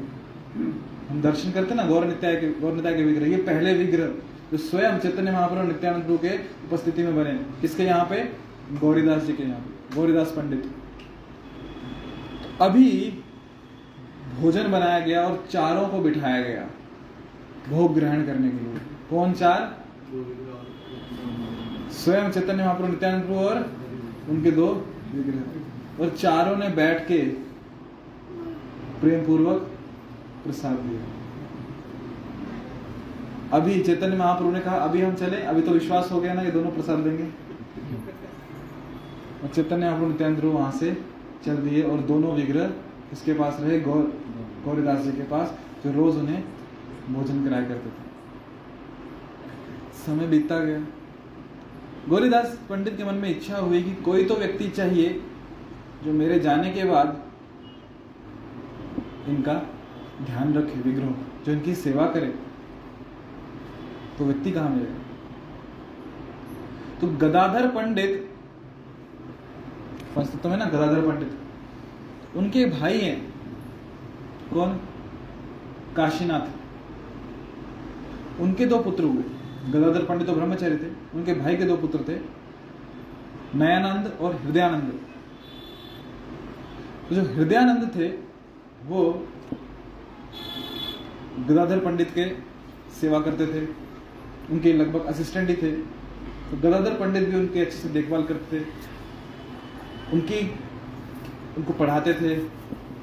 हम 1.08 1.22
दर्शन 1.22 1.52
करते 1.52 1.74
ना, 1.74 1.86
गौर 1.86 2.04
नित्याय 2.04 2.36
के, 2.36 2.48
गौर 2.60 2.72
नित्याय 2.72 2.94
के 2.94 3.04
विग्रह। 3.04 3.26
ये 3.26 3.36
पहले 3.36 3.74
विग्रह, 3.74 4.06
जो 4.52 4.56
स्वयं 4.56 4.98
चैतन्य 4.98 5.30
महाप्रभु 5.30 5.66
नित्यानंद 5.66 6.18
के 6.22 6.36
उपस्थिति 6.38 7.02
में 7.02 7.16
बने। 7.16 7.34
किसके 7.60 7.82
यहाँ 7.82 8.04
पे? 8.04 8.46
गौरीदास 8.80 9.22
जी 9.22 9.32
के 9.32 9.42
यहाँ 9.42 9.76
गौरीदास 9.94 10.30
पंडित। 10.30 10.72
अभी 12.60 13.18
भोजन 14.40 14.72
बनाया 14.72 14.98
गया 14.98 15.22
और 15.22 15.46
चारों 15.50 15.88
को 15.88 15.98
बिठाया 15.98 16.42
गया। 16.42 16.66
भोग 17.68 17.94
ग्रहण 17.94 18.26
करने 18.26 18.50
के 18.50 18.64
लिए। 18.64 18.80
कौन 19.10 19.32
चार? 19.32 19.86
स्वयं 21.92 22.30
चैतन्य 22.30 22.62
महाप्रभु, 22.62 22.88
नित्यानंद 22.88 23.24
प्रभु 23.24 23.38
और 23.38 23.72
उनके 24.30 24.50
दो 24.50 24.66
विग्रह। 25.14 25.65
और 26.00 26.08
चारों 26.10 26.56
ने 26.56 26.68
बैठ 26.68 27.06
के 27.08 27.18
प्रेम 29.00 29.24
पूर्वक 29.26 29.70
प्रसाद 30.44 30.76
दिया। 30.78 31.00
अभी 33.52 33.80
चैतन्य 33.80 34.16
महाप्रभु 34.16 34.50
ने 34.50 34.60
कहा, 34.60 34.76
अभी 34.76 35.00
हम 35.00 35.14
चले, 35.14 35.36
अभी 35.42 35.62
तो 35.62 35.70
विश्वास 35.70 36.10
हो 36.12 36.20
गया 36.20 36.34
ना, 36.34 36.42
ये 36.42 36.50
दोनों 36.50 36.70
प्रसाद 36.70 36.98
देंगे। 36.98 37.24
और 39.36 39.48
चैतन्य 39.54 39.84
महाप्रभु 39.84 40.06
नित्यानंद 40.06 40.44
वहाँ 40.44 40.72
से 40.72 40.96
चल 41.44 41.56
दिए 41.58 41.82
और 41.82 42.00
दोनों 42.02 42.34
विग्रह 42.34 42.72
इसके 43.12 43.32
पास 43.34 43.58
रहे 43.60 43.80
गौर 43.80 44.12
गौरीदास 44.64 45.00
जी 45.00 45.12
के 45.12 45.22
पास, 45.22 45.54
जो 45.84 45.92
रोज 45.92 46.16
उन्हें 46.16 46.42
भोजन 47.10 47.44
कराया 47.44 47.68
करते 47.68 47.88
थे। 47.88 48.04
समय 49.96 50.26
बीतता 50.26 50.58
गया। 50.58 50.80
गौरीदास, 52.08 52.58
पंडित 52.70 52.96
के 52.96 53.04
मन 53.04 53.14
में 53.14 53.28
इच्छा 53.30 53.58
हुई 53.58 53.82
कि 53.82 53.92
कोई 54.02 54.24
तो 54.24 54.34
व्यक्ति 54.36 54.68
चाहिए 54.70 55.20
जो 56.06 56.12
मेरे 56.12 56.38
जाने 56.38 56.70
के 56.72 56.84
बाद 56.84 57.08
इनका 59.28 59.54
ध्यान 60.24 60.52
रखे, 60.54 60.80
विग्रह 60.80 61.14
जो 61.44 61.52
इनकी 61.52 61.74
सेवा 61.74 62.06
करे 62.06 62.26
तो 64.18 64.24
व्यक्ति 64.24 64.50
कहाँ 64.50 64.68
मिलेगा? 64.68 64.94
तो 67.00 67.06
गदाधर 67.18 67.68
पंडित 67.68 68.12
वास्तव 70.16 70.48
में 70.48 70.56
ना 70.56 70.64
गदाधर 70.64 71.00
पंडित, 71.08 71.32
उनके 72.36 72.64
भाई 72.70 72.98
हैं, 72.98 73.18
कौन? 74.52 74.70
काशीनाथ। 75.96 76.46
उनके 78.40 78.66
दो 78.66 78.78
पुत्र 78.78 79.04
हुए, 79.04 79.22
गदाधर 79.70 80.04
पंडित 80.04 80.26
तो 80.26 80.34
ब्रह्मचारी 80.34 80.76
थे, 80.76 80.88
उनके 81.14 81.34
भाई 81.34 81.56
के 81.56 81.64
दो 81.64 81.76
पुत्र 81.76 81.98
थे, 82.08 82.16
नयानंद 83.54 84.06
और 84.20 84.34
हृदयानंद। 84.36 84.98
तो 87.08 87.14
जो 87.14 87.22
हृदयानंद 87.22 87.90
थे, 87.96 88.08
वो 88.86 89.28
गदाधर 91.48 91.78
पंडित 91.78 92.10
के 92.18 92.28
सेवा 93.00 93.20
करते 93.20 93.46
थे। 93.46 93.66
उनके 94.52 94.72
लगभग 94.72 95.06
असिस्टेंट 95.06 95.48
ही 95.48 95.56
थे। 95.56 95.72
तो 96.50 96.56
गदाधर 96.56 96.94
पंडित 96.94 97.28
भी 97.28 97.36
उनकी 97.36 97.60
अच्छे 97.60 97.78
से 97.78 97.88
देखभाल 97.88 98.22
करते 98.22 98.60
थे। 98.60 98.64
उनकी, 100.12 100.40
उनको 101.56 101.72
पढ़ाते 101.72 102.14
थे, 102.14 102.38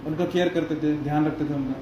उनका 0.08 0.26
केयर 0.26 0.50
करते 0.50 0.76
थे, 0.76 0.98
ध्यान 0.98 1.26
रखते 1.26 1.46
थे 1.46 1.54
उनका। 1.54 1.82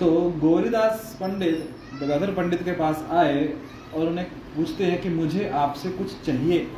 तो 0.00 0.30
गौरीदास 0.38 1.18
पंडित, 1.20 1.70
गदाधर 2.02 2.34
पंडित 2.34 2.62
के 2.62 2.72
पास 2.72 3.06
आए 3.10 3.56
और 3.94 4.06
उन्हें 4.06 4.26
पूछते 4.56 4.84
हैं 4.84 5.02
कि 5.02 5.08
मुझे 5.08 5.48
आपसे 5.48 5.90
कुछ 5.90 6.22
चाहिए। 6.22 6.68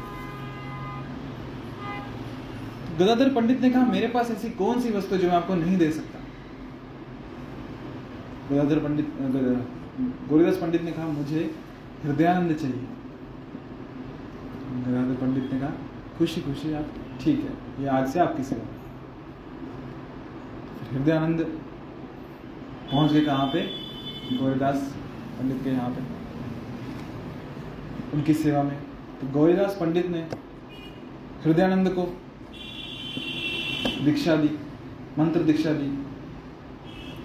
गदाधर 2.99 3.28
पंडित 3.34 3.61
ने 3.61 3.70
कहा, 3.70 3.84
मेरे 3.86 4.09
पास 4.09 4.30
ऐसी 4.30 4.51
कौन 4.59 4.80
सी 4.80 4.90
वस्तु 4.90 5.16
जो 5.16 5.28
मैं 5.28 5.36
आपको 5.36 5.55
नहीं 5.55 5.76
दे 5.78 5.90
सकता? 5.92 6.18
गदाधर 8.51 8.78
पंडित 8.78 9.07
गौरीदास 10.28 10.57
पंडित 10.57 10.82
ने 10.82 10.92
कहा, 10.92 11.07
मुझे 11.09 11.51
हृदयानंद 12.05 12.55
चाहिए। 12.55 12.86
गदाधर 14.82 15.14
पंडित 15.16 15.53
ने 15.53 15.59
कहा, 15.61 15.70
खुशी 16.18 16.40
खुशी, 16.40 16.72
आप 16.74 16.86
ठीक 17.20 17.38
है, 17.40 17.53
ये 17.80 17.88
आज 17.90 18.09
से 18.12 18.20
आपकी 18.20 18.42
सेवा। 18.44 18.66
हृदयानंद 20.90 21.40
पहुँच 22.90 23.12
गए 23.12 23.20
कहाँ 23.22 23.47
पे? 23.47 23.61
गौरीदास 24.32 24.76
पंडित 25.38 25.62
के 25.64 25.70
यहाँ 25.70 25.90
पे। 25.90 26.01
उनकी 28.16 28.34
सेवा 28.34 28.62
में। 28.62 28.78
तो 29.20 29.26
गौरीदास 29.32 29.76
पंडित 29.80 30.07
ने 30.09 30.20
हृदयानंद 31.44 31.88
को 31.90 32.03
दीक्षा 34.07 34.36
दी, 34.36 34.50
मंत्र 35.18 35.42
दीक्षा 35.42 35.72
दी। 35.72 35.88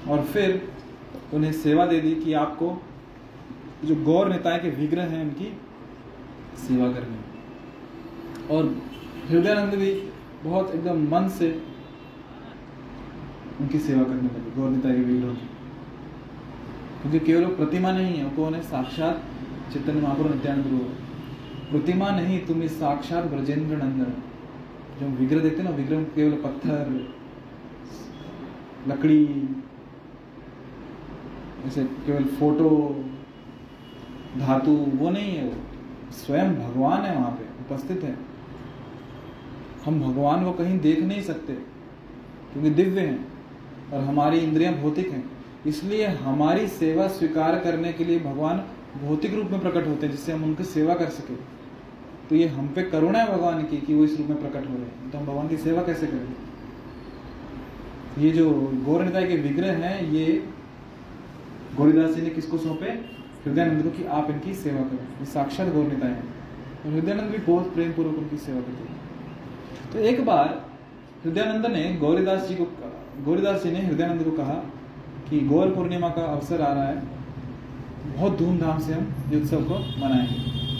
और 0.10 0.24
फिर 0.24 0.72
उन्हें 1.34 1.52
सेवा 1.54 1.86
दे 1.86 2.00
दी 2.00 2.16
कि 2.16 2.34
आपको 2.34 2.82
जो 3.86 3.96
गौर 3.96 4.30
नेताएँ 4.30 4.60
के 4.60 4.70
विग्रह 4.70 5.04
हैं 5.04 5.22
उनकी 5.26 5.58
सेवा 6.58 6.92
करनी। 6.92 7.20
और 8.56 8.66
हृदयानंद 9.30 9.74
भी 9.74 9.92
बहुत 10.44 10.76
एकदम 10.76 11.04
मन 11.08 11.30
से 11.30 11.52
उनकी 13.62 13.80
सेवा 13.80 14.04
करने 14.04 14.22
लगे, 14.22 14.52
गौर 14.56 14.70
नेता 14.70 14.90
के 14.90 15.02
विग्रह 15.02 15.34
की। 15.34 15.48
क्योंकि 17.02 17.20
केवल 17.20 17.46
प्रतिमा 17.46 17.92
नहीं 17.92 18.16
है 18.16 18.24
वो 18.26 18.32
कौन 18.36 18.56
है 18.56 18.62
साक्षात 18.62 19.24
चैतन्य 19.74 20.02
महाप्रभु 20.02 20.30
नित्यानंद 20.30 20.66
प्रभु 20.66 21.72
प्रतिमा 21.72 22.10
नहीं 22.10 22.40
तुम्हें 22.46 22.68
साक्षात 22.70 23.26
ब्रजेंद्र 23.26 23.76
नंदन। 23.76 24.12
जो 25.02 25.08
हम 25.08 25.14
विग्रह 25.16 25.42
देखते 25.42 25.62
हैं 25.62 25.70
ना, 25.70 25.76
विग्रह 25.76 26.04
केवल 26.16 26.32
पत्थर, 26.42 26.90
लकड़ी, 28.88 29.24
ऐसे 31.68 31.84
केवल 32.06 32.24
फ़ोटो, 32.36 32.70
धातु, 34.38 34.72
वो 34.72 35.10
नहीं 35.10 35.32
है 35.32 35.46
वो। 35.46 36.12
स्वयं 36.14 36.54
भगवान 36.56 37.02
है 37.02 37.16
वहाँ 37.16 37.32
पे, 37.32 37.46
उपस्थित 37.66 38.04
है। 38.04 38.18
हम 39.86 40.00
भगवान 40.02 40.44
को 40.46 40.52
कहीं 40.54 40.80
देख 40.80 41.00
नहीं 41.00 41.22
सकते, 41.24 41.54
क्योंकि 42.54 42.70
दिव्य 42.72 43.02
हैं 43.02 43.92
और 43.94 44.04
हमारी 44.04 44.40
इंद्रियाँ 44.40 44.74
भौतिक 44.74 45.10
हैं। 45.10 45.24
इसलिए 45.68 46.08
हमारी 46.20 46.68
सेवा 46.68 47.08
स्वीकार 47.08 47.60
करने 47.60 47.94
के 47.94 48.06
लिए 48.06 48.20
भगवान 48.20 48.64
भौतिक 49.02 49.34
रूप 49.34 49.52
में 49.52 49.60
प्रकट 49.60 49.88
होते 49.88 50.06
हैं, 50.06 50.12
जिससे 50.12 50.32
हम 50.32 50.44
उनकी 50.44 50.64
सेवा 50.64 50.96
कर 50.96 51.10
सके। 51.10 51.36
तो 52.32 52.36
ये 52.36 52.48
हम 52.48 52.68
पे 52.68 52.84
करुणा 52.84 53.20
है 53.20 53.34
भगवान 53.34 53.64
की, 53.64 53.78
कि 53.78 53.96
वो 53.96 54.04
इस 54.04 54.18
रूप 54.18 54.28
में 54.28 54.40
प्रकट 54.42 54.70
हो 54.70 54.74
रहे 54.74 54.84
हैं। 54.84 55.12
तो 55.12 55.18
हम 55.18 55.26
भगवान 55.26 55.48
की 55.48 55.58
सेवा 55.58 55.82
कैसे 55.82 56.08
करेंगे 56.08 56.52
ये 58.26 58.32
जो 58.32 58.52
गौर 58.86 59.04
के 59.06 59.38
विग्रह 59.38 59.72
हैं, 59.72 60.12
ये 60.12 60.50
गौरीदास 61.78 62.12
जी 62.12 62.22
ने 62.22 62.30
किसको 62.30 62.58
सौंपे? 62.58 62.86
हृदयानंद 63.46 63.84
को 63.84 63.90
कि 63.90 64.06
आप 64.06 64.32
इनकी 64.32 64.54
सेवा 64.54 64.82
करें। 64.82 65.20
ये 65.20 65.26
साक्षात 65.26 65.68
गौर 65.68 65.84
हैं। 65.84 66.24
और 66.86 66.92
हृदयानंद 66.94 67.32
भी 67.32 67.38
बहुत 67.38 67.74
प्रेम 67.74 67.92
पूर्वक 67.92 68.18
उनकी 68.18 68.38
सेवा 68.38 68.62
करते 68.62 68.72
हैं। 68.72 69.00
तो 69.94 70.00
एक 70.00 70.26
बार 70.26 70.66
हृदयानंद 71.26 71.66
ने 71.66 71.98
गौरीदास 72.02 72.48
जी 72.48 72.56
को 72.56 72.94
गौरीदास 73.26 73.64
जी 73.64 73.72
ने 73.72 73.80
हृदयानंद 73.80 74.24
को 74.24 74.32
कहा 74.32 74.64
कि 75.30 75.40
गौर 75.40 75.68
पूर्णिमा 75.68 76.10
का 76.10 76.22
अवसर 76.22 76.62
आ 76.62 76.74
रहा 76.74 76.88
है। 76.88 77.04
बहुत 78.18 78.38
धूमधाम 78.38 78.80
से 78.80 78.94
हम 78.94 79.08
ये 79.34 79.42
उत्सव 79.42 79.64
को 79.64 79.80
मनाएँगे। 79.80 80.71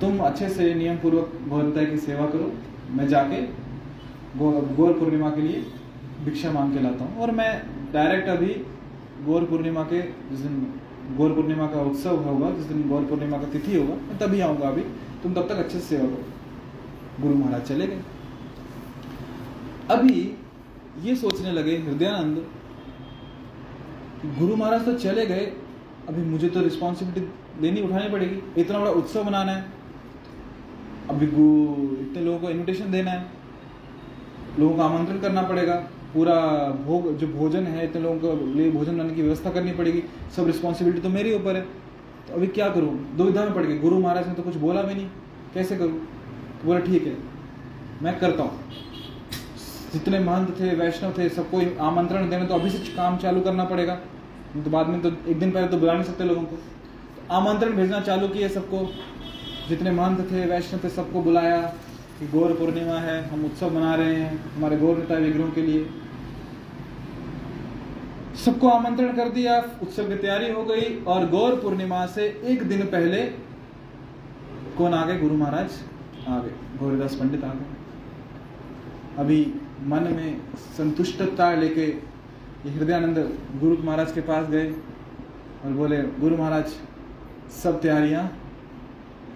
तुम 0.00 0.18
अच्छे 0.18 0.48
से 0.48 0.74
नियम 0.74 0.96
पूर्वक 0.96 1.32
गौरता 1.48 1.84
की 1.84 1.96
सेवा 1.96 2.26
करो। 2.26 2.52
मैं 2.90 3.08
जाके 3.08 3.42
गौ- 4.38 4.76
गौर 4.76 4.92
पूर्णिमा 4.92 5.30
के 5.30 5.40
लिए 5.40 5.66
भिक्षा 6.24 6.52
मांग 6.52 6.72
के 6.72 6.82
लाता 6.82 7.04
हूँ। 7.04 7.18
और 7.18 7.30
मैं 7.30 7.62
डायरेक्ट 7.92 8.28
अभी 8.28 8.66
गौर 9.26 9.44
पूर्णिमा 9.44 9.82
के 9.82 10.02
जिस 10.02 10.38
दिन, 10.38 10.80
गौर 11.16 11.32
पूर्णिमा 11.32 11.66
का 11.66 11.80
उत्सव 11.80 12.16
होगा, 12.16 12.50
जिस 12.50 12.66
दिन 12.66 12.88
गौर 12.88 13.04
पूर्णिमा 13.04 13.38
का 13.38 13.44
तिथि 13.44 13.76
होगा, 13.76 13.94
मैं 13.94 14.18
तभी 14.18 14.40
आऊँगा 14.40 14.68
अभी। 14.68 14.82
तुम 15.22 15.34
तब 15.34 15.42
तक 15.42 15.54
अच्छे 15.54 15.80
से 15.80 15.96
सेवा 15.96 16.06
करो। 16.06 16.24
गुरु 17.22 17.34
महाराज 17.34 17.62
चले 17.62 17.86
गए। 17.86 18.02
अभी 19.90 20.34
ये 21.02 21.16
सोचने 21.16 21.52
लगे 21.52 21.76
हृदयानंद 21.76 22.46
गुरु 24.38 24.56
महाराज 24.56 24.84
तो 24.84 24.94
चले 24.94 25.26
गए, 25.26 25.52
अभी 26.08 26.22
मुझे 26.22 26.48
तो 26.48 26.60
रिस्पॉन्सिबिलिटी 26.60 27.28
लेनी 27.62 27.82
उठानी 27.82 28.10
पड़ेगी। 28.10 28.60
इतना 28.60 28.78
बड़ा 28.78 28.90
उत्सव 28.90 29.24
मनाना 29.24 29.52
है। 29.52 29.79
अभी 31.10 31.26
इतने 31.26 32.22
लोगों 32.22 32.38
को 32.38 32.50
इनविटेशन 32.50 32.90
देना 32.90 33.10
है। 33.10 33.26
लोगों 34.58 34.74
को 34.76 34.82
आमंत्रण 34.82 35.18
करना 35.18 35.42
पड़ेगा। 35.42 35.74
पूरा 36.14 36.34
भोग, 36.86 37.16
जो 37.18 37.26
भोजन 37.28 37.66
है, 37.66 37.84
इतने 37.84 38.02
लोगों 38.02 38.18
को 38.18 38.54
लिए 38.54 38.70
भोजन 38.70 38.96
बनाने 38.98 39.14
की 39.14 39.22
व्यवस्था 39.22 39.50
करनी 39.50 39.72
पड़ेगी। 39.72 40.02
सब 40.36 40.46
रिस्पॉन्सिबिलिटी 40.46 41.02
तो 41.02 41.08
मेरे 41.08 41.34
ऊपर 41.34 41.56
है। 41.56 41.62
तो 42.28 42.34
अभी 42.34 42.46
क्या 42.48 42.68
करूँ? 42.68 42.94
दुविधा 43.16 43.44
में 43.44 43.52
पड़ 43.54 43.62
गई 43.62 43.78
गुरु 43.78 43.98
महाराज 43.98 44.28
ने 44.28 44.34
तो 44.34 44.42
कुछ 44.42 44.56
बोला 44.56 44.82
भी 44.82 44.94
नहीं। 44.94 45.06
कैसे 45.54 45.76
करूँ? 45.76 45.98
तो 46.60 46.66
बोला, 46.66 46.80
ठीक 46.80 47.06
है, 47.06 47.16
मैं 48.02 48.18
करता 48.18 48.42
हूँ। 48.42 48.58
जितने 49.92 50.18
महंत 50.18 50.50
थे, 50.60 50.74
वैष्णव 50.74 51.14
थे, 51.18 51.28
सबको 51.28 51.60
आमंत्रण 51.84 52.28
देने 52.30 52.46
तो 52.46 52.54
अभी 52.54 52.70
से 52.70 52.78
काम 52.94 53.16
चालू 53.16 53.40
करना 53.40 53.64
पड़ेगा। 53.64 53.94
तो 54.54 54.70
बाद 54.70 54.88
में 54.88 55.00
तो 55.00 55.08
एक 55.28 55.38
दिन 55.38 55.50
पहले 55.50 55.68
तो 55.68 55.78
बुला 55.78 55.92
नहीं 55.92 56.04
सकते 56.04 56.24
लोगों 56.24 56.42
को। 56.42 56.56
तो 56.56 57.34
आमंत्रण 57.34 57.72
भेजना 57.72 58.00
चालू 58.00 58.28
किए 58.28 58.48
सबको। 58.48 58.78
जितने 59.70 59.90
महंत 59.92 60.20
थे, 60.30 60.44
वैष्णव 60.46 60.80
थे, 60.84 60.88
सबको 60.90 61.22
बुलाया 61.22 61.60
कि 62.18 62.26
गौर 62.28 62.52
पूर्णिमा 62.54 62.98
है, 63.00 63.22
हम 63.30 63.44
उत्सव 63.44 63.74
मना 63.74 63.94
रहे 63.94 64.14
हैं 64.14 64.54
हमारे 64.54 64.76
गौर 64.76 64.96
नेता 64.98 65.14
विग्रहों 65.16 65.50
के 65.50 65.62
लिए। 65.62 65.86
सबको 68.36 68.68
आमंत्रण 68.68 69.12
कर 69.16 69.28
दिया, 69.30 69.58
उत्सव 69.82 70.08
की 70.08 70.16
तैयारी 70.16 70.50
हो 70.52 70.64
गई 70.64 71.02
और 71.04 71.28
गौर 71.30 71.54
पूर्णिमा 71.60 72.04
से 72.06 72.26
एक 72.44 72.62
दिन 72.68 72.82
पहले 72.86 73.22
कौन 74.78 74.94
आ 74.94 75.04
गए? 75.06 75.18
गुरु 75.18 75.36
महाराज 75.36 75.70
आ 76.28 76.38
गए, 76.38 76.52
गौरीदास 76.80 77.14
पंडित 77.14 77.44
आ 77.44 77.52
गए। 77.54 77.78
अभी 79.18 79.40
मन 79.86 80.12
में 80.12 80.40
संतुष्टता 80.76 81.52
लेके 81.54 81.86
हृदयानंद 82.66 83.18
गुरु 83.60 83.76
महाराज 83.82 84.12
के 84.12 84.20
पास 84.22 84.48
गए 84.48 84.70
और 85.64 85.72
बोले, 85.72 86.02
गुरु 86.20 86.36
महाराज, 86.36 86.74
सब 87.52 87.80
तैयारियाँ 87.82 88.30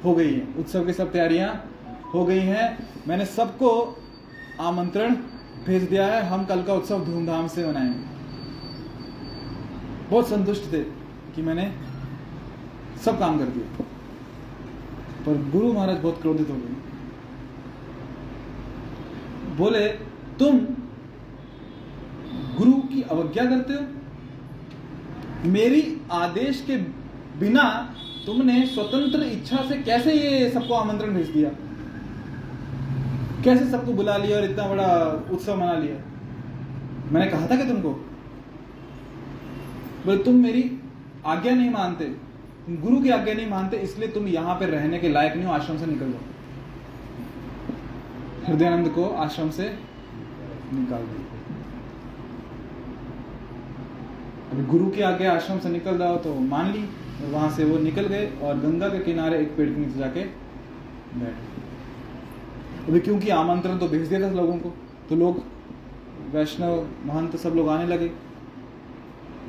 हो 0.04 0.14
गई 0.14 0.34
है। 0.34 0.54
उत्सव 0.58 0.86
की 0.86 0.92
सब 0.92 1.12
तैयारियाँ 1.12 1.70
हो 2.14 2.24
गई 2.24 2.38
हैं। 2.38 2.88
मैंने 3.08 3.26
सबको 3.26 3.96
आमंत्रण 4.60 5.14
भेज 5.66 5.82
दिया 5.82 6.06
है। 6.06 6.26
हम 6.26 6.44
कल 6.44 6.62
का 6.62 6.74
उत्सव 6.74 7.04
धूमधाम 7.04 7.46
से 7.48 7.66
मनाएँगे। 7.66 8.14
बहुत 10.10 10.28
संतुष्ट 10.28 10.72
थे 10.72 10.80
कि 11.34 11.42
मैंने 11.42 11.72
सब 13.04 13.18
काम 13.18 13.38
कर 13.38 13.44
दिया। 13.44 13.84
पर 15.26 15.50
गुरु 15.50 15.72
महाराज 15.72 15.96
बहुत 15.96 16.20
क्रोधित 16.20 16.50
हो 16.50 16.54
गए। 16.54 16.74
बोले, 19.56 19.88
तुम 20.38 20.58
गुरु 22.58 22.72
की 22.72 23.02
अवज्ञा 23.02 23.44
करते 23.44 23.72
हो? 23.72 23.80
मेरी 25.44 26.00
आदेश 26.12 26.64
के 26.66 26.76
बिना 27.40 27.94
तुमने 28.26 28.66
स्वतंत्र 28.66 29.22
इच्छा 29.22 29.56
से 29.56 29.76
कैसे 29.82 30.12
ये 30.12 30.50
सबको 30.50 30.74
आमंत्रण 30.74 31.14
भेज 31.14 31.28
दिया? 31.28 31.50
कैसे 33.44 33.64
सबको 33.70 33.92
बुला 33.92 34.16
लिया 34.16 34.36
और 34.36 34.44
इतना 34.44 34.68
बड़ा 34.68 34.86
उत्सव 35.32 35.56
मना 35.56 35.74
लिया? 35.74 35.96
मैंने 37.12 37.26
कहा 37.26 37.46
था 37.46 37.56
कि 37.56 37.64
तुमको? 37.68 37.90
बोले, 40.06 40.18
तुम 40.18 40.34
मेरी 40.34 40.80
आज्ञा 41.26 41.54
नहीं 41.54 41.70
मानते, 41.70 42.04
गुरु 42.70 43.00
की 43.02 43.10
आज्ञा 43.10 43.34
नहीं 43.34 43.48
मानते, 43.50 43.76
इसलिए 43.76 44.08
तुम 44.08 44.28
यहाँ 44.28 44.54
पर 44.54 44.68
रहने 44.68 44.98
के 44.98 45.08
लायक 45.08 45.34
नहीं 45.36 45.46
हो, 45.46 45.52
आश्रम 45.52 45.78
से 45.78 45.86
निकल 45.86 46.10
जाओ। 46.10 46.20
हृदयानंद 48.46 48.88
को 48.88 49.04
आश्रम 49.08 49.50
से 49.50 49.64
निकाल 50.74 51.02
दिया। 51.02 51.22
गुरु 54.66 54.86
की 54.86 55.00
आज्ञा 55.00 55.32
आश्रम 55.32 55.58
से 55.58 55.68
निकल 55.68 55.98
जाओ 55.98 56.16
तो 56.16 56.34
मान 56.34 56.72
ली 56.72 56.84
और 57.14 57.30
वहाँ 57.30 57.50
से 57.50 57.64
वो 57.64 57.78
निकल 57.78 58.06
गए 58.06 58.26
और 58.42 58.58
गंगा 58.60 58.88
के 58.88 58.98
किनारे 59.00 59.38
एक 59.40 59.56
पेड़ 59.56 59.68
के 59.70 59.80
नीचे 59.80 59.98
जाके 59.98 60.22
बैठ 61.16 62.88
अभी 62.88 63.00
क्योंकि 63.00 63.28
आमंत्रण 63.32 63.78
तो 63.78 63.88
भेज 63.88 64.08
दिया 64.08 64.20
था 64.20 64.30
लोगों 64.32 64.56
को 64.58 64.72
तो 65.08 65.16
लोग 65.16 65.42
वैष्णव, 66.32 66.86
महंत 67.06 67.36
सब 67.36 67.54
लोग 67.56 67.68
आने 67.68 67.86
लगे 67.86 68.10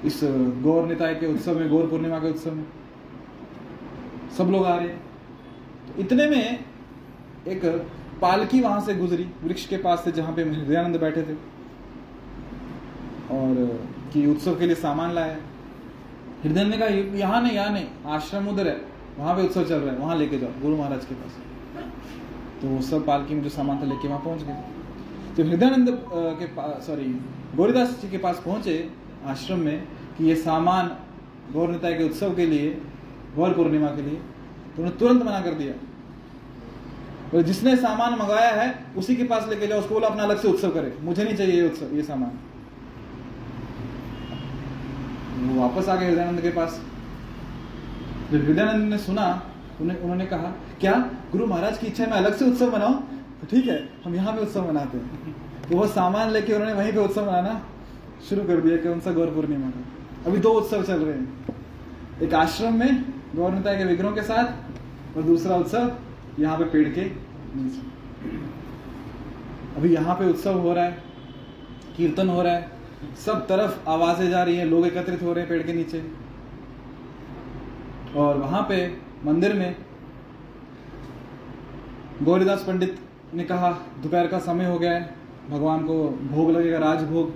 इस 0.05 0.19
गौर 0.63 0.85
निताय 0.87 1.15
के 1.15 1.25
उत्सव 1.27 1.59
में, 1.59 1.69
गौर 1.69 1.87
पूर्णिमा 1.87 2.19
के 2.19 2.29
उत्सव 2.29 2.53
में। 2.53 2.65
सब 4.37 4.49
लोग 4.51 4.65
आ 4.65 4.75
रहे 4.75 4.87
तो 4.87 6.01
इतने 6.01 6.27
में 6.29 6.59
एक 7.47 7.65
पालकी 8.21 8.61
वहाँ 8.61 8.81
से 8.81 8.95
गुजरी, 8.95 9.27
वृक्ष 9.43 9.65
के 9.67 9.77
पास 9.77 10.03
से 10.03 10.11
जहाँ 10.11 10.33
पे 10.35 10.43
हृदयानंद 10.43 10.99
बैठे 10.99 11.21
थे 11.23 11.33
और 13.31 13.79
कि 14.13 14.25
उत्सव 14.27 14.59
के 14.59 14.65
लिए 14.65 14.75
सामान 14.77 15.13
लाया। 15.13 15.37
हृदय 16.43 16.63
ने 16.63 16.77
कहा 16.77 16.87
यहाँ 17.17 17.41
नहीं 17.41 17.53
यहाँ 17.53 17.71
नहीं, 17.71 17.85
आश्रम 18.07 18.47
उधर 18.49 18.67
है, 18.67 18.79
वहाँ 19.17 19.35
पे 19.35 19.43
उत्सव 19.43 19.63
चल 19.63 19.75
रहा 19.75 19.93
है, 19.93 19.99
वहाँ 19.99 20.15
लेके 20.17 20.39
जाओ, 20.39 20.49
गुरु 20.61 20.75
महाराज 20.77 21.05
के 21.05 21.15
पास. 21.15 21.31
तो 22.61 22.67
वो 22.67 22.81
सब 22.83 23.05
पालकी 23.05 23.35
में 23.35 23.43
जो 23.43 23.49
सामान 23.51 23.81
था 23.81 23.85
लेके 23.85 24.07
वहाँ 24.07 24.21
पहुँच 24.21 24.43
गए। 24.43 24.53
तो 25.37 25.43
हृदयानंद 25.43 25.89
के 26.39 26.45
सॉरी 26.83 27.05
गौरीदास 27.55 27.99
जी 28.01 28.09
के 28.09 28.17
पास 28.17 28.41
पहुँचे 28.45 28.89
आश्रम 29.27 29.59
में 29.59 29.87
कि 30.17 30.25
ये 30.25 30.35
सामान 30.37 30.95
गौर 31.53 31.69
निताय 31.69 31.93
के 31.93 32.03
उत्सव 32.03 32.35
के 32.35 32.45
लिए, 32.45 32.69
गौर 33.35 33.53
पूर्णिमा 33.53 33.87
के 33.89 34.01
लिए 34.01 34.15
तो 34.15 34.81
उन्होंने 34.81 34.99
तुरंत 34.99 35.23
मना 35.23 35.41
कर 35.41 35.53
दिया। 35.53 35.73
तो 37.31 37.41
जिसने 37.43 37.75
सामान 37.77 38.13
मंगाया 38.13 38.51
है, 38.53 38.67
उसी 38.97 39.15
के 39.15 39.23
पास 39.25 39.47
लेके 39.49 39.67
जाओ, 39.67 39.79
उसको 39.79 39.93
बोला, 39.93 40.07
अपना 40.07 40.23
अलग 40.23 40.39
से 40.39 40.47
उत्सव 40.47 40.69
करे, 40.71 40.93
मुझे 41.01 41.23
नहीं 41.23 41.35
चाहिए 41.35 41.53
ये 41.53 41.67
उत्सव, 41.67 41.95
ये 41.95 42.03
सामान। 42.03 42.39
वापस 45.55 45.89
आ 45.89 45.95
गए 45.95 46.07
हृदयानंद 46.07 46.41
के 46.41 46.49
पास। 46.51 46.81
जब 48.31 48.43
हृदयानंद 48.43 48.89
ने 48.89 48.97
सुना, 48.99 49.25
उन्हें 49.81 49.97
उन्होंने 49.97 50.25
कहा, 50.25 50.53
क्या? 50.79 50.93
गुरु 51.31 51.45
महाराज 51.47 51.77
की 51.77 51.87
इच्छा 51.87 52.05
मैं 52.05 52.11
अलग 52.13 52.35
से 52.35 52.45
उत्सव 52.45 52.75
मनाऊं 52.75 52.93
तो 53.35 53.47
ठीक 53.49 53.67
है, 53.67 53.77
हम 54.05 54.15
यहाँ 54.15 54.33
पे 54.35 54.41
उत्सव 54.41 54.67
मनाते 54.67 54.97
हैं। 54.97 55.33
तो 55.61 55.77
वो 55.77 55.87
सामान 55.89 56.29
लेके 56.31 56.53
उन्होंने 56.53 56.73
वहीं 56.73 56.91
पे 56.93 56.99
उत्सव 56.99 57.25
मनाना 57.25 57.61
शुरू 58.29 58.43
कर 58.43 58.61
दिया 58.61 58.77
कौन 58.83 58.99
सा 58.99 59.11
गौर 59.11 59.29
पूर्णिमा 59.29 59.69
का। 59.69 60.29
अभी 60.29 60.37
दो 60.39 60.51
उत्सव 60.51 60.83
चल 60.83 60.99
रहे 60.99 61.13
हैं। 61.13 61.27
एक 62.21 62.33
आश्रम 62.33 62.73
में 62.73 63.03
गौर 63.35 63.51
के 63.57 63.83
विग्रहों 63.85 64.11
के 64.13 64.21
साथ, 64.23 65.17
और 65.17 65.23
दूसरा 65.23 65.55
उत्सव 65.55 65.91
यहाँ 66.39 66.57
पे 66.57 66.65
पेड़ 66.65 66.87
के 66.89 67.01
नीचे। 67.55 67.81
अभी 69.77 69.93
यहाँ 69.93 70.15
पे 70.15 70.29
उत्सव 70.29 70.59
हो 70.59 70.73
रहा 70.73 70.83
है, 70.83 70.97
कीर्तन 71.97 72.29
हो 72.29 72.41
रहा 72.41 72.53
है। 72.53 72.71
सब 73.25 73.47
तरफ़ 73.47 73.89
आवाज़ें 73.89 74.29
जा 74.29 74.43
रही 74.43 74.55
हैं, 74.57 74.65
लोग 74.65 74.85
एकत्रित 74.87 75.21
हो 75.21 75.33
रहे 75.33 75.43
हैं 75.43 75.49
पेड़ 75.49 75.63
के 75.63 75.73
नीचे। 75.73 76.03
और 78.15 78.37
वहाँ 78.37 78.61
पे 78.69 78.77
मंदिर 79.25 79.53
में 79.53 79.75
गौरीदास 82.23 82.63
पंडित 82.63 82.99
ने 83.33 83.43
कहा, 83.43 83.71
दोपहर 84.03 84.27
का 84.27 84.39
समय 84.39 84.65
हो 84.65 84.79
गया 84.79 84.91
है, 84.91 85.15
भगवान 85.49 85.83
को 85.83 86.09
भोग 86.31 86.51
लगेगा, 86.51 86.77
राजभोग। 86.77 87.33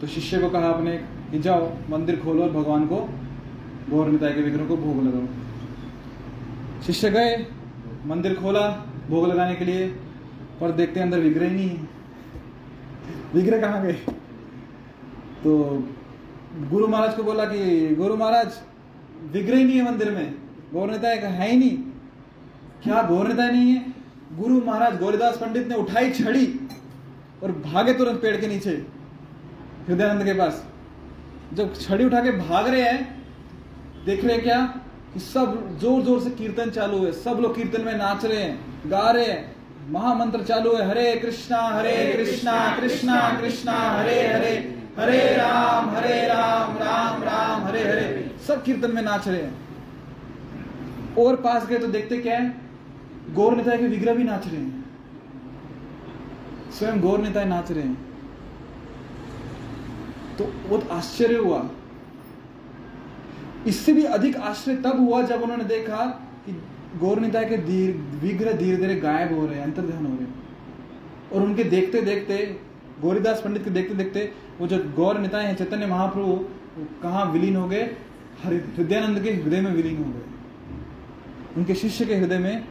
तो 0.00 0.06
शिष्य 0.06 0.38
को 0.38 0.48
कहा 0.50 0.68
अपने 0.68 0.96
कि 1.30 1.38
जाओ, 1.38 1.70
मंदिर 1.90 2.20
खोलो 2.20 2.42
और 2.42 2.50
भगवान 2.50 2.86
को 2.86 2.96
गौर 3.90 4.08
निताय 4.08 4.32
के 4.32 4.42
विग्रह 4.42 4.66
को 4.66 4.76
भोग 4.76 5.02
लगाओ। 5.04 6.82
शिष्य 6.82 7.10
गए, 7.10 7.46
मंदिर 8.06 8.34
खोला 8.34 8.68
भोग 9.10 9.26
लगाने 9.26 9.54
के 9.54 9.64
लिए, 9.64 9.88
पर 10.60 10.70
देखते 10.70 11.00
हैं 11.00 11.06
अंदर 11.06 11.18
विग्रह 11.18 11.48
ही 11.48 11.54
नहीं 11.54 11.68
है। 11.68 11.88
विग्रह 13.34 13.60
कहाँ 13.60 13.82
गए? 13.82 13.98
तो 15.46 15.56
गुरु 16.70 16.86
महाराज 16.88 17.14
को 17.14 17.22
बोला 17.22 17.44
कि 17.44 17.94
गुरु 17.94 18.16
महाराज 18.16 18.54
विग्रह 19.32 19.56
नहीं 19.56 19.76
है 19.76 19.84
मंदिर 19.84 20.10
में। 20.10 20.34
गौर 20.72 20.90
निताय 20.90 21.16
का 21.18 21.28
है 21.30 21.50
ही 21.50 21.56
नहीं। 21.58 21.76
क्या 22.84 23.02
गौर 23.02 23.28
निताय 23.28 23.50
नहीं 23.50 23.74
है? 23.74 23.92
गुरु 24.38 24.60
महाराज 24.66 24.98
गौरीदास 25.00 25.36
पंडित 25.38 25.68
ने 25.68 25.74
उठाई 25.76 26.10
छड़ी 26.12 26.46
और 27.42 27.52
भागे 27.66 27.92
तुरंत 27.94 28.20
पेड़ 28.22 28.36
के 28.36 28.46
नीचे 28.46 28.70
हृदयानंद 29.88 30.24
के 30.24 30.32
पास। 30.34 30.64
जब 31.54 31.74
छड़ी 31.76 32.04
उठा 32.04 32.20
के 32.20 32.32
भाग 32.38 32.68
रहे 32.68 32.82
हैं 32.82 34.04
देख 34.06 34.24
रहे 34.24 34.38
क्या? 34.38 34.60
कि 35.14 35.20
सब 35.22 35.78
ज़ोर 35.80 36.02
ज़ोर 36.04 36.20
से 36.20 36.30
कीर्तन 36.32 36.70
चालू 36.72 37.04
है। 37.04 37.12
सब 37.14 37.38
लोग 37.42 37.54
कीर्तन 37.56 37.84
में 37.84 37.96
नाच 37.98 38.24
रहे 38.24 38.42
हैं 38.42 38.90
गा 38.90 39.10
रहे 39.10 39.26
हैं। 39.26 39.92
महामंत्र 39.92 40.42
चालू 40.44 40.74
है 40.74 40.88
हरे 40.88 41.12
कृष्णा 41.16 41.60
हरे 41.68 41.96
कृष्णा 42.12 42.54
कृष्णा 42.78 43.20
कृष्णा 43.40 43.78
हरे 43.90 44.20
हरे। 44.28 44.56
हरे 44.98 45.36
राम 45.36 45.88
हरे 45.90 46.26
राम 46.28 46.76
राम 46.76 47.22
राम, 47.22 47.62
हरे 47.62 47.80
हरे। 47.80 48.36
सब 48.46 48.62
कीर्तन 48.62 48.94
में 48.94 49.02
नाच 49.02 49.28
रहे 49.28 49.42
हैं। 49.42 49.54
और 51.18 51.36
पास 51.36 51.66
गए 51.66 51.78
तो 51.78 51.86
देखते 51.86 52.18
क्या 52.18 52.38
है? 52.38 52.54
गौर 53.34 53.56
नेता 53.56 53.76
के 53.76 53.86
विग्रह 53.86 54.14
भी 54.14 54.24
नाच 54.24 54.46
रहे 54.46 54.56
हैं। 54.56 54.84
स्वयं 56.78 57.00
गौर 57.00 57.18
नेता 57.18 57.44
नाच 57.44 57.72
रहे 57.72 57.82
हैं। 57.82 58.06
तो 60.38 60.44
बहुत 60.44 60.90
आश्चर्य 60.90 61.36
हुआ। 61.36 61.70
इससे 63.66 63.92
भी 63.92 64.04
अधिक 64.04 64.36
आश्चर्य 64.36 64.76
तब 64.76 65.00
हुआ 65.00 65.22
जब 65.22 65.42
उन्होंने 65.42 65.64
देखा 65.64 66.04
कि 66.46 66.52
गौर 66.98 67.20
निताय 67.20 67.44
के 67.44 67.56
विग्रह 68.18 68.52
धीरे 68.52 68.76
धीरे 68.76 68.94
गायब 68.94 69.38
हो 69.38 69.46
रहे 69.46 69.56
हैं, 69.56 69.62
अंतर्ध्यान 69.62 70.06
हो 70.06 70.12
रहे 70.12 70.24
हैं। 70.24 70.34
और 71.32 71.42
उनके 71.42 71.64
देखते 71.64 72.00
देखते 72.02 72.60
गौरीदास 73.02 73.40
पंडित 73.42 73.64
के 73.64 73.70
देखते 73.70 73.94
देखते 73.94 74.32
वो 74.60 74.66
जो 74.66 74.78
गौर 74.96 75.18
निताय 75.18 75.46
हैं, 75.46 75.54
चैतन्य 75.56 75.86
महाप्रभु, 75.86 76.34
कहा 77.02 77.22
विलीन 77.24 77.56
हो 77.56 77.66
गए? 77.68 77.82
हृदयानंद 78.44 79.22
के 79.22 79.30
हृदय 79.32 79.60
में 79.60 79.72
विलीन 79.72 79.96
हो 79.98 80.04
गए। 80.04 80.22
उनके 81.56 81.74
शिष्य 81.74 82.04
के 82.04 82.14
हृदय 82.14 82.38
में 82.38 82.64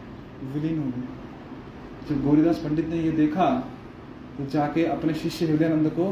विलीन 0.54 0.80
हो 0.80 0.86
गए। 0.86 2.10
जब 2.10 2.24
गौरीदास 2.24 2.58
पंडित 2.60 2.88
ने 2.88 2.98
ये 2.98 3.12
देखा 3.14 3.48
तो 4.38 4.46
जाके 4.48 4.86
अपने 4.88 5.14
शिष्य 5.16 5.46
हृदयानंद 5.46 5.90
को 5.90 6.06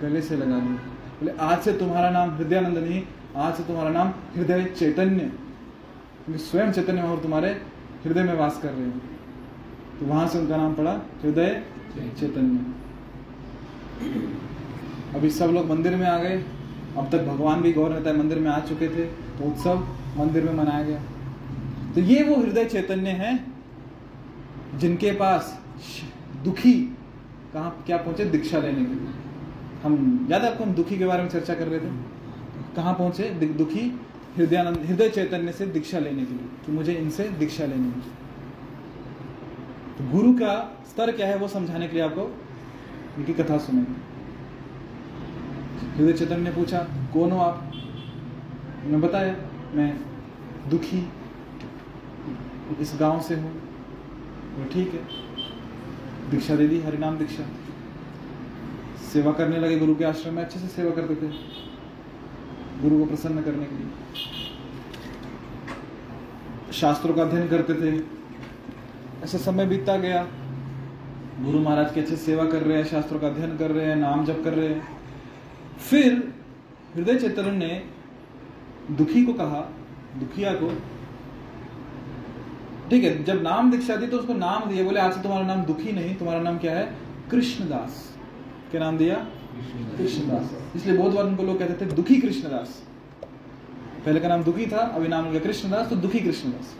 गले 0.00 0.20
से 0.22 0.36
लगा 0.36 0.56
लिया 0.56 0.88
बोले, 1.20 1.32
आज 1.32 1.58
से 1.60 1.72
तुम्हारा 1.72 2.10
नाम 2.10 2.30
हृदयानंद 2.36 2.78
नहीं, 2.78 3.02
आज 3.36 3.54
से 3.54 3.62
तुम्हारा 3.64 3.90
नाम 3.90 4.12
हृदय 4.36 4.64
चैतन्य। 4.78 5.30
स्वयं 6.40 6.72
चैतन्य 6.72 7.00
महाप्रभु 7.00 7.22
तुम्हारे 7.22 7.50
हृदय 8.04 8.22
में 8.22 8.34
वास 8.34 8.60
कर 8.62 8.68
रहे 8.68 8.82
हैं। 8.82 9.00
तो 10.00 10.06
वहाँ 10.06 10.26
से 10.28 10.38
उनका 10.38 10.56
नाम 10.56 10.74
पड़ा, 10.74 10.92
हृदय 11.22 11.62
चैतन्य। 12.20 12.74
अभी 15.14 15.30
सब 15.30 15.46
लोग 15.46 15.70
मंदिर 15.70 15.96
में 15.96 16.06
आ 16.06 16.18
गए। 16.18 16.44
अब 16.98 17.08
तक 17.12 17.18
भगवान 17.18 17.60
भी 17.60 17.72
गौर 17.72 17.90
रहता 17.90 18.10
है, 18.10 18.18
मंदिर 18.18 18.38
में 18.38 18.50
आ 18.50 18.60
चुके 18.60 18.88
थे 18.88 19.04
तो 19.04 19.48
उत्सव 19.48 19.78
मंदिर 20.16 20.44
में 20.44 20.54
मनाया 20.54 20.84
गया। 20.84 21.02
तो 21.94 22.00
ये 22.00 22.22
वो 22.22 22.36
हृदय 22.36 22.64
चैतन्य 22.64 23.10
है 23.10 23.44
जिनके 24.74 25.10
पास 25.10 25.62
दुखी 26.44 26.96
कहा, 27.54 27.68
क्या 27.68 27.96
पहुँचे? 27.96 28.24
दीक्षा 28.24 28.58
लेने 28.58 28.84
के 28.84 28.94
लिए। 28.94 29.08
हम, 29.82 30.28
याद 30.30 30.44
आपको 30.44 30.64
हम 30.64 30.72
दुखी 30.72 30.98
के 30.98 31.06
बारे 31.06 31.22
में 31.22 31.30
चर्चा 31.30 31.54
कर 31.54 31.68
रहे 31.68 31.80
थे? 31.80 31.92
कहाँ 32.76 32.94
पहुँचे? 32.94 33.30
दुखी 33.30 34.00
हृदयानंद, 34.36 34.78
हृदय 34.86 35.08
चैतन्य 35.08 35.52
से 35.52 35.66
दीक्षा 35.66 35.98
लेने 35.98 36.24
के 36.24 36.32
लिए। 36.32 36.48
कि 36.66 36.72
मुझे 36.72 36.92
इनसे 36.92 37.28
दीक्षा 37.28 37.64
लेनी 37.66 37.84
है। 37.84 38.20
तो 39.98 40.10
गुरु 40.12 40.32
का 40.32 40.82
स्तर 40.90 41.12
क्या 41.12 41.26
है 41.26 41.36
वो 41.36 41.48
समझाने 41.48 41.88
के 41.88 41.94
लिए 41.94 42.04
आपको 42.04 42.36
उनकी 43.18 43.34
कथा 43.34 43.58
सुनेंगे। 43.58 44.10
हृदय 45.96 46.12
चैतन्य 46.12 46.36
ने 46.36 46.50
पूछा, 46.50 46.78
कौन 47.12 47.30
हो 47.30 47.38
आप? 47.38 47.72
मैं 48.84 49.00
बताया, 49.00 49.36
मैं 49.74 50.00
दुखी, 50.70 51.12
इस 52.80 52.96
गाँव 53.00 53.20
से 53.20 53.34
हूँ। 53.34 53.52
वो 54.56 54.64
ठीक 54.64 54.94
है। 54.94 55.00
दीक्षा 56.30 56.56
दे 56.56 56.68
दी, 56.68 56.80
हरिनाम 56.80 57.18
दीक्षा। 57.18 57.42
सेवा 59.12 59.32
करने 59.32 59.58
लगे 59.58 59.78
गुरु 59.78 59.94
के 59.94 60.04
आश्रम 60.04 60.34
में, 60.34 60.44
अच्छे 60.44 60.58
से 60.60 60.66
सेवा 60.66 60.90
करते 60.90 61.14
थे। 61.14 61.30
गुरु 62.82 62.98
को 62.98 63.04
प्रसन्न 63.04 63.42
करने 63.42 63.66
के 63.66 63.76
लिए। 63.76 63.88
शास्त्रों 66.72 67.14
का 67.14 67.22
अध्ययन 67.22 67.48
करते 67.48 67.74
थे। 67.74 68.04
ऐसा 69.24 69.38
समय 69.38 69.66
बीतता 69.66 69.96
गया। 69.96 70.26
गुरु 71.40 71.58
महाराज 71.58 71.92
की 71.94 72.00
अच्छी 72.00 72.16
सेवा 72.16 72.44
कर 72.44 72.62
रहे 72.62 72.76
हैं, 72.76 72.84
शास्त्रों 72.84 73.18
का 73.20 73.26
अध्ययन 73.26 73.56
कर 73.56 73.70
रहे 73.70 73.86
हैं, 73.86 73.96
नाम 73.96 74.24
जप 74.24 74.40
कर 74.44 74.54
रहे 74.54 74.68
हैं। 74.68 74.88
फिर 75.80 76.32
हृदय 76.94 77.18
चैतन्य 77.18 77.50
ने 77.50 77.82
दुखी 78.96 79.24
को 79.24 79.32
कहा, 79.32 79.60
दुखिया 80.18 80.52
को, 80.52 80.68
ठीक 82.90 83.04
है, 83.04 83.22
जब 83.24 83.42
नाम 83.42 83.70
दीक्षा 83.70 83.96
दी 83.96 84.06
तो 84.06 84.16
उसको 84.16 84.34
नाम 84.34 84.68
दिया, 84.70 84.84
बोले, 84.84 85.00
आज 85.00 85.14
से 85.14 85.22
तुम्हारा 85.22 85.46
नाम 85.46 85.62
दुखी 85.64 85.92
नहीं, 85.92 86.14
तुम्हारा 86.16 86.40
नाम 86.40 86.58
क्या 86.58 86.72
है? 86.72 86.84
कृष्णदास। 87.30 88.04
क्या 88.70 88.80
नाम 88.80 88.98
दिया? 88.98 89.14
कृष्णदास। 89.96 90.50
इसलिए 90.76 90.96
बहुत 90.96 91.12
बार 91.12 91.24
उनको 91.24 91.42
लोग 91.42 91.58
कहते 91.58 91.86
थे, 91.86 91.90
दुखी 91.90 92.16
कृष्णदास। 92.16 92.82
पहले 94.04 94.20
का 94.20 94.28
नाम 94.28 94.44
दुखी 94.44 94.66
था, 94.66 94.78
अभी 94.78 95.08
नाम 95.08 95.30
गया 95.30 95.40
कृष्णदास 95.40 95.88
तो 95.90 95.96
दुखी 95.96 96.20
कृष्णदास। 96.20 96.74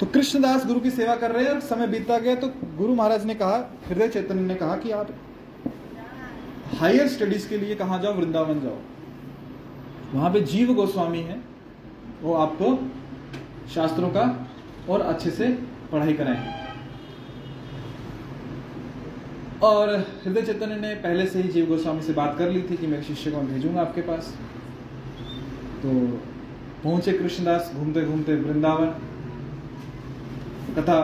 तो 0.00 0.06
कृष्णदास 0.06 0.66
गुरु 0.66 0.80
की 0.80 0.90
सेवा 0.90 1.14
कर 1.16 1.30
रहे 1.30 1.44
हैं 1.44 1.50
और 1.50 1.60
समय 1.60 1.86
बीतता 1.86 2.18
गया 2.18 2.34
तो 2.34 2.48
गुरु 2.78 2.94
महाराज 2.94 3.24
ने 3.24 3.34
कहा, 3.34 3.56
हृदय 3.88 4.08
चैतन्य 4.08 4.40
ने 4.40 4.54
कहा 4.54 4.76
कि 4.76 4.90
आप 4.90 5.08
हायर 6.74 7.08
स्टडीज़ 7.08 7.48
के 7.48 7.58
लिए 7.58 7.74
कहा 7.74 7.98
जाओ, 7.98 8.14
वृंदावन 8.14 8.60
जाओ। 8.60 8.78
वहाँ 10.14 10.32
पे 10.32 10.40
जीव 10.40 10.74
गोस्वामी 10.74 11.20
है, 11.20 11.40
वो 12.22 12.34
आपको 12.34 12.78
शास्त्रों 13.74 14.08
का 14.08 14.48
और 14.88 15.00
अच्छे 15.00 15.30
से 15.30 15.48
पढ़ाई 15.92 16.12
कराएँगे। 16.12 16.64
और 19.62 19.96
हृदय 20.24 20.42
चैतन्य 20.42 20.76
ने 20.76 20.94
पहले 20.94 21.26
से 21.26 21.42
ही 21.42 21.48
जीव 21.48 21.66
गोस्वामी 21.66 22.02
से 22.02 22.12
बात 22.12 22.38
कर 22.38 22.50
ली 22.50 22.62
थी 22.62 22.76
कि 22.76 22.86
मेरे 22.86 23.02
शिष्य 23.02 23.30
को 23.30 23.40
भेजूँगा 23.42 23.80
आपके 23.80 24.00
पास। 24.00 24.34
तो 25.82 25.90
पहुँचे 26.84 27.12
कृष्णदास 27.12 27.72
घूमते 27.74 28.04
घूमते 28.04 28.34
वृंदावन। 28.36 28.94
कथा 30.76 30.98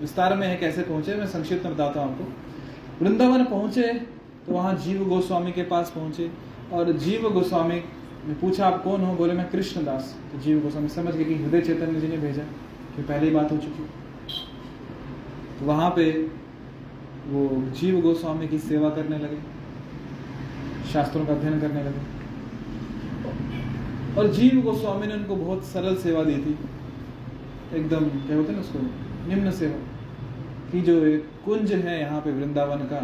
विस्तार 0.00 0.34
में 0.36 0.46
है 0.46 0.56
कैसे 0.56 0.82
पहुँचे, 0.82 1.14
मैं 1.14 1.26
संक्षिप्त 1.26 1.64
में 1.64 1.74
बताता 1.74 2.00
हूँ 2.00 2.12
आपको। 2.12 3.04
वृंदावन 3.04 3.44
पहुँचे 3.44 3.92
तो 4.46 4.52
वहाँ 4.52 4.74
जीव 4.76 5.04
गोस्वामी 5.08 5.52
के 5.52 5.62
पास 5.64 5.92
पहुँचे, 5.94 6.30
और 6.72 6.92
जीव 6.94 7.28
गोस्वामी 7.30 7.74
ने 8.26 8.34
पूछा, 8.34 8.66
आप 8.66 8.82
कौन 8.84 9.00
हो? 9.00 9.14
बोले, 9.14 9.32
मैं 9.32 9.48
कृष्णदास। 9.50 10.14
तो 10.32 10.38
जीव 10.40 10.60
गोस्वामी 10.60 10.88
समझ 10.88 11.14
गए 11.14 11.24
कि 11.24 11.34
हृदय 11.34 11.60
चैतन्य 11.60 12.00
जी 12.00 12.08
ने 12.08 12.16
भेजा 12.18 12.42
कि 12.96 13.02
पहले 13.02 13.26
ही 13.26 13.34
बात 13.34 13.52
हो 13.52 13.56
चुकी। 13.56 13.84
तो 15.58 15.66
वहाँ 15.66 15.90
पे 15.90 16.10
वो 17.26 17.48
जीव 17.72 18.00
गोस्वामी 18.00 18.48
की 18.48 18.58
सेवा 18.60 18.90
करने 18.90 19.18
लगे, 19.18 19.38
शास्त्रों 20.92 21.24
का 21.26 21.32
अध्ययन 21.32 21.60
करने 21.60 21.82
लगे। 21.84 22.02
और 24.16 24.26
जीव 24.32 24.60
गोस्वामी 24.62 25.06
ने 25.06 25.14
उनको 25.14 25.36
बहुत 25.36 25.64
सरल 25.64 25.96
सेवा 25.96 26.24
दी 26.24 26.36
थी। 26.36 26.58
एकदम, 27.74 28.04
क्या 28.26 28.36
बोलते 28.36 28.52
हैं 28.52 28.58
ना 28.58 28.60
उसको, 28.60 28.78
निम्न 29.28 29.50
सेवा 29.52 29.78
कि 30.70 30.80
जो 30.80 30.94
एक 31.06 31.30
कुंज 31.44 31.72
है 31.72 32.00
यहाँ 32.00 32.20
पे 32.20 32.32
वृंदावन 32.32 32.84
का, 32.92 33.00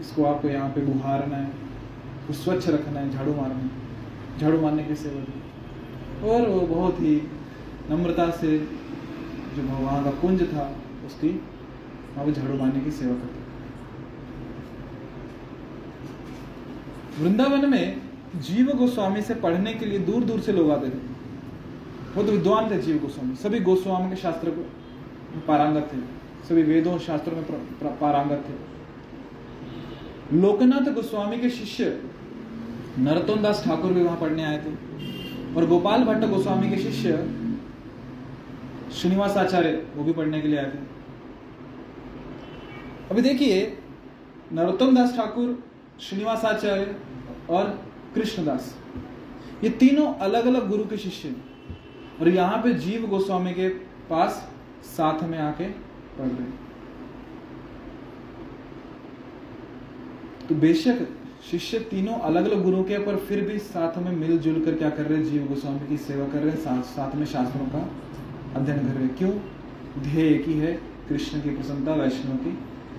इसको 0.00 0.24
आपको 0.24 0.48
यहाँ 0.48 0.68
पे 0.70 0.80
बुहारना 0.82 1.36
है, 1.36 1.50
उसको 2.20 2.42
स्वच्छ 2.42 2.68
रखना 2.68 3.00
है, 3.00 3.10
झाड़ू 3.10 3.34
मारना 3.34 3.54
है। 3.54 3.70
झाड़ू 4.38 4.60
मारने 4.60 4.84
की 4.84 4.94
सेवा 4.96 5.20
और 6.26 6.48
वो 6.48 6.60
बहुत 6.66 7.00
ही 7.00 7.14
नम्रता 7.90 8.30
से 8.32 8.58
जो 9.56 9.62
वहाँ 9.62 10.02
का 10.04 10.10
कुंज 10.20 10.42
था, 10.42 10.64
उसकी 11.06 11.28
वहाँ 11.28 12.26
पे 12.26 12.32
झाड़ू 12.32 12.56
मारने 12.58 12.80
की 12.80 12.90
सेवा 12.90 13.14
करते 13.14 13.44
वृंदावन 17.18 17.68
में 17.70 18.00
जीव 18.42 18.72
गोस्वामी 18.76 19.22
से 19.22 19.34
पढ़ने 19.42 19.72
के 19.74 19.86
लिए 19.86 19.98
दूर 19.98 20.24
दूर 20.24 20.40
से 20.40 20.52
लोग 20.52 20.70
आते 20.70 20.88
थे। 20.88 21.05
वो 22.16 22.22
तो 22.22 22.32
विद्वान 22.32 22.70
थे 22.70 22.78
जीव 22.78 22.98
गोस्वामी। 22.98 23.36
सभी 23.36 23.60
गोस्वामी 23.60 24.10
के 24.10 24.16
शास्त्र 24.16 24.50
को 24.50 24.60
पारंगत 25.48 25.90
थे। 25.92 25.98
सभी 26.48 26.62
वेदों 26.62 26.98
शास्त्रों 26.98 27.36
में 27.36 27.46
प्र- 27.46 27.56
प्र- 27.56 28.00
पारंगत 28.00 28.44
थे। 28.48 28.76
लोकनाथ 30.36 30.92
गोस्वामी 30.92 31.38
के 31.38 31.50
शिष्य 31.50 32.02
नरोत्तम 32.98 33.42
दास 33.42 33.64
ठाकुर 33.64 33.92
भी 33.92 34.02
वहाँ 34.02 34.20
पढ़ने 34.20 34.44
आए 34.44 34.58
थे। 34.58 34.70
और 35.54 35.66
गोपाल 35.66 36.04
भट्ट 36.04 36.24
गोस्वामी 36.24 36.70
के 36.70 36.76
शिष्य 36.76 37.30
श्रीनिवास 38.92 39.36
आचार्य 39.36 39.86
वो 39.96 40.04
भी 40.04 40.12
पढ़ने 40.12 40.40
के 40.40 40.48
लिए 40.48 40.58
आए 40.58 40.66
थे। 40.66 40.78
अभी 43.10 43.22
देखिए, 43.22 43.78
नरोत्तम 44.52 44.96
दास 44.96 45.16
ठाकुर 45.16 45.64
श्रीनिवास 46.00 46.44
आचार्य 46.44 46.96
और 47.50 47.82
कृष्णदास, 48.14 48.78
ये 49.64 49.70
तीनों 49.70 50.14
अलग 50.14 50.46
अलग 50.46 50.68
गुरु 50.70 50.84
के 50.84 50.96
शिष्य 50.96 51.28
हैं। 51.28 51.55
और 52.20 52.28
यहाँ 52.28 52.58
पे 52.58 52.74
जीव 52.74 53.06
गोस्वामी 53.06 53.52
के 53.54 53.68
पास 54.10 54.50
साथ 54.84 55.22
में 55.22 55.38
आके 55.38 55.64
पढ़ 56.18 56.26
रहे 56.26 56.66
तो 60.48 60.54
बेशक 60.54 61.06
शिष्य 61.50 61.78
तीनों 61.78 62.18
अलग 62.18 62.50
अलग 62.50 62.62
गुरु 62.62 62.82
के 62.82 62.98
पर 62.98 63.16
फिर 63.16 63.40
भी 63.40 63.58
साथ 63.58 63.98
में 63.98 64.12
मिलजुल 64.12 64.64
कर 64.64 64.74
क्या 64.74 64.90
कर 64.90 65.02
रहे 65.02 65.18
हैं? 65.18 65.24
जीव 65.24 65.46
गोस्वामी 65.46 65.88
की 65.88 65.96
सेवा 65.96 66.28
कर 66.28 66.38
रहे 66.38 66.50
हैं, 66.50 66.58
साथ 66.58 66.82
साथ 66.82 67.14
में 67.14 67.26
शास्त्रों 67.26 67.66
का 67.66 67.90
अध्ययन 68.56 68.78
कर 68.78 68.94
रहे 68.94 69.08
क्यों? 69.08 69.30
ध्येय 70.02 70.28
एक 70.28 70.48
ही 70.48 70.58
है, 70.58 70.72
कृष्ण 71.08 71.40
की 71.40 71.50
प्रसन्नता, 71.50 71.94
वैष्णव 71.94 72.36
की 72.36 72.50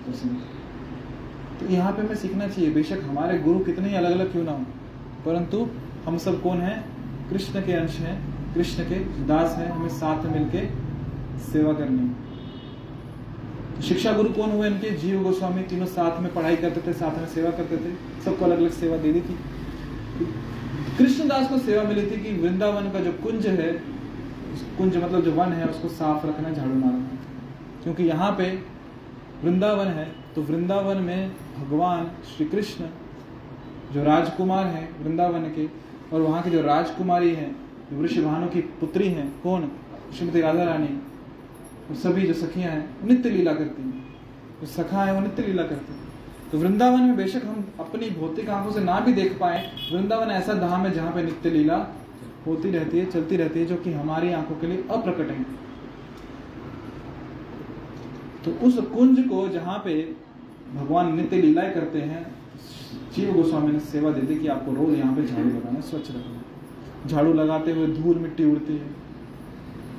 प्रसन्नता। 0.05 1.59
तो 1.59 1.73
यहाँ 1.73 1.91
पे 1.91 2.01
हमें 2.01 2.15
सीखना 2.15 2.47
चाहिए, 2.47 2.71
बेशक 2.71 2.99
हमारे 3.03 3.37
गुरु 3.39 3.59
कितने 3.59 3.89
ही 3.89 3.95
अलग 3.95 4.11
अलग 4.11 4.31
क्यों 4.31 4.43
ना 4.43 4.51
हो। 4.51 4.65
परंतु 5.25 5.67
हम 6.05 6.17
सब 6.17 6.41
कौन 6.43 6.57
हैं? 6.57 6.85
कृष्ण 7.29 7.61
के 7.61 7.73
अंश 7.73 7.97
हैं। 7.97 8.36
कृष्ण 8.53 8.83
के, 8.83 8.99
दास 9.25 9.55
हैं 9.57 9.69
हमें 9.71 9.89
साथ 9.91 10.25
मिलके 10.27 10.65
सेवा 11.43 11.73
करनी। 11.73 12.07
तो 13.75 13.81
शिक्षा 13.83 14.11
गुरु 14.13 14.29
कौन 14.31 14.51
हुए? 14.51 14.67
इनके 14.67 14.89
जीव 14.97 15.23
गोस्वामी 15.23 15.63
तीनों 15.63 15.85
साथ 15.87 16.21
में 16.21 16.33
पढ़ाई 16.33 16.55
करते 16.57 16.81
थे, 16.81 16.93
साथ 16.95 17.17
में 17.17 17.27
सेवा 17.27 17.51
करते 17.51 17.77
थे। 17.77 17.91
सबको 18.23 18.45
अलग 18.45 18.57
अलग 18.57 18.71
सेवा 18.73 18.97
दे 18.97 19.11
दी 19.13 19.21
थी 19.21 19.37
कृष्णदास 20.97 21.49
को 21.49 21.57
सेवा 21.59 21.83
मिली 21.83 22.01
थी 22.01 22.23
कि 22.23 22.33
वृंदावन 22.37 22.89
का 22.91 22.99
जो 22.99 23.11
कुंज 23.23 23.47
है 23.49 23.71
कुंज 24.77 24.97
मतलब 24.97 25.21
जो 25.21 25.31
वन 25.33 25.51
है, 25.53 25.65
उसको 25.65 25.87
साफ़ 25.89 26.25
रखना, 26.27 26.49
झाड़ू 26.49 26.73
मारना। 26.75 27.17
क्योंकि 27.83 28.03
यहाँ 28.03 28.31
पे 28.31 28.49
वृंदावन 29.43 29.87
है 29.89 30.05
तो 30.35 30.41
वृंदावन 30.43 30.97
में 30.99 31.31
भगवान 31.57 32.09
श्री 32.27 32.45
कृष्ण 32.47 32.85
जो 33.93 34.03
राजकुमार 34.03 34.65
हैं 34.67 35.03
वृंदावन 35.03 35.43
के, 35.49 35.65
और 36.13 36.21
वहाँ 36.21 36.41
की 36.43 36.49
जो 36.49 36.61
राजकुमारी 36.63 37.33
हैं 37.35 37.55
वृषभानु 37.93 38.47
की 38.47 38.61
पुत्री 38.61 39.07
हैं, 39.07 39.41
कौन? 39.41 39.71
श्रीमती 40.17 40.41
राधा 40.41 40.63
रानी 40.63 40.87
और 41.89 41.95
सभी 41.95 42.21
जो 42.21 42.33
सखियाँ 42.33 42.71
हैं 42.71 43.07
नित्य 43.07 43.29
लीला 43.29 43.53
करती 43.53 43.81
हैं। 43.81 44.15
जो 44.61 44.67
सखा 44.67 45.03
है, 45.03 45.13
वो 45.13 45.19
नित्य 45.19 45.43
लीला 45.43 45.63
करती 45.63 45.93
हैं। 45.93 46.07
तो 46.51 46.57
वृंदावन 46.57 47.01
में 47.01 47.15
बेशक 47.17 47.45
हम 47.45 47.65
अपनी 47.79 48.09
भौतिक 48.09 48.49
आँखों 48.49 48.71
से 48.71 48.79
ना 48.79 48.99
भी 48.99 49.13
देख 49.13 49.39
पाए, 49.39 49.71
वृंदावन 49.93 50.27
ऐसा 50.27 50.53
धाम 50.53 50.85
है 50.85 50.91
जहाँ 50.91 51.13
पे 51.13 51.23
नित्य 51.23 51.49
लीला 51.49 51.87
होती 52.47 52.71
रहती 52.71 52.99
है, 52.99 53.05
चलती 53.05 53.37
रहती 53.37 53.59
है, 53.59 53.65
जो 53.65 53.75
कि 53.75 53.91
हमारी 53.91 54.33
आँखों 54.33 54.55
के 54.55 54.67
लिए 54.67 54.83
अप्रकट 54.91 55.31
है। 55.31 55.43
तो 58.45 58.51
उस 58.67 58.77
कुंज 58.77 59.19
को 59.19 59.47
जहाँ 59.49 59.81
पे 59.85 60.15
भगवान 60.75 61.15
नित्य 61.15 61.41
लीलाएँ 61.41 61.73
करते 61.73 62.01
हैं 62.01 62.35
जीव 63.15 63.33
गोस्वामी 63.33 63.71
ने 63.71 63.79
सेवा 63.79 64.11
दे 64.11 64.21
दी 64.21 64.35
कि 64.35 64.47
आपको 64.47 64.73
रोज 64.73 64.97
यहाँ 64.99 65.15
पे 65.15 65.25
झाड़ू 65.27 65.49
लगाना, 65.49 65.79
स्वच्छ 65.79 66.09
रखना। 66.09 66.43
झाड़ू 67.05 67.33
लगाते 67.33 67.71
हुए 67.71 67.87
धूल 67.87 68.17
मिट्टी 68.17 68.45
उड़ती 68.45 68.73
है। 68.73 68.95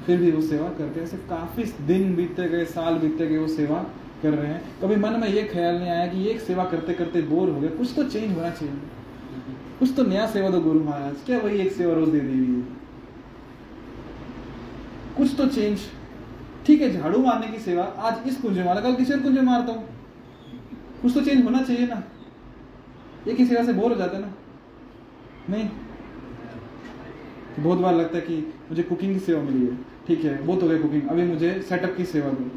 फिर 0.07 0.20
भी 0.20 0.30
वो 0.30 0.40
सेवा 0.40 0.68
करते 0.68 1.01
हैं। 1.01 1.07
ऐसे 1.07 1.16
काफ़ी 1.16 1.64
दिन 1.86 2.14
बीतते 2.16 2.49
गए, 2.49 2.64
साल 2.64 2.94
बीतते 2.94 3.26
गए 3.26 3.38
वो 3.38 3.49
सेवा 3.49 3.78
कर 4.22 4.30
रहे 4.30 4.53
हैं। 4.53 4.62
कभी 4.82 4.96
मन 4.96 5.20
में 5.20 5.28
ये 5.28 5.42
ख्याल 5.42 5.74
नहीं 5.74 5.90
आया 5.90 6.07
कि 6.07 6.26
एक 6.28 6.40
सेवा 6.40 6.64
करते 6.64 6.94
करते 6.94 7.22
बोर 7.22 7.51
हो 7.51 7.61
गए। 7.61 7.68
कुछ 7.68 7.94
तो 7.96 8.05
चेंज 8.05 8.36
होना 8.36 8.51
चाहिए। 8.51 8.74
कुछ 9.78 9.92
तो 9.96 10.03
नया 10.03 10.26
सेवा 10.26 10.49
दो 10.49 10.61
गुरु 10.61 10.80
महाराज, 10.80 11.16
क्या 11.26 11.38
वही 11.38 11.59
एक 11.59 11.72
सेवा 11.72 11.94
रोज 11.94 12.09
दे 12.09 12.20
दी 12.20 12.38
हुई 12.38 12.57
है? 12.57 12.62
कुछ 15.16 15.34
तो 15.36 15.46
चेंज 15.46 15.78
ठीक 16.66 16.80
है, 16.82 16.90
झाड़ू 16.92 17.18
मारने 17.18 17.46
की 17.46 17.59
सेवा, 17.59 17.82
आज 17.82 18.28
इस 18.28 18.40
कुंज 18.40 18.59
मारा, 18.59 18.80
कल 18.80 18.94
किसी 18.94 19.12
और 19.12 19.20
कुंज 19.20 19.38
मारता 19.38 19.72
हूँ। 19.72 19.84
कुछ 21.03 21.14
तो 21.14 21.20
चेंज 21.20 21.44
होना 21.44 21.62
चाहिए 21.62 21.86
ना। 21.86 22.03
एक 23.28 23.38
ही 23.38 23.46
सेवा 23.46 23.64
से 23.64 23.72
बोर 23.72 23.92
हो 23.92 23.99
जाता 23.99 24.16
है 24.16 24.22
ना। 24.22 24.32
नहीं 25.51 25.68
तो 25.68 25.88
बहुत 27.59 27.78
बार 27.78 27.94
लगता 27.94 28.16
है 28.16 28.22
कि 28.22 28.54
मुझे 28.70 28.82
कुकिंग 28.82 29.14
की 29.14 29.20
सेवा 29.20 29.42
मिली 29.42 29.66
है। 29.66 29.76
ठीक 30.06 30.24
है, 30.24 30.42
बहुत 30.46 30.62
हो 30.62 30.68
गई 30.68 30.78
कुकिंग 30.78 31.09
अभी 31.09 31.22
मुझे 31.22 31.62
सेटअप 31.68 31.94
की 31.96 32.04
सेवा 32.04 32.30
दो। 32.30 32.50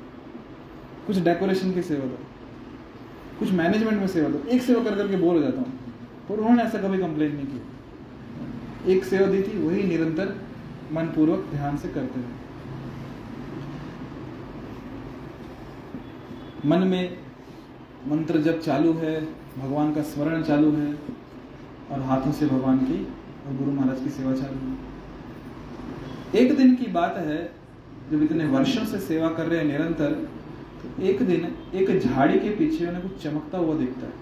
कुछ 1.07 1.17
डेकोरेशन 1.17 1.71
की 1.71 1.81
सेवा 1.81 2.05
दो। 2.05 2.17
कुछ 3.39 3.51
मैनेजमेंट 3.51 3.99
में 3.99 4.07
सेवा 4.07 4.29
दो। 4.29 4.47
एक 4.49 4.61
सेवा 4.61 4.83
कर 4.83 4.95
करके 4.95 5.15
बोर 5.15 5.35
हो 5.35 5.41
जाता 5.41 5.59
हूँ। 5.59 5.79
पर 6.29 6.35
उन्होंने 6.35 6.63
ऐसा 6.63 6.77
कभी 6.77 6.97
कंप्लेन 6.97 7.35
नहीं 7.35 7.45
किया। 7.45 8.93
एक 8.93 9.03
सेवा 9.03 9.27
दी 9.27 9.41
थी, 9.41 9.57
वही 9.67 9.83
निरंतर 9.83 10.35
मनपूर्वक 10.93 11.47
ध्यान 11.51 11.77
से 11.77 11.87
करते 11.87 12.19
हैं 12.19 12.39
मन 16.65 16.87
में 16.87 17.17
मंत्र 18.07 18.41
जब 18.41 18.61
चालू 18.61 18.93
है, 18.93 19.21
भगवान 19.57 19.93
का 19.93 20.01
स्मरण 20.01 20.43
चालू 20.43 20.71
है, 20.71 20.93
और 21.91 22.01
हाथों 22.01 22.31
से 22.31 22.45
भगवान 22.45 22.77
की 22.77 23.07
और 23.47 23.57
गुरु 23.57 23.71
महाराज 23.71 23.99
की 23.99 24.09
सेवा 24.09 24.33
चालू 24.33 24.69
है। 24.69 24.80
एक 26.35 26.55
दिन 26.57 26.75
की 26.75 26.85
बात 26.91 27.17
है 27.17 27.39
जब 28.11 28.23
इतने 28.23 28.45
वर्षों 28.47 28.85
से 28.85 28.99
सेवा 28.99 29.29
कर 29.29 29.45
रहे 29.45 29.59
हैं 29.59 29.65
निरंतर 29.65 30.11
तो 30.81 31.01
एक 31.03 31.21
दिन 31.21 31.47
एक 31.73 31.99
झाड़ी 31.99 32.39
के 32.39 32.49
पीछे 32.49 32.85
उन्हें 32.85 33.01
कुछ 33.03 33.23
चमकता 33.23 33.57
हुआ 33.57 33.75
दिखता 33.75 34.05
है। 34.05 34.13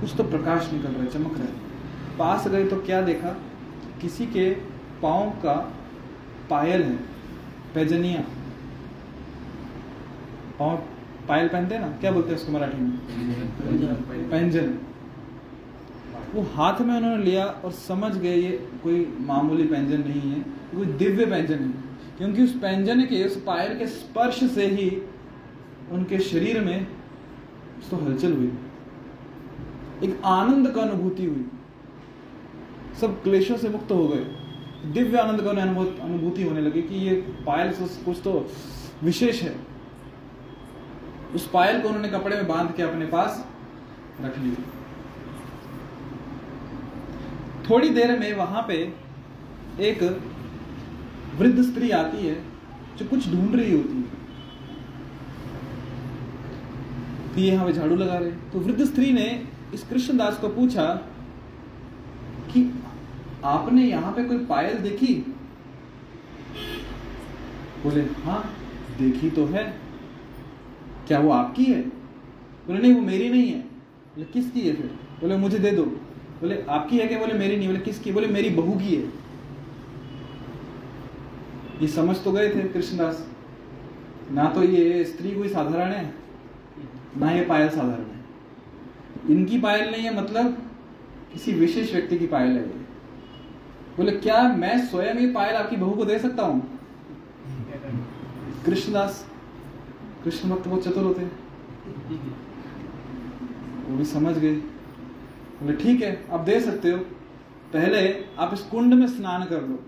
कुछ 0.00 0.14
तो 0.16 0.24
प्रकाश 0.24 0.72
निकल 0.72 0.88
रहा 0.88 1.02
है 1.02 1.10
चमक 1.10 1.38
रहा 1.38 1.44
है। 1.44 2.16
पास 2.18 2.48
गए 2.48 2.64
तो 2.64 2.76
क्या 2.82 3.00
देखा? 3.02 3.30
किसी 4.00 4.26
के 4.26 4.50
पाँव 5.02 5.30
का 5.44 5.54
पायल 6.50 6.82
है 6.82 6.96
पैजनिया। 7.74 8.20
पाँव 10.58 10.76
पायल 11.28 11.48
पहनते 11.48 11.74
हैं 11.74 11.82
ना? 11.82 11.88
क्या 12.00 12.12
बोलते 12.12 12.30
हैं 12.30 12.36
उसको 12.36 12.52
मराठी 12.52 12.82
में? 12.82 14.30
पैंजन। 14.30 14.74
वो 16.34 16.42
हाथ 16.42 16.80
में 16.80 16.96
उन्होंने 16.96 17.24
लिया 17.24 17.44
और 17.44 17.72
समझ 17.72 18.16
गए 18.16 18.36
ये 18.36 18.68
कोई 18.82 19.16
मामूली 19.20 19.62
व्यंजन 19.62 20.00
नहीं 20.00 20.30
है, 20.30 20.40
कोई 20.74 20.86
दिव्य 20.86 21.24
व्यंजन 21.24 21.58
है। 21.58 21.92
क्योंकि 22.18 22.42
उस 22.42 22.56
व्यंजन 22.56 23.00
के, 23.00 23.24
उस 23.24 23.36
पायल 23.36 23.78
के 23.78 23.86
स्पर्श 23.86 24.44
से 24.44 24.66
ही 24.66 25.02
उनके 25.90 26.18
शरीर 26.18 26.60
में 26.60 26.86
तो 27.90 27.96
हलचल 27.96 28.32
हुई। 28.32 28.52
एक 30.04 30.22
आनंद 30.24 30.70
का 30.70 30.82
अनुभूति 30.82 31.24
हुई। 31.24 31.46
सब 33.00 33.22
क्लेशों 33.22 33.56
से 33.56 33.68
मुक्त 33.68 33.92
हो 33.92 34.08
गए। 34.08 34.24
दिव्य 34.92 35.18
आनंद 35.18 35.42
का 35.42 35.50
उन्हें 35.50 35.64
अनुभूति 35.64 36.42
होने 36.42 36.60
लगी 36.60 36.82
कि 36.82 36.94
ये 36.94 37.14
पायल 37.46 37.72
कुछ 38.04 38.20
तो 38.24 38.48
विशेष 39.04 39.42
है। 39.42 39.56
उस 41.34 41.50
पायल 41.50 41.80
को 41.82 41.88
उन्होंने 41.88 42.08
कपड़े 42.08 42.36
में 42.36 42.48
बाँध 42.48 42.74
के 42.76 42.82
अपने 42.82 43.06
पास 43.06 43.46
रख 44.20 44.38
लिया। 44.38 44.81
थोड़ी 47.70 47.88
देर 47.88 48.18
में 48.18 48.32
वहाँ 48.34 48.64
पे 48.68 48.76
एक 49.80 50.02
वृद्ध 51.38 51.62
स्त्री 51.62 51.90
आती 51.90 52.26
है, 52.26 52.34
जो 52.98 53.06
कुछ 53.06 53.28
ढूंढ 53.30 53.54
रही 53.56 53.72
होती 53.72 53.96
है। 53.96 54.20
तो 57.34 57.40
ये 57.40 57.50
यहाँ 57.52 57.66
पे 57.66 57.72
झाड़ू 57.72 57.96
लगा 57.96 58.16
रहे 58.18 58.30
तो 58.52 58.60
वृद्ध 58.60 58.84
स्त्री 58.84 59.12
ने 59.12 59.26
इस 59.74 59.84
कृष्णदास 59.88 60.38
को 60.38 60.48
पूछा 60.48 60.84
कि 62.52 62.70
आपने 63.44 63.84
यहाँ 63.84 64.12
पे 64.12 64.24
कोई 64.24 64.44
पायल 64.46 64.78
देखी? 64.78 65.14
बोले 67.82 68.02
हाँ 68.24 68.42
देखी 68.98 69.30
तो 69.30 69.46
है। 69.46 69.64
क्या 71.06 71.18
वो 71.18 71.30
आपकी 71.32 71.64
है? 71.64 71.80
बोले, 71.80 72.78
नहीं, 72.78 72.92
वो 72.94 73.00
मेरी 73.00 73.28
नहीं 73.28 73.48
है। 73.48 73.58
बोले, 73.58 74.24
किसकी 74.24 74.60
है 74.60 74.74
फिर? 74.76 74.86
बोले, 75.20 75.36
मुझे 75.36 75.58
दे 75.58 75.70
दो। 75.70 75.84
बोले, 76.42 76.62
आपकी 76.70 76.98
है 76.98 77.06
क्या? 77.08 77.18
बोले, 77.18 77.34
मेरी 77.34 77.56
नहीं। 77.56 77.66
बोले, 77.68 77.80
किसकी? 77.80 78.12
बोले, 78.12 78.26
मेरी 78.28 78.50
बहू 78.50 78.72
की 78.78 78.94
है। 78.94 79.02
ये 81.80 81.88
समझ 81.88 82.16
तो 82.24 82.32
गए 82.32 82.48
थे 82.48 82.62
कृष्णदास। 82.68 83.26
ना 84.32 84.44
तो 84.48 84.62
ये 84.62 85.04
स्त्री 85.04 85.30
कोई 85.30 85.48
साधारण 85.48 85.92
है, 85.92 86.14
ना 87.18 87.30
ये 87.30 87.44
पायल 87.44 87.68
साधारण 87.68 88.04
है। 88.04 89.30
इनकी 89.30 89.58
पायल 89.60 89.90
नहीं 89.90 90.02
है 90.02 90.14
मतलब 90.16 90.56
किसी 91.32 91.52
विशेष 91.54 91.92
व्यक्ति 91.92 92.18
की 92.18 92.26
पायल 92.26 92.50
है 92.50 92.62
बोले, 93.96 94.12
क्या 94.12 94.42
मैं 94.42 94.78
स्वयं 94.86 95.18
ये 95.18 95.32
पायल 95.32 95.56
आपकी 95.56 95.76
बहू 95.76 95.90
को 95.92 96.04
दे 96.04 96.18
सकता 96.18 96.42
हूँ? 96.42 96.78
कृष्णदास, 98.66 99.24
कृष्ण 100.24 100.48
भक्त 100.50 100.68
बहुत 100.68 100.84
चतुर 100.84 101.04
होते 101.04 101.24
वो 103.84 103.96
भी 103.96 104.04
समझ 104.06 104.36
गए। 104.38 104.54
बोले, 105.62 105.76
ठीक 105.76 106.02
है, 106.02 106.24
आप 106.32 106.40
दे 106.40 106.60
सकते 106.60 106.90
हो। 106.90 106.98
पहले 107.72 108.00
आप 108.38 108.50
इस 108.54 108.60
कुंड 108.62 108.94
में 108.94 109.06
स्नान 109.08 109.44
कर 109.44 109.62
लो। 109.62 109.78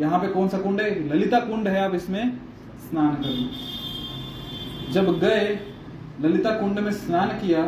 यहाँ 0.00 0.18
पे 0.20 0.28
कौन 0.28 0.48
सा 0.48 0.58
कुंड 0.58 0.80
है? 0.80 1.08
ललिता 1.08 1.40
कुंड 1.40 1.68
है, 1.68 1.80
आप 1.80 1.94
इसमें 1.94 2.38
स्नान 2.80 3.14
कर 3.14 3.28
लो। 3.30 4.92
जब 4.92 5.18
गए, 5.20 5.58
ललिता 6.20 6.50
कुंड 6.52 6.78
में 6.78 6.92
स्नान 6.94 7.28
किया 7.40 7.64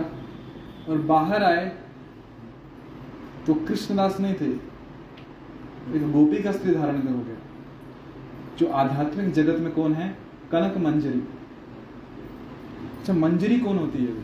और 0.89 0.99
बाहर 1.09 1.45
आए 1.45 1.71
तो 3.47 3.55
कृष्णदास 3.57 4.19
नहीं 4.21 4.35
थे। 4.35 4.51
एक 5.97 6.11
गोपी 6.13 6.43
का 6.43 6.53
स्त्री 6.53 6.75
धारण 6.75 6.99
कर 6.99 7.11
गया, 7.11 7.37
जो 8.59 8.67
आध्यात्मिक 8.73 9.33
जगत 9.35 9.59
में 9.61 9.73
कौन 9.73 9.95
है? 9.95 10.09
कनक 10.53 10.77
मंजरी। 10.79 11.21
अच्छा 12.91 13.13
मंजरी 13.15 13.59
कौन 13.59 13.79
होती 13.79 13.99
है? 13.99 14.15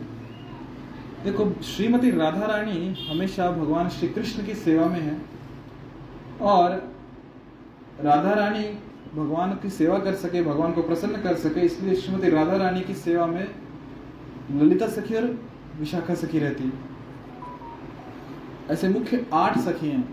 देखो, 1.23 1.61
श्रीमती 1.63 2.11
राधा 2.11 2.45
रानी 2.45 3.07
हमेशा 3.09 3.51
भगवान 3.51 3.89
श्री 3.89 4.07
कृष्ण 4.07 4.45
की 4.45 4.53
सेवा 4.53 4.85
में 4.85 4.99
है 4.99 5.21
और 6.41 6.71
राधा 8.03 8.33
रानी 8.33 8.63
भगवान 9.15 9.53
की 9.53 9.69
सेवा 9.69 9.99
कर 9.99 10.15
सके, 10.15 10.41
भगवान 10.43 10.71
को 10.71 10.81
प्रसन्न 10.81 11.21
कर 11.21 11.35
सके, 11.35 11.61
इसलिए 11.61 11.95
श्रीमती 11.95 12.29
राधा 12.29 12.55
रानी 12.55 12.81
की 12.81 12.93
सेवा 12.93 13.25
में 13.25 13.47
ललिता 14.51 14.87
सखी 14.87 15.15
और 15.15 15.39
विशाखा 15.79 16.15
सखी 16.15 16.39
रहती 16.39 16.63
है। 16.63 16.71
ऐसे 18.71 18.89
मुख्य 18.89 19.25
आठ 19.33 19.57
सखी 19.57 19.87
हैं। 19.87 20.03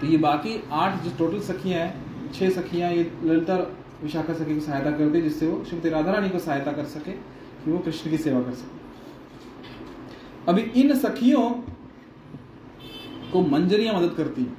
तो 0.00 0.06
ये 0.06 0.18
बाकी 0.18 0.62
आठ 0.72 1.02
जो 1.02 1.10
टोटल 1.18 1.40
सखियाँ 1.40 1.80
हैं, 1.80 2.32
छह 2.32 2.50
सखियाँ 2.50 2.92
ये 2.92 3.12
ललिता 3.24 3.56
विशाखा 4.02 4.32
सखी 4.32 4.54
की 4.54 4.60
सहायता 4.60 4.90
करती 4.90 5.18
है, 5.18 5.22
जिससे 5.22 5.46
वो 5.46 5.64
श्रीमती 5.64 5.88
राधा 5.88 6.12
रानी 6.12 6.30
को 6.30 6.38
सहायता 6.38 6.72
कर 6.72 6.84
सके 6.84 7.12
कि 7.12 7.70
वो 7.70 7.78
कृष्ण 7.78 8.10
की 8.10 8.18
सेवा 8.18 8.40
कर 8.40 8.52
सके। 8.52 8.75
अभी 10.48 10.62
इन 10.80 10.94
सखियों 10.94 11.48
को 13.32 13.40
मंजरियाँ 13.42 13.94
मदद 13.94 14.14
करती 14.14 14.42
हैं। 14.42 14.56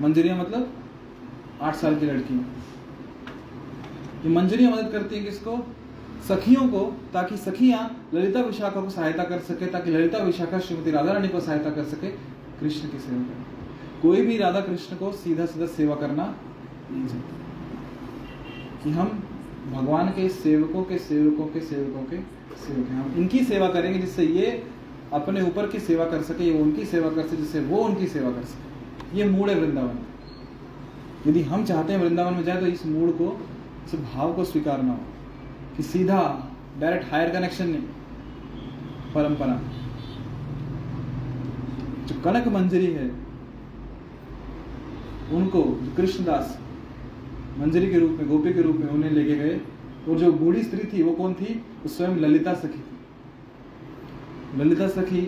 मंजरियाँ 0.00 0.38
मतलब 0.38 0.72
आठ 1.62 1.74
साल 1.74 1.98
की 1.98 2.06
लड़की 2.06 2.34
ये 4.24 4.28
मंजरियाँ 4.28 4.72
मदद 4.72 4.90
करती 4.92 5.16
हैं 5.16 5.24
किसको? 5.24 5.56
सखियों 6.28 6.68
को, 6.68 6.80
ताकि 7.12 7.36
सखियाँ 7.36 7.80
ललिता 8.14 8.40
विशाखा 8.40 8.80
को 8.80 8.90
सहायता 8.90 9.24
कर 9.24 9.38
सके, 9.40 9.66
ताकि 9.66 9.90
ललिता 9.90 10.18
विशाखा 10.18 10.58
श्रीमती 10.58 10.90
राधा 10.90 11.12
रानी 11.12 11.28
को 11.28 11.40
सहायता 11.40 11.70
कर 11.70 11.84
सके, 11.84 12.08
कृष्ण 12.60 12.88
की 12.88 12.98
सेवा 12.98 13.22
करें 13.22 13.44
कोई 14.02 14.20
भी 14.22 14.36
राधा 14.38 14.60
कृष्ण 14.60 14.96
को 14.96 15.12
सीधा 15.12 15.46
सीधा 15.46 15.66
सेवा 15.66 15.94
करना 15.94 16.24
नहीं 16.90 17.06
चाहता। 17.06 17.36
कि 18.84 18.90
हम 18.90 19.22
भगवान 19.70 20.08
के 20.08 20.28
सेवकों 20.28 20.82
के 20.82 20.98
सेवकों 20.98 21.46
के 21.46 21.60
सेवकों 21.60 22.02
के 22.02 22.16
सेवक 22.58 22.88
हैं। 22.88 23.02
हम 23.02 23.14
इनकी 23.16 23.44
सेवा 23.44 23.68
करेंगे 23.68 23.98
जिससे 23.98 24.24
ये 24.24 24.46
अपने 25.12 25.42
ऊपर 25.42 25.66
की 25.66 25.78
सेवा 25.80 26.04
कर 26.04 26.22
सके 26.22 26.50
वो 26.50 26.62
उनकी 26.64 26.84
सेवा 26.84 27.10
कर 27.10 27.26
सके, 27.26 27.36
जिससे 27.36 27.60
वो 27.60 27.76
उनकी 27.76 28.06
सेवा 28.06 28.30
कर 28.30 28.44
सके। 28.44 29.18
ये 29.18 29.24
मूड 29.24 29.48
है 29.48 29.54
वृंदावन। 29.60 29.98
यदि 31.26 31.42
हम 31.42 31.64
चाहते 31.64 31.92
हैं 31.92 32.00
वृंदावन 32.00 32.34
में 32.34 32.44
जाए 32.44 32.60
तो 32.60 32.66
इस 32.66 32.86
मूड 32.86 33.12
को, 33.12 33.28
इस 33.84 33.94
भाव 33.94 34.32
को 34.34 34.44
स्वीकारना 34.44 34.92
हो, 34.92 34.98
कि 35.76 35.82
सीधा 35.82 36.20
डायरेक्ट 36.80 37.12
हायर 37.12 37.30
कनेक्शन 37.30 37.68
नहीं, 37.68 37.82
परंपरा। 39.14 39.60
जो 42.06 42.20
कनक 42.22 42.48
मंजरी 42.48 42.86
है, 42.86 43.10
उनको 45.32 45.62
कृष्णदास 45.96 46.58
मंजरी 47.58 47.90
के 47.90 47.98
रूप 47.98 48.10
में, 48.10 48.28
गोपी 48.28 48.52
के 48.52 48.62
रूप 48.62 48.76
में 48.76 48.88
उन्हें 48.88 49.10
लेके 49.10 49.34
गए। 49.34 49.60
और 50.08 50.18
जो 50.18 50.32
बूढ़ी 50.32 50.62
स्त्री 50.62 50.84
थी, 50.84 51.02
वो 51.02 51.12
कौन 51.12 51.34
थी? 51.34 51.54
वो 51.54 51.88
स्वयं 51.88 52.16
ललिता 52.16 52.54
सखी 52.54 52.78
थी। 52.78 54.60
ललिता 54.60 54.88
सखी 54.88 55.22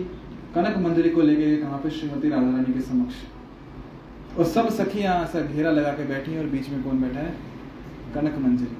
कनक 0.55 0.77
मंजरी 0.77 1.09
को 1.09 1.21
ले 1.21 1.35
गए, 1.35 1.57
कहाँ 1.57 1.79
पे? 1.79 1.89
श्रीमती 1.89 2.29
राधा 2.29 2.51
रानी 2.51 2.73
के 2.73 2.81
समक्ष। 2.81 3.13
और 4.37 4.45
सब 4.45 4.69
सखियाँ 4.69 5.23
ऐसा 5.23 5.41
घेरा 5.41 5.71
लगा 5.71 5.91
के 5.91 6.05
बैठी 6.05 6.37
और 6.37 6.45
बीच 6.45 6.69
में 6.69 6.83
कौन 6.83 7.01
बैठा 7.01 7.19
है? 7.19 7.35
कनक 8.15 8.37
मंजरी। 8.37 8.77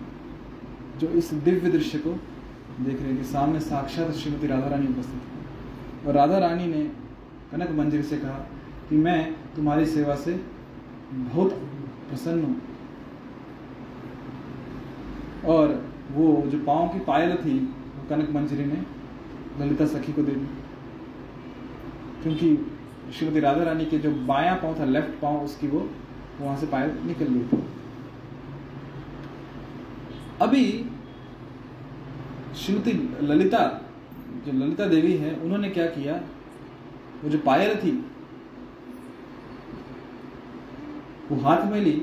जो 1.00 1.08
इस 1.08 1.34
दिव्य 1.34 1.72
दृश्य 1.72 1.98
को 1.98 2.20
देख 2.84 3.02
रही 3.02 3.18
थी 3.18 3.24
सामने 3.24 3.60
साक्षात 3.60 4.12
श्रीमती 4.12 4.48
राधा 4.48 4.68
रानी 4.68 4.88
उपस्थित 4.88 5.22
थी 5.22 6.08
और 6.08 6.14
राधा 6.14 6.38
रानी 6.38 6.66
ने 6.68 6.84
कनक 7.52 7.72
मंजरी 7.72 8.04
से 8.04 8.18
कहा 8.18 8.48
कि 8.90 8.96
मैं 8.96 9.34
तुम्हारी 9.56 9.86
सेवा 9.86 10.16
से 10.16 10.42
बहुत 11.14 11.52
प्रसन्न 12.10 12.44
हूँ। 12.44 12.62
और 15.46 15.74
वो 16.12 16.44
जो 16.48 16.58
पाँव 16.66 16.88
की 16.88 17.00
पायल 17.00 17.36
थी 17.36 17.60
कनक 18.10 18.30
मंजरी 18.30 18.66
ने 18.66 18.84
ललिता 19.60 19.86
सखी 19.86 20.14
को 20.14 20.22
दे 20.22 20.32
दी। 20.32 20.48
क्योंकि 22.24 22.56
श्रीमती 23.14 23.40
राधा 23.40 23.64
रानी 23.64 23.86
के 23.86 23.98
जो 23.98 24.12
बाया 24.26 24.56
पाँव 24.56 24.80
था 24.80 24.86
लेफ़्ट 24.86 25.20
पाँव, 25.22 25.44
उसकी 25.46 25.68
वो 25.68 25.90
वहाँ 26.42 26.58
से 26.58 26.68
पायल 26.68 26.92
निकल 27.06 27.26
गई 27.26 27.44
थी। 27.44 27.64
अभी 30.42 30.64
श्रीमती 32.56 32.92
ललिता, 33.22 33.60
जो 34.46 34.52
ललिता 34.52 34.86
देवी 34.86 35.14
है, 35.14 35.34
उन्होंने 35.36 35.70
क्या 35.70 35.86
किया? 35.86 36.22
वो 37.24 37.30
जो 37.30 37.38
पायल 37.38 37.76
थी, 37.76 37.92
वो 41.32 41.38
हाथ 41.38 41.66
में 41.72 41.80
ली 41.82 42.02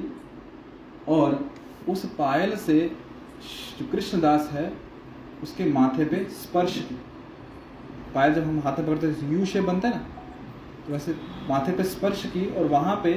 और 1.09 1.51
उस 1.89 2.05
पायल 2.07 2.57
से 2.57 2.79
जो 3.79 3.87
कृष्णदास 3.93 4.49
है, 4.53 4.73
उसके 5.43 5.65
माथे 5.73 6.05
पे 6.05 6.25
स्पर्श 6.35 6.79
पायल 8.15 8.35
जब 8.35 8.45
हम 8.45 8.59
हाथे 8.61 8.83
पकड़ते 8.83 9.07
हैं 9.07 9.31
यू 9.33 9.45
शेप 9.47 9.65
बनता 9.65 9.89
है 9.89 9.95
ना 9.95 10.01
तो 10.87 10.93
वैसे 10.93 11.15
माथे 11.49 11.73
पे 11.73 11.85
स्पर्श 11.87 12.25
की 12.27 12.47
और 12.51 12.67
वहाँ 12.67 12.95
पे 13.05 13.13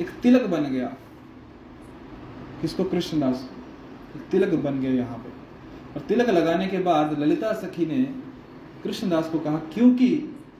एक 0.00 0.10
तिलक 0.22 0.46
बन 0.46 0.64
गया। 0.64 0.86
किसको? 2.60 2.84
कृष्णदास 2.84 3.48
तिलक 4.30 4.54
बन 4.54 4.80
गया 4.80 4.90
यहाँ 4.92 5.18
पे। 5.18 5.30
और 5.94 6.06
तिलक 6.08 6.28
लगाने 6.30 6.66
के 6.66 6.78
बाद 6.80 7.18
ललिता 7.18 7.52
सखी 7.54 7.86
ने 7.86 8.02
कृष्णदास 8.82 9.30
को 9.30 9.38
कहा, 9.38 9.56
क्योंकि 9.74 10.08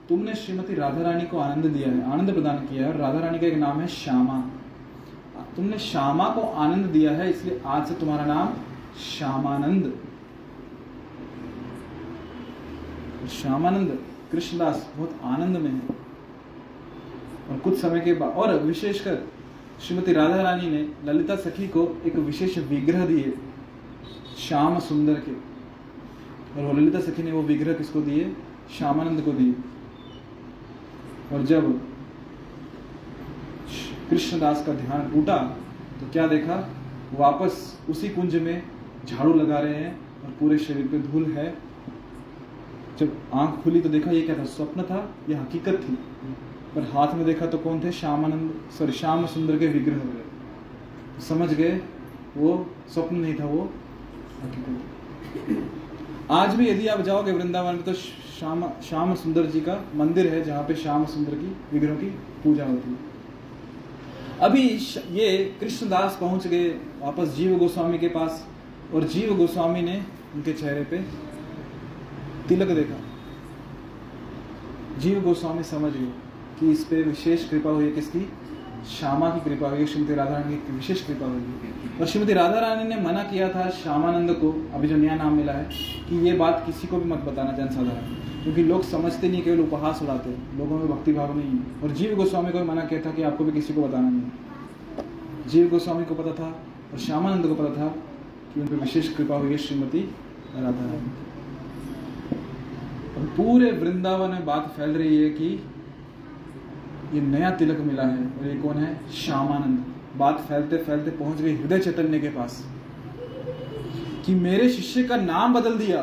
तुमने 0.09 0.33
श्रीमती 0.35 0.75
राधा 0.75 1.01
रानी 1.01 1.25
को 1.25 1.39
आनंद 1.39 1.65
दिया 1.65 1.89
है, 1.89 2.11
आनंद 2.11 2.33
प्रदान 2.33 2.57
किया 2.59 2.85
है, 2.85 2.91
और 2.93 2.99
राधा 2.99 3.19
रानी 3.19 3.39
का 3.39 3.47
एक 3.47 3.57
नाम 3.57 3.79
है 3.81 3.87
श्यामा। 3.87 4.39
तुमने 5.55 5.77
श्यामा 5.79 6.29
को 6.29 6.41
आनंद 6.41 6.85
दिया 6.87 7.11
है, 7.11 7.29
इसलिए 7.29 7.61
आज 7.65 7.87
से 7.87 7.95
तुम्हारा 7.95 8.25
नाम 8.25 8.53
श्यामानंद। 8.97 9.93
श्यामानंद, 13.29 13.99
कृष्णदास 14.31 14.89
बहुत 14.97 15.19
आनंद 15.23 15.57
में 15.57 15.71
है। 15.71 15.81
और 17.49 17.59
कुछ 17.59 17.79
समय 17.79 17.99
के 17.99 18.13
बाद, 18.13 18.29
और 18.29 18.59
विशेषकर 18.59 19.27
श्रीमती 19.81 20.13
राधा 20.13 20.41
रानी 20.41 20.69
ने 20.69 20.89
ललिता 21.05 21.35
सखी 21.35 21.67
को 21.67 22.01
एक 22.05 22.15
विशेष 22.15 22.57
विग्रह 22.57 23.05
दिए, 23.05 23.33
श्याम 24.37 24.79
सुंदर 24.79 25.13
के। 25.13 25.31
और 25.31 26.65
वो 26.65 26.73
ललिता 26.73 26.99
सखी 26.99 27.23
ने 27.23 27.31
वो 27.31 27.41
विग्रह 27.41 27.73
किसको 27.73 28.01
दिए? 28.01 28.33
श्यामानंद 28.77 29.21
को 29.21 29.31
दिए। 29.31 29.55
और 31.33 31.43
जब 31.43 31.89
कृष्णदास 34.09 34.65
का 34.65 34.73
ध्यान 34.73 35.11
टूटा 35.11 35.37
तो 35.99 36.11
क्या 36.11 36.27
देखा? 36.27 36.69
वापस 37.13 37.79
उसी 37.89 38.09
कुंज 38.09 38.35
में 38.35 38.63
झाड़ू 39.09 39.33
लगा 39.33 39.59
रहे 39.59 39.75
हैं 39.75 39.91
और 40.23 40.29
पूरे 40.39 40.57
शरीर 40.59 40.87
पे 40.87 40.99
धूल 41.01 41.25
है। 41.33 41.53
जब 42.99 43.17
आँख 43.33 43.61
खुली 43.63 43.81
तो 43.81 43.89
देखा, 43.89 44.11
ये 44.11 44.21
क्या 44.21 44.37
था? 44.37 44.43
स्वप्न 44.45 44.83
था? 44.83 45.09
ये 45.29 45.35
हकीकत 45.35 45.81
थी। 45.83 45.97
पर 46.75 46.81
हाथ 46.93 47.13
में 47.15 47.25
देखा 47.25 47.45
तो 47.45 47.57
कौन 47.57 47.79
थे? 47.83 47.91
श्यामानंद 47.91 48.51
सॉरी 48.77 48.91
श्याम 48.91 49.25
सुंदर 49.27 49.57
के 49.59 49.67
विग्रह 49.67 49.97
तो 49.97 51.21
समझ 51.23 51.53
गए, 51.53 51.81
वो 52.37 52.65
स्वप्न 52.93 53.15
नहीं 53.15 53.33
था, 53.33 53.45
वो 53.45 53.69
हकीकत 54.43 56.31
आज 56.31 56.55
भी 56.55 56.67
यदि 56.67 56.87
आप 56.87 57.01
जाओगे 57.01 57.31
वृंदावन 57.31 57.75
में 57.75 57.83
तो 57.83 57.93
श्याम 57.93 58.63
श्याम 58.83 59.13
सुंदर 59.15 59.45
जी 59.45 59.61
का 59.61 59.83
मंदिर 59.95 60.27
है, 60.27 60.43
जहाँ 60.43 60.63
पे 60.63 60.75
श्याम 60.75 61.05
सुंदर 61.05 61.35
की, 61.35 61.55
विग्रहों 61.73 61.95
की 61.97 62.09
पूजा 62.43 62.65
होती 62.65 62.89
है। 62.89 62.97
अभी 64.39 64.61
ये 65.11 65.37
कृष्णदास 65.59 66.17
पहुँच 66.21 66.47
गए, 66.47 66.69
वापस 66.99 67.35
जीव 67.35 67.57
गोस्वामी 67.57 67.97
के 67.97 68.07
पास। 68.09 68.45
और 68.93 69.03
जीव 69.05 69.35
गोस्वामी 69.37 69.81
ने 69.81 70.01
उनके 70.35 70.53
चेहरे 70.53 70.83
पे 70.83 70.97
तिलक 72.47 72.75
देखा। 72.75 72.99
जीव 74.99 75.21
गोस्वामी 75.23 75.63
समझ 75.65 75.91
गए 75.93 76.11
कि 76.59 76.71
इस 76.71 76.83
पे 76.83 77.01
विशेष 77.03 77.49
कृपा 77.49 77.69
हुई 77.69 77.91
किसकी? 77.91 78.27
श्यामा 78.89 79.29
की 79.29 79.39
कृपा 79.39 79.69
हुई 79.69 79.85
श्रीमती 79.85 80.15
राधा 80.15 80.31
रानी 80.31 80.55
की 80.57 80.73
विशेष 80.73 81.05
कृपा 81.07 81.25
हुई 81.25 81.97
और 81.99 82.07
श्रीमती 82.07 82.33
राधा 82.33 82.59
रानी 82.59 82.83
ने 82.89 83.01
मना 83.01 83.23
किया 83.23 83.49
था 83.49 83.69
श्यामानंद 83.75 84.31
को 84.33 84.51
अभी 84.73 84.87
जो 84.87 84.97
नया 84.97 85.15
नाम 85.15 85.33
मिला 85.33 85.53
है, 85.53 85.63
कि 86.09 86.15
ये 86.27 86.33
बात 86.33 86.63
किसी 86.65 86.87
को 86.87 86.97
भी 86.97 87.09
मत 87.09 87.19
बताना 87.21 87.51
जनसाधारण, 87.51 88.43
क्योंकि 88.43 88.63
लोग 88.63 88.83
समझते 88.83 89.29
नहीं, 89.29 89.41
केवल 89.41 89.59
उपहास 89.59 90.01
उड़ाते 90.01 90.29
लोगों 90.57 90.77
में 90.77 90.87
भक्ति 90.89 91.13
भाव 91.13 91.37
नहीं 91.37 91.49
है। 91.49 91.81
और 91.83 91.91
जीव 91.91 92.15
गोस्वामी 92.15 92.51
को 92.51 92.63
मना 92.65 92.85
किया 92.85 93.01
था 93.01 93.11
कि 93.11 93.23
आपको 93.23 93.45
भी 93.45 93.51
किसी 93.51 93.73
को 93.73 93.81
बताना 93.81 94.09
नहीं 94.09 95.49
जीव 95.49 95.69
गोस्वामी 95.69 96.05
को 96.05 96.15
पता 96.15 96.31
था 96.33 96.47
और 96.93 96.99
श्यामानंद 96.99 97.47
को 97.47 97.55
पता 97.55 97.75
था 97.77 97.87
कि 98.53 98.61
उन 98.61 98.67
पर 98.67 98.75
विशेष 98.75 99.13
कृपा 99.15 99.35
हुई 99.35 99.57
श्रीमती 99.57 99.99
राधा 100.55 100.85
और 103.17 103.25
पूरे 103.37 103.71
वृंदावन 103.71 104.29
में 104.29 104.45
बात 104.45 104.73
फैल 104.77 104.89
रही 104.89 105.17
है 105.23 105.29
कि 105.29 105.47
ये 107.13 107.21
नया 107.21 107.51
तिलक 107.51 107.79
मिला 107.79 108.03
है 108.03 108.25
और 108.29 108.47
ये 108.47 108.55
कौन 108.55 108.77
है? 108.77 109.09
श्यामानंद। 109.11 109.85
बात 110.17 110.39
फैलते 110.39 110.77
फैलते 110.77 111.11
पहुँच 111.11 111.41
गई 111.41 111.55
हृदय 111.55 111.79
चैतन्य 111.79 112.19
के 112.19 112.29
पास 112.29 112.65
कि 114.25 114.35
मेरे 114.35 114.69
शिष्य 114.69 115.03
का 115.03 115.15
नाम 115.15 115.53
बदल 115.53 115.77
दिया, 115.77 116.01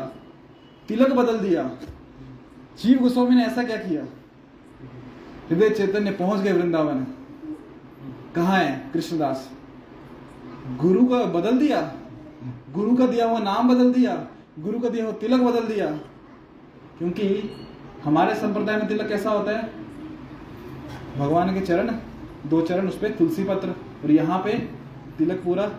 तिलक 0.87 1.13
बदल 1.13 1.39
दिया, 1.39 1.63
जीव 2.83 2.99
गोस्वामी 2.99 3.35
ने 3.35 3.45
ऐसा 3.45 3.63
क्या 3.63 3.77
किया? 3.77 4.05
हृदय 5.49 5.69
चैतन्य 5.69 6.11
पहुँच 6.11 6.41
गए 6.41 6.53
वृंदावन। 6.53 7.05
कहा 8.35 8.57
है? 8.57 8.89
कृष्णदास। 8.93 9.49
गुरु 10.79 11.05
का 11.05 11.23
बदल 11.25 11.57
दिया? 11.57 11.81
गुरु 12.77 12.95
का 12.95 13.05
दिया 13.07 13.25
हुआ 13.25 13.39
नाम 13.39 13.69
बदल 13.69 13.91
दिया, 13.93 14.15
गुरु 14.59 14.79
का 14.79 14.89
दिया 14.89 15.03
हुआ 15.05 15.13
तिलक 15.13 15.41
बदल 15.41 15.67
दिया। 15.67 15.85
क्योंकि 16.97 17.27
हमारे 18.03 18.35
संप्रदाय 18.35 18.77
में 18.77 18.87
तिलक 18.87 19.07
कैसा 19.07 19.29
होता 19.29 19.51
है? 19.51 19.69
भगवान 21.17 21.53
के 21.53 21.61
चरण, 21.61 21.89
दो 22.47 22.61
चरण 22.61 22.87
उस 22.87 22.97
पर 22.97 23.11
तुलसी 23.11 23.43
पत्र, 23.43 23.69
और 24.03 24.11
यहाँ 24.11 24.37
पे 24.39 24.53
तिलक 25.17 25.41
पूरा 25.43 25.69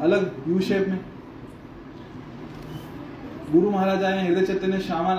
अलग 0.00 0.48
यू 0.48 0.60
शेप 0.60 0.88
में। 0.88 0.98
गुरु 3.52 3.70
महाराज 3.70 4.04
आए 4.04 4.26
हृदय 4.26 4.46
चैतन्य 4.46 4.78
श्यामा 4.78 5.14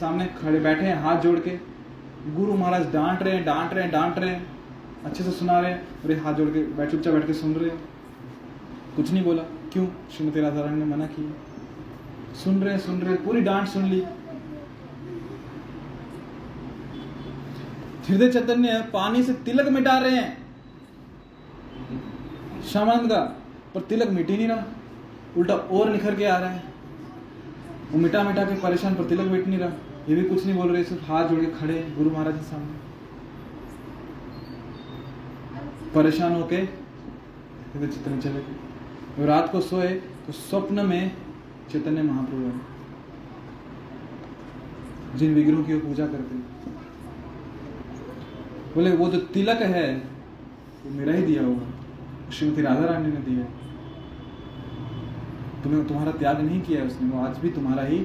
सामने 0.00 0.26
खड़े 0.40 0.60
बैठे 0.60 0.84
हैं, 0.84 0.96
हाथ 1.02 1.20
जोड़ 1.20 1.38
के। 1.38 1.58
गुरु 2.36 2.54
महाराज 2.54 2.92
डांट 2.92 3.22
रहे 3.22 3.34
हैं, 3.34 3.44
डांट 3.44 3.74
रहे 3.74 3.84
हैं, 3.84 3.92
डांट 3.92 4.18
रहे 4.18 4.30
हैं। 4.30 4.46
अच्छे 5.04 5.24
से 5.24 5.30
सुना 5.32 5.60
रहे 5.60 5.70
हैं, 5.72 5.80
और 6.04 6.24
हाथ 6.24 6.34
जोड़ 6.34 6.48
के 6.48 6.62
बैठ, 6.72 6.90
चुपचाप 6.90 7.14
बैठ 7.14 7.26
के 7.26 7.34
सुन 7.34 7.54
रहे 7.54 7.70
हैं। 7.70 7.78
कुछ 8.96 9.12
नहीं 9.12 9.24
बोला। 9.24 9.42
क्यों? 9.76 9.86
श्रीमती 9.86 10.40
राधा 10.40 10.60
रानी 10.60 10.76
ने 10.76 10.84
मना 10.84 11.06
किया। 11.06 12.34
सुन 12.34 12.62
रहे 12.62 12.78
सुन 12.78 13.00
रहे 13.00 13.16
पूरी 13.16 13.40
डांट 13.40 13.68
सुन 13.68 13.84
ली। 13.84 14.00
हृदय 18.08 18.28
चैतन्य 18.28 18.90
पानी 18.92 19.22
से 19.22 19.32
तिलक 19.32 19.68
मिटा 19.68 19.98
रहे 19.98 20.16
हैं। 20.16 20.46
श्यामानंद 22.62 23.10
का, 23.10 23.20
पर 23.74 23.80
तिलक 23.80 24.10
मिट 24.10 24.30
नहीं 24.30 24.48
रहा। 24.48 24.64
उल्टा 25.36 25.54
और 25.54 25.90
निखर 25.90 26.14
के 26.14 26.24
आ 26.24 26.38
रहा 26.38 26.50
है। 26.50 26.62
वो 27.92 27.98
मिटा 27.98 28.22
मिटा 28.22 28.44
के 28.44 28.60
परेशान, 28.60 28.94
पर 28.94 29.04
तिलक 29.04 29.30
मिट 29.32 29.46
नहीं 29.46 29.58
रहा। 29.58 29.70
ये 30.08 30.14
भी 30.14 30.22
कुछ 30.22 30.46
नहीं 30.46 30.56
बोल 30.56 30.72
रहे, 30.72 30.84
सिर्फ़ 30.84 31.04
हाथ 31.04 31.28
जोड़ 31.28 31.40
के 31.40 31.46
खड़े 31.46 31.94
गुरु 31.98 32.10
महाराज 32.10 32.34
के 32.34 32.42
सामने। 32.42 32.74
परेशान 35.94 36.32
होके 36.32 36.56
हृदय 36.56 37.86
चैतन्य 37.86 38.22
चले 38.22 38.32
गए। 38.32 38.65
रात 39.18 39.50
को 39.52 39.60
सोए 39.60 39.88
तो 40.26 40.32
स्वप्न 40.32 40.86
में 40.86 41.12
चैतन्य 41.72 42.02
महाप्रभु 42.02 42.42
है 42.42 42.52
जिन 45.18 45.34
विग्रहों 45.34 45.64
की 45.64 45.74
वो 45.74 45.80
पूजा 45.80 46.06
करते 46.06 46.34
बोले, 48.74 48.90
वो 48.92 49.08
जो 49.08 49.18
तिलक 49.34 49.62
है, 49.64 49.96
वो 50.84 50.90
मेरा 50.90 51.12
ही 51.12 51.22
दिया 51.22 51.42
होगा। 51.44 52.30
श्रीमती 52.32 52.62
राधा 52.62 52.84
रानी 52.86 53.12
ने 53.12 53.20
दिया 53.20 53.44
तुम्हें 55.62 55.86
तुम्हारा 55.88 56.12
त्याग 56.12 56.40
नहीं 56.40 56.60
किया 56.60 56.80
है 56.80 56.86
उसने, 56.86 57.08
वो 57.10 57.20
आज 57.20 57.38
भी 57.38 57.50
तुम्हारा 57.50 57.82
ही 57.82 57.98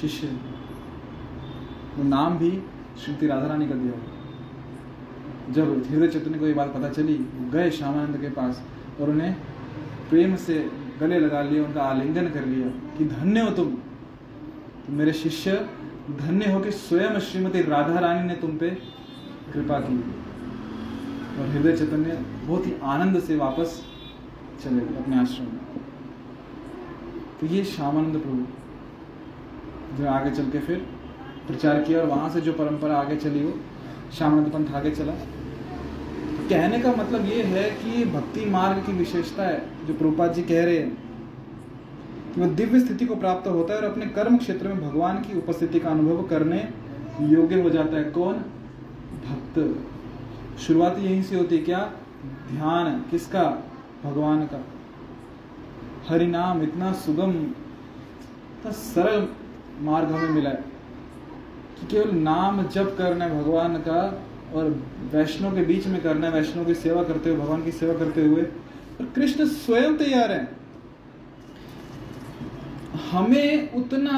शिष्य 0.00 0.26
वो 1.96 2.04
नाम 2.04 2.38
भी 2.38 2.50
श्रीमती 3.02 3.26
राधा 3.26 3.46
रानी 3.46 3.68
का 3.68 3.74
दिया 3.74 3.92
जब 5.54 5.66
हृदय 5.90 6.08
चैतन्य 6.08 6.38
को 6.38 6.46
ये 6.46 6.54
बात 6.54 6.72
पता 6.74 6.88
चली, 6.90 7.14
वो 7.14 7.50
गए 7.50 7.70
श्यामानंद 7.70 8.20
के 8.20 8.30
पास 8.30 8.62
और 9.00 9.10
उन्हें 9.10 9.36
प्रेम 10.10 10.36
से 10.36 10.70
गले 11.00 11.20
लगा 11.20 11.42
लिया 11.42 11.64
उनका 11.64 11.82
आलिंगन 11.82 12.28
कर 12.28 12.44
लिया 12.44 12.68
कि 12.68 13.04
धन्य 13.04 13.40
हो 13.40 13.50
तुम। 13.50 13.74
तो 14.86 14.92
मेरे 14.92 15.12
शिष्य, 15.12 15.68
धन्य 16.18 16.52
हो 16.52 16.60
कि 16.60 16.70
स्वयं 16.70 17.20
श्रीमती 17.20 17.62
राधा 17.62 17.98
रानी 17.98 18.28
ने 18.28 18.34
तुम 18.34 18.56
पे 18.56 18.70
कृपा 19.52 19.80
की। 19.80 19.98
और 21.40 21.48
हृदय 21.48 21.76
चैतन्य 21.76 22.12
बहुत 22.46 22.66
ही 22.66 22.74
आनंद 22.82 23.20
से 23.20 23.36
वापस 23.36 23.86
चले 24.64 24.80
गए 24.80 24.96
अपने 24.96 25.20
आश्रम 25.20 25.44
में। 25.44 25.60
तो 27.40 27.46
ये 27.46 27.64
श्यामानंद 27.64 28.12
प्रभु। 28.12 28.46
जो 29.96 30.08
आगे 30.08 30.30
चल 30.30 30.50
के 30.50 30.58
फिर 30.58 30.76
प्रचार 31.46 31.82
किया 31.82 32.00
और 32.00 32.06
वहाँ 32.06 32.30
से 32.30 32.40
जो 32.40 32.52
परंपरा 32.52 32.96
आगे 32.96 33.16
चली 33.16 33.44
वो, 33.44 33.60
श्यामानंद 34.12 34.52
पंथ 34.52 34.74
आगे 34.74 34.90
चला। 34.90 35.12
कहने 36.48 36.80
का 36.80 36.92
मतलब 36.92 37.24
ये 37.26 37.42
है 37.42 37.70
कि 37.70 38.04
भक्ति 38.04 38.46
मार्ग 38.46 38.82
की 38.86 38.92
विशेषता 38.92 39.42
है, 39.42 39.86
जो 39.86 39.94
प्रभुपाद 39.94 40.32
जी 40.32 40.42
कह 40.42 40.64
रहे 40.64 40.78
हैं। 40.78 41.08
कि 42.34 42.40
वो 42.40 42.46
दिव्य 42.46 42.80
स्थिति 42.80 43.06
को 43.06 43.16
प्राप्त 43.16 43.48
होता 43.48 43.74
है 43.74 43.80
और 43.80 43.84
अपने 43.84 44.06
कर्म 44.06 44.36
क्षेत्र 44.36 44.68
में 44.68 44.88
भगवान 44.88 45.16
की 45.16 45.38
उपस्थिति 45.38 45.80
का 45.80 45.90
अनुभव 45.90 46.22
करने 46.22 46.68
योग्य 47.20 47.62
हो 47.62 47.70
जाता 47.70 47.96
है। 47.96 48.04
कौन? 48.04 48.34
भक्त। 49.28 49.86
शुरुआत 50.60 50.98
यहीं 50.98 51.22
से 51.22 51.36
होती 51.36 51.56
है, 51.56 51.62
क्या? 51.62 51.92
ध्यान। 52.52 53.04
किसका? 53.10 53.72
भगवान 54.04 54.44
का। 54.44 54.64
हरि 56.08 56.26
नाम 56.26 56.62
इतना 56.62 56.92
सुगम, 56.92 57.30
इतना 57.30 58.70
सरल 58.70 59.28
मार्ग 59.84 60.08
हमें 60.08 60.30
मिला 60.30 60.50
है 60.50 60.64
कि 61.80 61.86
केवल 61.86 62.10
नाम 62.10 62.62
जप 62.62 62.94
करना 62.98 63.28
भगवान 63.28 63.76
का 63.76 64.22
और 64.54 64.68
वैष्णव 65.12 65.54
के 65.54 65.64
बीच 65.64 65.86
में 65.86 66.00
करना 66.02 66.26
है, 66.26 66.32
वैष्णव 66.32 66.64
की 66.64 66.74
सेवा 66.76 67.02
करते 67.02 67.30
हुए, 67.30 67.38
भगवान 67.38 67.64
की 67.64 67.72
सेवा 67.72 67.94
करते 67.94 68.24
हुए। 68.24 68.42
और 68.42 69.06
कृष्ण 69.14 69.46
स्वयं 69.46 69.96
तैयार 69.96 70.32
है। 70.32 70.48
हमें 73.10 73.72
उतना 73.74 74.14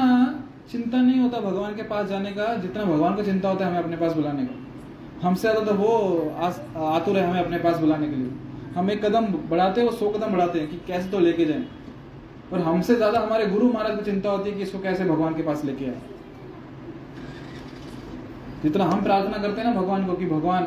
चिंता 0.71 0.97
नहीं 0.97 1.19
होता 1.19 1.39
भगवान 1.39 1.75
के 1.75 1.83
पास 1.83 2.07
जाने 2.07 2.31
का, 2.31 2.53
जितना 2.55 2.83
भगवान 2.85 3.15
को 3.15 3.23
चिंता 3.23 3.49
होता 3.49 3.65
है 3.65 3.71
हमें 3.71 3.83
अपने 3.83 3.97
पास 3.97 4.13
बुलाने 4.13 4.45
का। 4.45 5.27
हमसे 5.27 5.41
ज़्यादा 5.41 5.65
तो 5.65 5.73
वो 5.73 5.89
आतुर 6.85 7.17
है 7.17 7.27
हमें 7.29 7.39
अपने 7.39 7.57
पास 7.59 7.77
बुलाने 7.77 8.07
के 8.07 8.15
लिए। 8.15 8.31
हम 8.75 8.89
एक 8.91 9.03
कदम 9.05 9.25
बढ़ाते 9.49 9.81
हैं, 9.81 9.87
वो 9.89 9.95
सौ 9.95 10.09
कदम 10.09 10.31
बढ़ाते 10.31 10.59
हैं 10.59 10.69
कि 10.69 10.79
कैसे 10.87 11.09
तो 11.09 11.19
लेके 11.19 11.45
जाएँ। 11.45 11.65
और 12.53 12.59
हमसे 12.59 12.95
ज़्यादा 12.95 13.19
हमारे 13.19 13.45
गुरु 13.47 13.71
महाराज 13.73 13.97
को 13.97 14.03
चिंता 14.03 14.29
होती 14.29 14.49
है 14.49 14.55
कि 14.55 14.63
इसको 14.63 14.79
कैसे 14.79 15.05
भगवान 15.05 15.35
के 15.35 15.43
पास 15.43 15.63
लेके 15.65 15.85
आए। 15.85 16.01
जितना 18.63 18.85
हम 18.85 19.03
प्रार्थना 19.03 19.37
करते 19.37 19.61
हैं 19.61 19.67
ना 19.67 19.81
भगवान 19.81 20.05
को 20.05 20.13
कि 20.13 20.25
भगवान, 20.25 20.63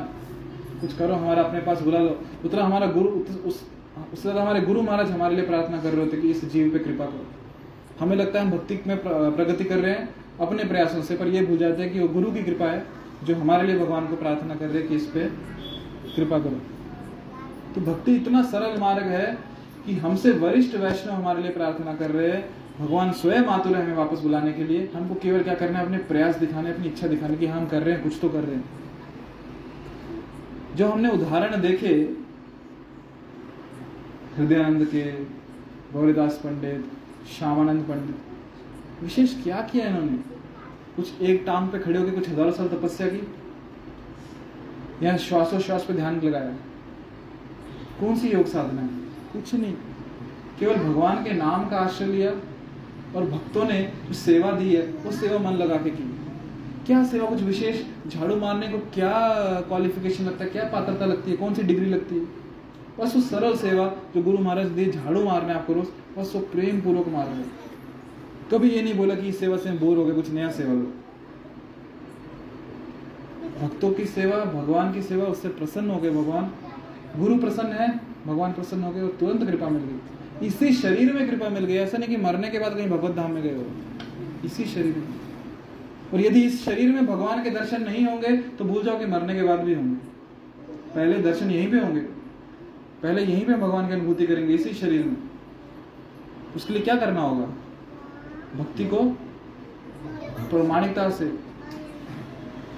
कुछ 0.80 0.96
करो, 0.96 1.14
हमारा 1.14 1.42
अपने 1.42 1.60
पास 1.60 1.82
बुला 1.82 1.98
लो। 1.98 2.18
उतना 2.44 2.64
हमारा 2.64 2.86
गुरु, 2.88 3.08
उस 3.48 3.62
उससे 4.12 4.30
हमारे 4.30 4.60
गुरु 4.60 4.82
महाराज 4.82 5.10
हमारे 5.10 5.34
लिए 5.36 5.44
प्रार्थना 5.46 5.78
कर 5.78 5.90
रहे 5.90 6.00
होते 6.00 6.16
कि 6.16 6.30
इस 6.30 6.44
जीव 6.52 6.70
पे 6.70 6.78
कृपा 6.78 7.04
करो। 7.06 7.26
हमें 8.00 8.16
लगता 8.16 8.38
है 8.38 8.44
हम 8.44 8.50
भक्ति 8.50 8.78
में 8.86 8.96
प्रगति 9.02 9.64
कर 9.64 9.78
रहे 9.78 9.92
हैं 9.92 10.08
अपने 10.40 10.64
प्रयासों 10.64 11.02
से, 11.02 11.16
पर 11.16 11.28
यह 11.28 11.46
भूल 11.46 11.58
जाते 11.58 11.82
हैं 11.82 11.92
कि 11.92 12.00
वो 12.00 12.08
गुरु 12.08 12.30
की 12.32 12.42
कृपा 12.42 12.66
है 12.66 12.84
जो 13.24 13.34
हमारे 13.36 13.66
लिए 13.66 13.78
भगवान 13.78 14.06
को 14.06 14.16
प्रार्थना 14.16 14.54
कर 14.54 14.66
रहे 14.66 14.78
हैं 14.78 14.88
कि 14.88 14.96
इस 14.96 15.06
पे 15.06 15.26
कृपा 16.16 16.38
करो। 16.38 16.60
तो 17.74 17.80
भक्ति 17.82 18.14
इतना 18.16 18.42
सरल 18.44 18.78
मार्ग 18.80 19.06
है 19.08 19.26
कि 19.86 19.94
हमसे 19.96 20.30
वरिष्ठ 20.40 20.76
वैष्णव 20.76 21.14
हमारे 21.14 21.42
लिए 21.42 21.50
प्रार्थना 21.52 21.94
कर 21.94 22.10
रहे 22.10 22.30
हैं 22.30 22.44
भगवान 22.80 23.12
स्वयं 23.12 23.42
आतुर 23.42 23.76
है 23.76 23.84
हमें 23.84 23.94
वापस 23.94 24.18
बुलाने 24.18 24.52
के 24.52 24.64
लिए। 24.64 24.92
हमको 24.94 25.14
केवल 25.14 25.42
क्या 25.42 25.54
करना 25.54 25.78
है? 25.78 25.84
अपने 25.84 25.98
प्रयास 25.98 26.36
दिखाने, 26.36 26.72
अपनी 26.72 26.86
इच्छा 26.86 27.06
दिखाने 27.06 27.36
की 27.36 27.46
हम 27.46 27.66
कर 27.66 27.82
रहे 27.82 27.94
हैं, 27.94 28.02
कुछ 28.02 28.18
तो 28.20 28.28
कर 28.28 28.40
रहे 28.40 28.56
हैं। 28.56 28.64
जो 30.76 30.88
हमने 30.88 31.08
उदाहरण 31.08 31.60
देखे, 31.60 32.16
हृदयानंद 34.36 34.84
के, 34.86 35.12
गौरीदास 35.92 36.40
पंडित, 36.44 36.90
श्यामानंद 37.38 37.82
पंडित, 37.82 38.16
विशेष 39.02 39.42
क्या 39.42 39.60
किया 39.60 39.86
इन्होंने? 39.86 40.18
कुछ 40.96 41.20
एक 41.20 41.42
टांग 41.46 41.68
पे 41.68 41.78
खड़े 41.78 41.98
होकर 41.98 42.14
कुछ 42.14 42.28
हज़ारों 42.28 42.52
साल 42.52 42.68
तपस्या 42.68 43.06
की? 43.06 43.28
या 45.02 45.16
श्वासोश्वास 45.16 45.84
पे 45.84 45.94
ध्यान 45.94 46.20
लगाया? 46.20 46.56
कौन 48.00 48.16
सी 48.16 48.28
योग 48.28 48.46
साधना 48.46 48.80
है? 48.80 48.88
कुछ 49.32 49.54
नहीं। 49.54 49.74
केवल 50.60 50.74
भगवान 50.74 51.24
के 51.24 51.32
नाम 51.32 51.68
का 51.68 51.78
आश्रय 51.78 52.06
लिया? 52.06 52.30
और 53.16 53.24
भक्तों 53.24 53.64
ने 53.64 53.82
जो 54.08 54.14
सेवा 54.14 54.50
दी 54.52 54.74
है, 54.74 54.82
वो 54.82 55.12
सेवा 55.12 55.38
मन 55.40 55.56
लगा 55.56 55.76
के 55.76 55.90
की। 55.90 56.10
क्या 56.86 57.04
सेवा 57.04 57.26
कुछ 57.26 57.42
विशेष 57.42 57.82
झाड़ू 58.08 58.36
मारने 58.36 58.68
को 58.68 58.78
क्या 58.94 59.12
क्वालिफिकेशन 59.68 60.24
लगता 60.24 60.44
है, 60.44 60.50
क्या 60.50 60.64
पात्रता 60.64 61.06
लगती 61.06 61.30
है, 61.30 61.36
कौन 61.36 61.54
सी 61.54 61.62
डिग्री 61.62 61.86
लगती 61.86 62.14
है? 62.14 62.24
बस 63.00 63.14
वो 63.16 63.20
सरल 63.22 63.56
सेवा 63.56 63.86
जो 64.14 64.22
गुरु 64.22 64.38
महाराज 64.38 64.66
दिए 64.66 64.90
झाड़ू 64.92 65.24
मारने 65.24 65.52
आपको 65.52 65.72
रोज, 65.72 65.86
बस 66.18 66.32
वो 66.34 66.40
प्रेम 66.40 66.80
पूर्वक 66.80 67.08
मार 67.08 67.26
रहे 67.26 67.44
कभी 68.50 68.68
ये 68.70 68.82
नहीं 68.82 68.94
बोला 68.94 69.14
कि 69.14 69.28
इस 69.28 69.38
सेवा 69.40 69.56
से 69.56 69.70
बोर 69.70 69.96
हो 69.96 70.04
गए, 70.04 70.14
कुछ 70.14 70.30
नया 70.30 70.50
सेवा 70.50 70.72
लो। 70.72 70.92
भक्तों 73.60 73.90
की 73.92 74.04
सेवा, 74.04 74.44
भगवान 74.44 74.92
की 74.92 75.02
सेवा, 75.02 75.26
उससे 75.26 75.48
प्रसन्न 75.48 75.90
हो 75.90 76.00
गए 76.00 76.10
भगवान। 76.10 76.50
गुरु 77.16 77.38
प्रसन्न 77.38 77.72
है, 77.72 77.88
भगवान 78.26 78.52
प्रसन्न 78.52 78.82
हो 78.82 78.90
गए 78.90 79.02
और 79.02 79.16
तुरंत 79.20 79.44
कृपा 79.46 79.68
मिल 79.68 79.82
गई। 79.82 79.98
इसी 80.42 80.72
शरीर 80.72 81.12
में 81.12 81.28
कृपा 81.30 81.48
मिल 81.48 81.64
गई, 81.64 81.74
ऐसा 81.74 81.98
नहीं 81.98 82.08
कि 82.08 82.16
मरने 82.16 82.48
के 82.48 82.58
बाद 82.58 82.74
कहीं 82.74 82.88
भगवत 82.88 83.14
धाम 83.16 83.30
में 83.32 83.42
गए 83.42 83.54
हो। 83.54 83.64
इसी 84.44 84.64
शरीर 84.64 84.96
में। 84.96 85.08
और 86.14 86.20
यदि 86.20 86.40
इस 86.42 86.64
शरीर 86.64 86.92
में 86.92 87.06
भगवान 87.06 87.42
के 87.44 87.50
दर्शन 87.50 87.82
नहीं 87.82 88.04
होंगे 88.06 88.36
तो 88.36 88.64
भूल 88.64 88.82
जाओ 88.84 88.98
कि 88.98 89.06
मरने 89.06 89.34
के 89.34 89.42
बाद 89.42 89.60
भी 89.60 89.74
होंगे। 89.74 89.94
पहले 90.94 91.18
दर्शन 91.22 91.50
यहीं 91.50 91.70
पे 91.70 91.78
होंगे। 91.78 92.00
पहले 93.02 93.22
यहीं 93.22 93.44
पे 93.46 93.54
भगवान 93.54 93.86
की 93.88 93.92
अनुभूति 93.92 94.26
करेंगे, 94.26 94.54
इसी 94.54 94.74
शरीर 94.74 95.04
में। 95.04 95.16
उसके 96.56 96.72
लिए 96.72 96.82
क्या 96.82 96.96
करना 96.96 97.20
होगा? 97.20 97.46
भक्ति 98.56 98.84
को 98.84 99.02
प्रमाणिकता 100.50 101.08
से, 101.10 101.26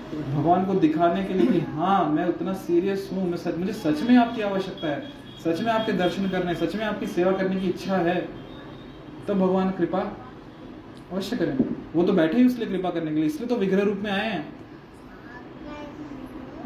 भगवान 0.09 0.65
को 0.65 0.75
दिखाने 0.77 1.25
के 1.25 1.35
लिए 1.35 1.47
कि 1.47 1.61
हाँ 1.71 2.09
मैं 2.11 2.27
उतना 2.27 2.53
सीरियस 2.55 3.09
हूँ, 3.13 3.29
मैं 3.31 3.37
सच, 3.37 3.57
मुझे 3.59 3.73
सच 3.73 4.03
में 4.03 4.17
आपकी 4.17 4.43
आवश्यकता 4.43 4.89
है। 4.89 5.26
सच 5.47 5.61
में 5.63 5.73
आपके 5.73 5.93
दर्शन 5.95 6.29
करने, 6.29 6.55
सच 6.57 6.75
में 6.77 6.85
आपकी 6.85 7.07
सेवा 7.09 7.33
करने 7.33 7.61
की 7.61 7.69
इच्छा 7.69 7.97
है 7.99 8.21
तब 9.29 9.39
भगवान 9.41 9.71
कृपा 9.73 9.99
अवश्य 11.13 11.37
करेंगे 11.37 11.65
वो 11.95 12.03
तो 12.05 12.13
बैठे 12.13 12.39
ही 12.39 12.45
इसलिए 12.47 12.69
कृपा 12.69 12.91
करने 12.91 13.11
के 13.11 13.17
लिए। 13.17 13.27
इसलिए 13.27 13.49
तो 13.49 13.57
विग्रह 13.57 13.83
रूप 13.83 13.99
में 13.99 14.11
आए 14.11 14.31
हैं। 14.31 14.47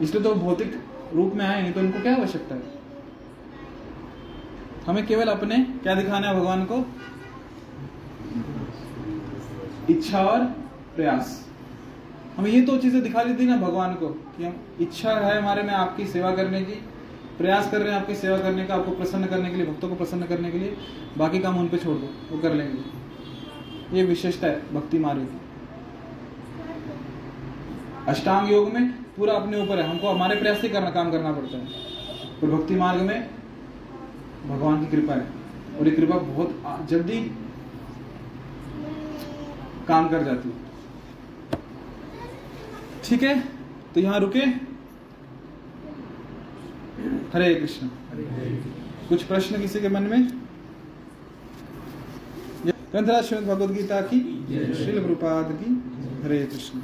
इसलिए 0.00 0.22
तो 0.22 0.34
भौतिक 0.36 0.80
रूप 1.14 1.34
में 1.34 1.44
आए 1.46 1.60
हैं 1.62 1.72
तो 1.72 1.80
उनको 1.80 2.00
क्या 2.02 2.14
आवश्यकता 2.14 2.54
है? 2.54 2.62
हमें 4.86 5.06
केवल 5.06 5.28
अपने, 5.28 5.56
क्या 5.82 5.94
दिखाना 5.94 6.28
है 6.28 6.34
भगवान 6.34 6.64
को? 6.64 6.84
इच्छा 9.90 10.22
और 10.22 10.44
प्रयास। 10.96 11.36
हमें 12.36 12.50
ये 12.50 12.60
तो 12.62 12.76
चीज़ें 12.78 13.02
दिखा 13.02 13.24
दी 13.24 13.34
थी 13.34 13.46
ना 13.46 13.56
भगवान 13.58 13.94
को, 13.94 14.08
कि 14.08 14.44
हम 14.44 14.54
इच्छा 14.80 15.12
है 15.18 15.36
हमारे 15.38 15.62
में 15.62 15.72
आपकी 15.74 16.06
सेवा 16.08 16.34
करने 16.36 16.62
की 16.62 16.82
प्रयास 17.40 17.70
कर 17.70 17.80
रहे 17.80 17.92
हैं 17.92 18.00
आपकी 18.00 18.14
सेवा 18.14 18.36
करने 18.38 18.64
का, 18.64 18.74
आपको 18.74 18.90
प्रसन्न 18.90 19.26
करने 19.26 19.50
के 19.50 19.56
लिए, 19.56 19.66
भक्तों 19.66 19.88
को 19.88 19.94
प्रसन्न 19.94 20.24
करने 20.24 20.50
के 20.50 20.58
लिए, 20.58 20.76
बाकी 21.18 21.38
काम 21.38 21.58
उन 21.58 21.68
पे 21.68 21.76
छोड़ 21.76 21.96
दो, 21.98 22.08
वो 22.30 22.40
कर 22.42 22.54
लेंगे। 22.54 23.96
ये 23.96 24.04
विशेषता 24.04 24.46
है, 24.46 24.74
भक्ति 24.74 24.98
मार्ग 24.98 25.20
की। 25.20 25.38
अष्टांग 28.08 28.50
योग 28.52 28.72
में 28.74 28.92
पूरा 29.14 29.34
अपने 29.34 29.62
ऊपर 29.62 29.80
है, 29.80 29.88
हमको 29.88 30.08
हमारे 30.08 30.36
प्रयास 30.36 30.60
से 30.60 30.68
करना, 30.68 30.90
काम 30.90 31.10
करना 31.10 31.32
पड़ता 31.32 31.56
है। 31.56 31.64
और 32.42 32.50
भक्ति 32.50 32.74
मार्ग 32.74 33.00
में 33.02 33.30
भगवान 34.46 34.80
की 34.80 34.86
कृपा 34.86 35.14
है, 35.14 35.26
और 35.78 35.88
ये 35.88 35.94
कृपा 35.96 36.18
बहुत 36.18 36.86
जल्दी 36.90 37.20
काम 39.88 40.08
कर 40.08 40.24
जाती 40.24 40.48
है। 40.48 40.54
ठीक 43.04 43.22
है? 43.22 43.38
तो 43.94 44.00
यहाँ 44.00 44.20
रुके। 44.20 44.69
हरे 47.34 47.54
कृष्ण। 47.54 47.86
कुछ 49.08 49.22
प्रश्न 49.22 49.60
किसी 49.60 49.80
के 49.80 49.88
मन 49.88 50.02
में? 50.02 50.26
ग्रंथराज 52.66 53.24
श्रीमद 53.24 53.44
भगवद 53.44 53.70
गीता 53.70 54.00
की, 54.00 54.20
श्रील 54.74 55.04
प्रपाद 55.04 55.52
की, 55.60 55.70
हरे 56.24 56.38
कृष्ण। 56.44 56.78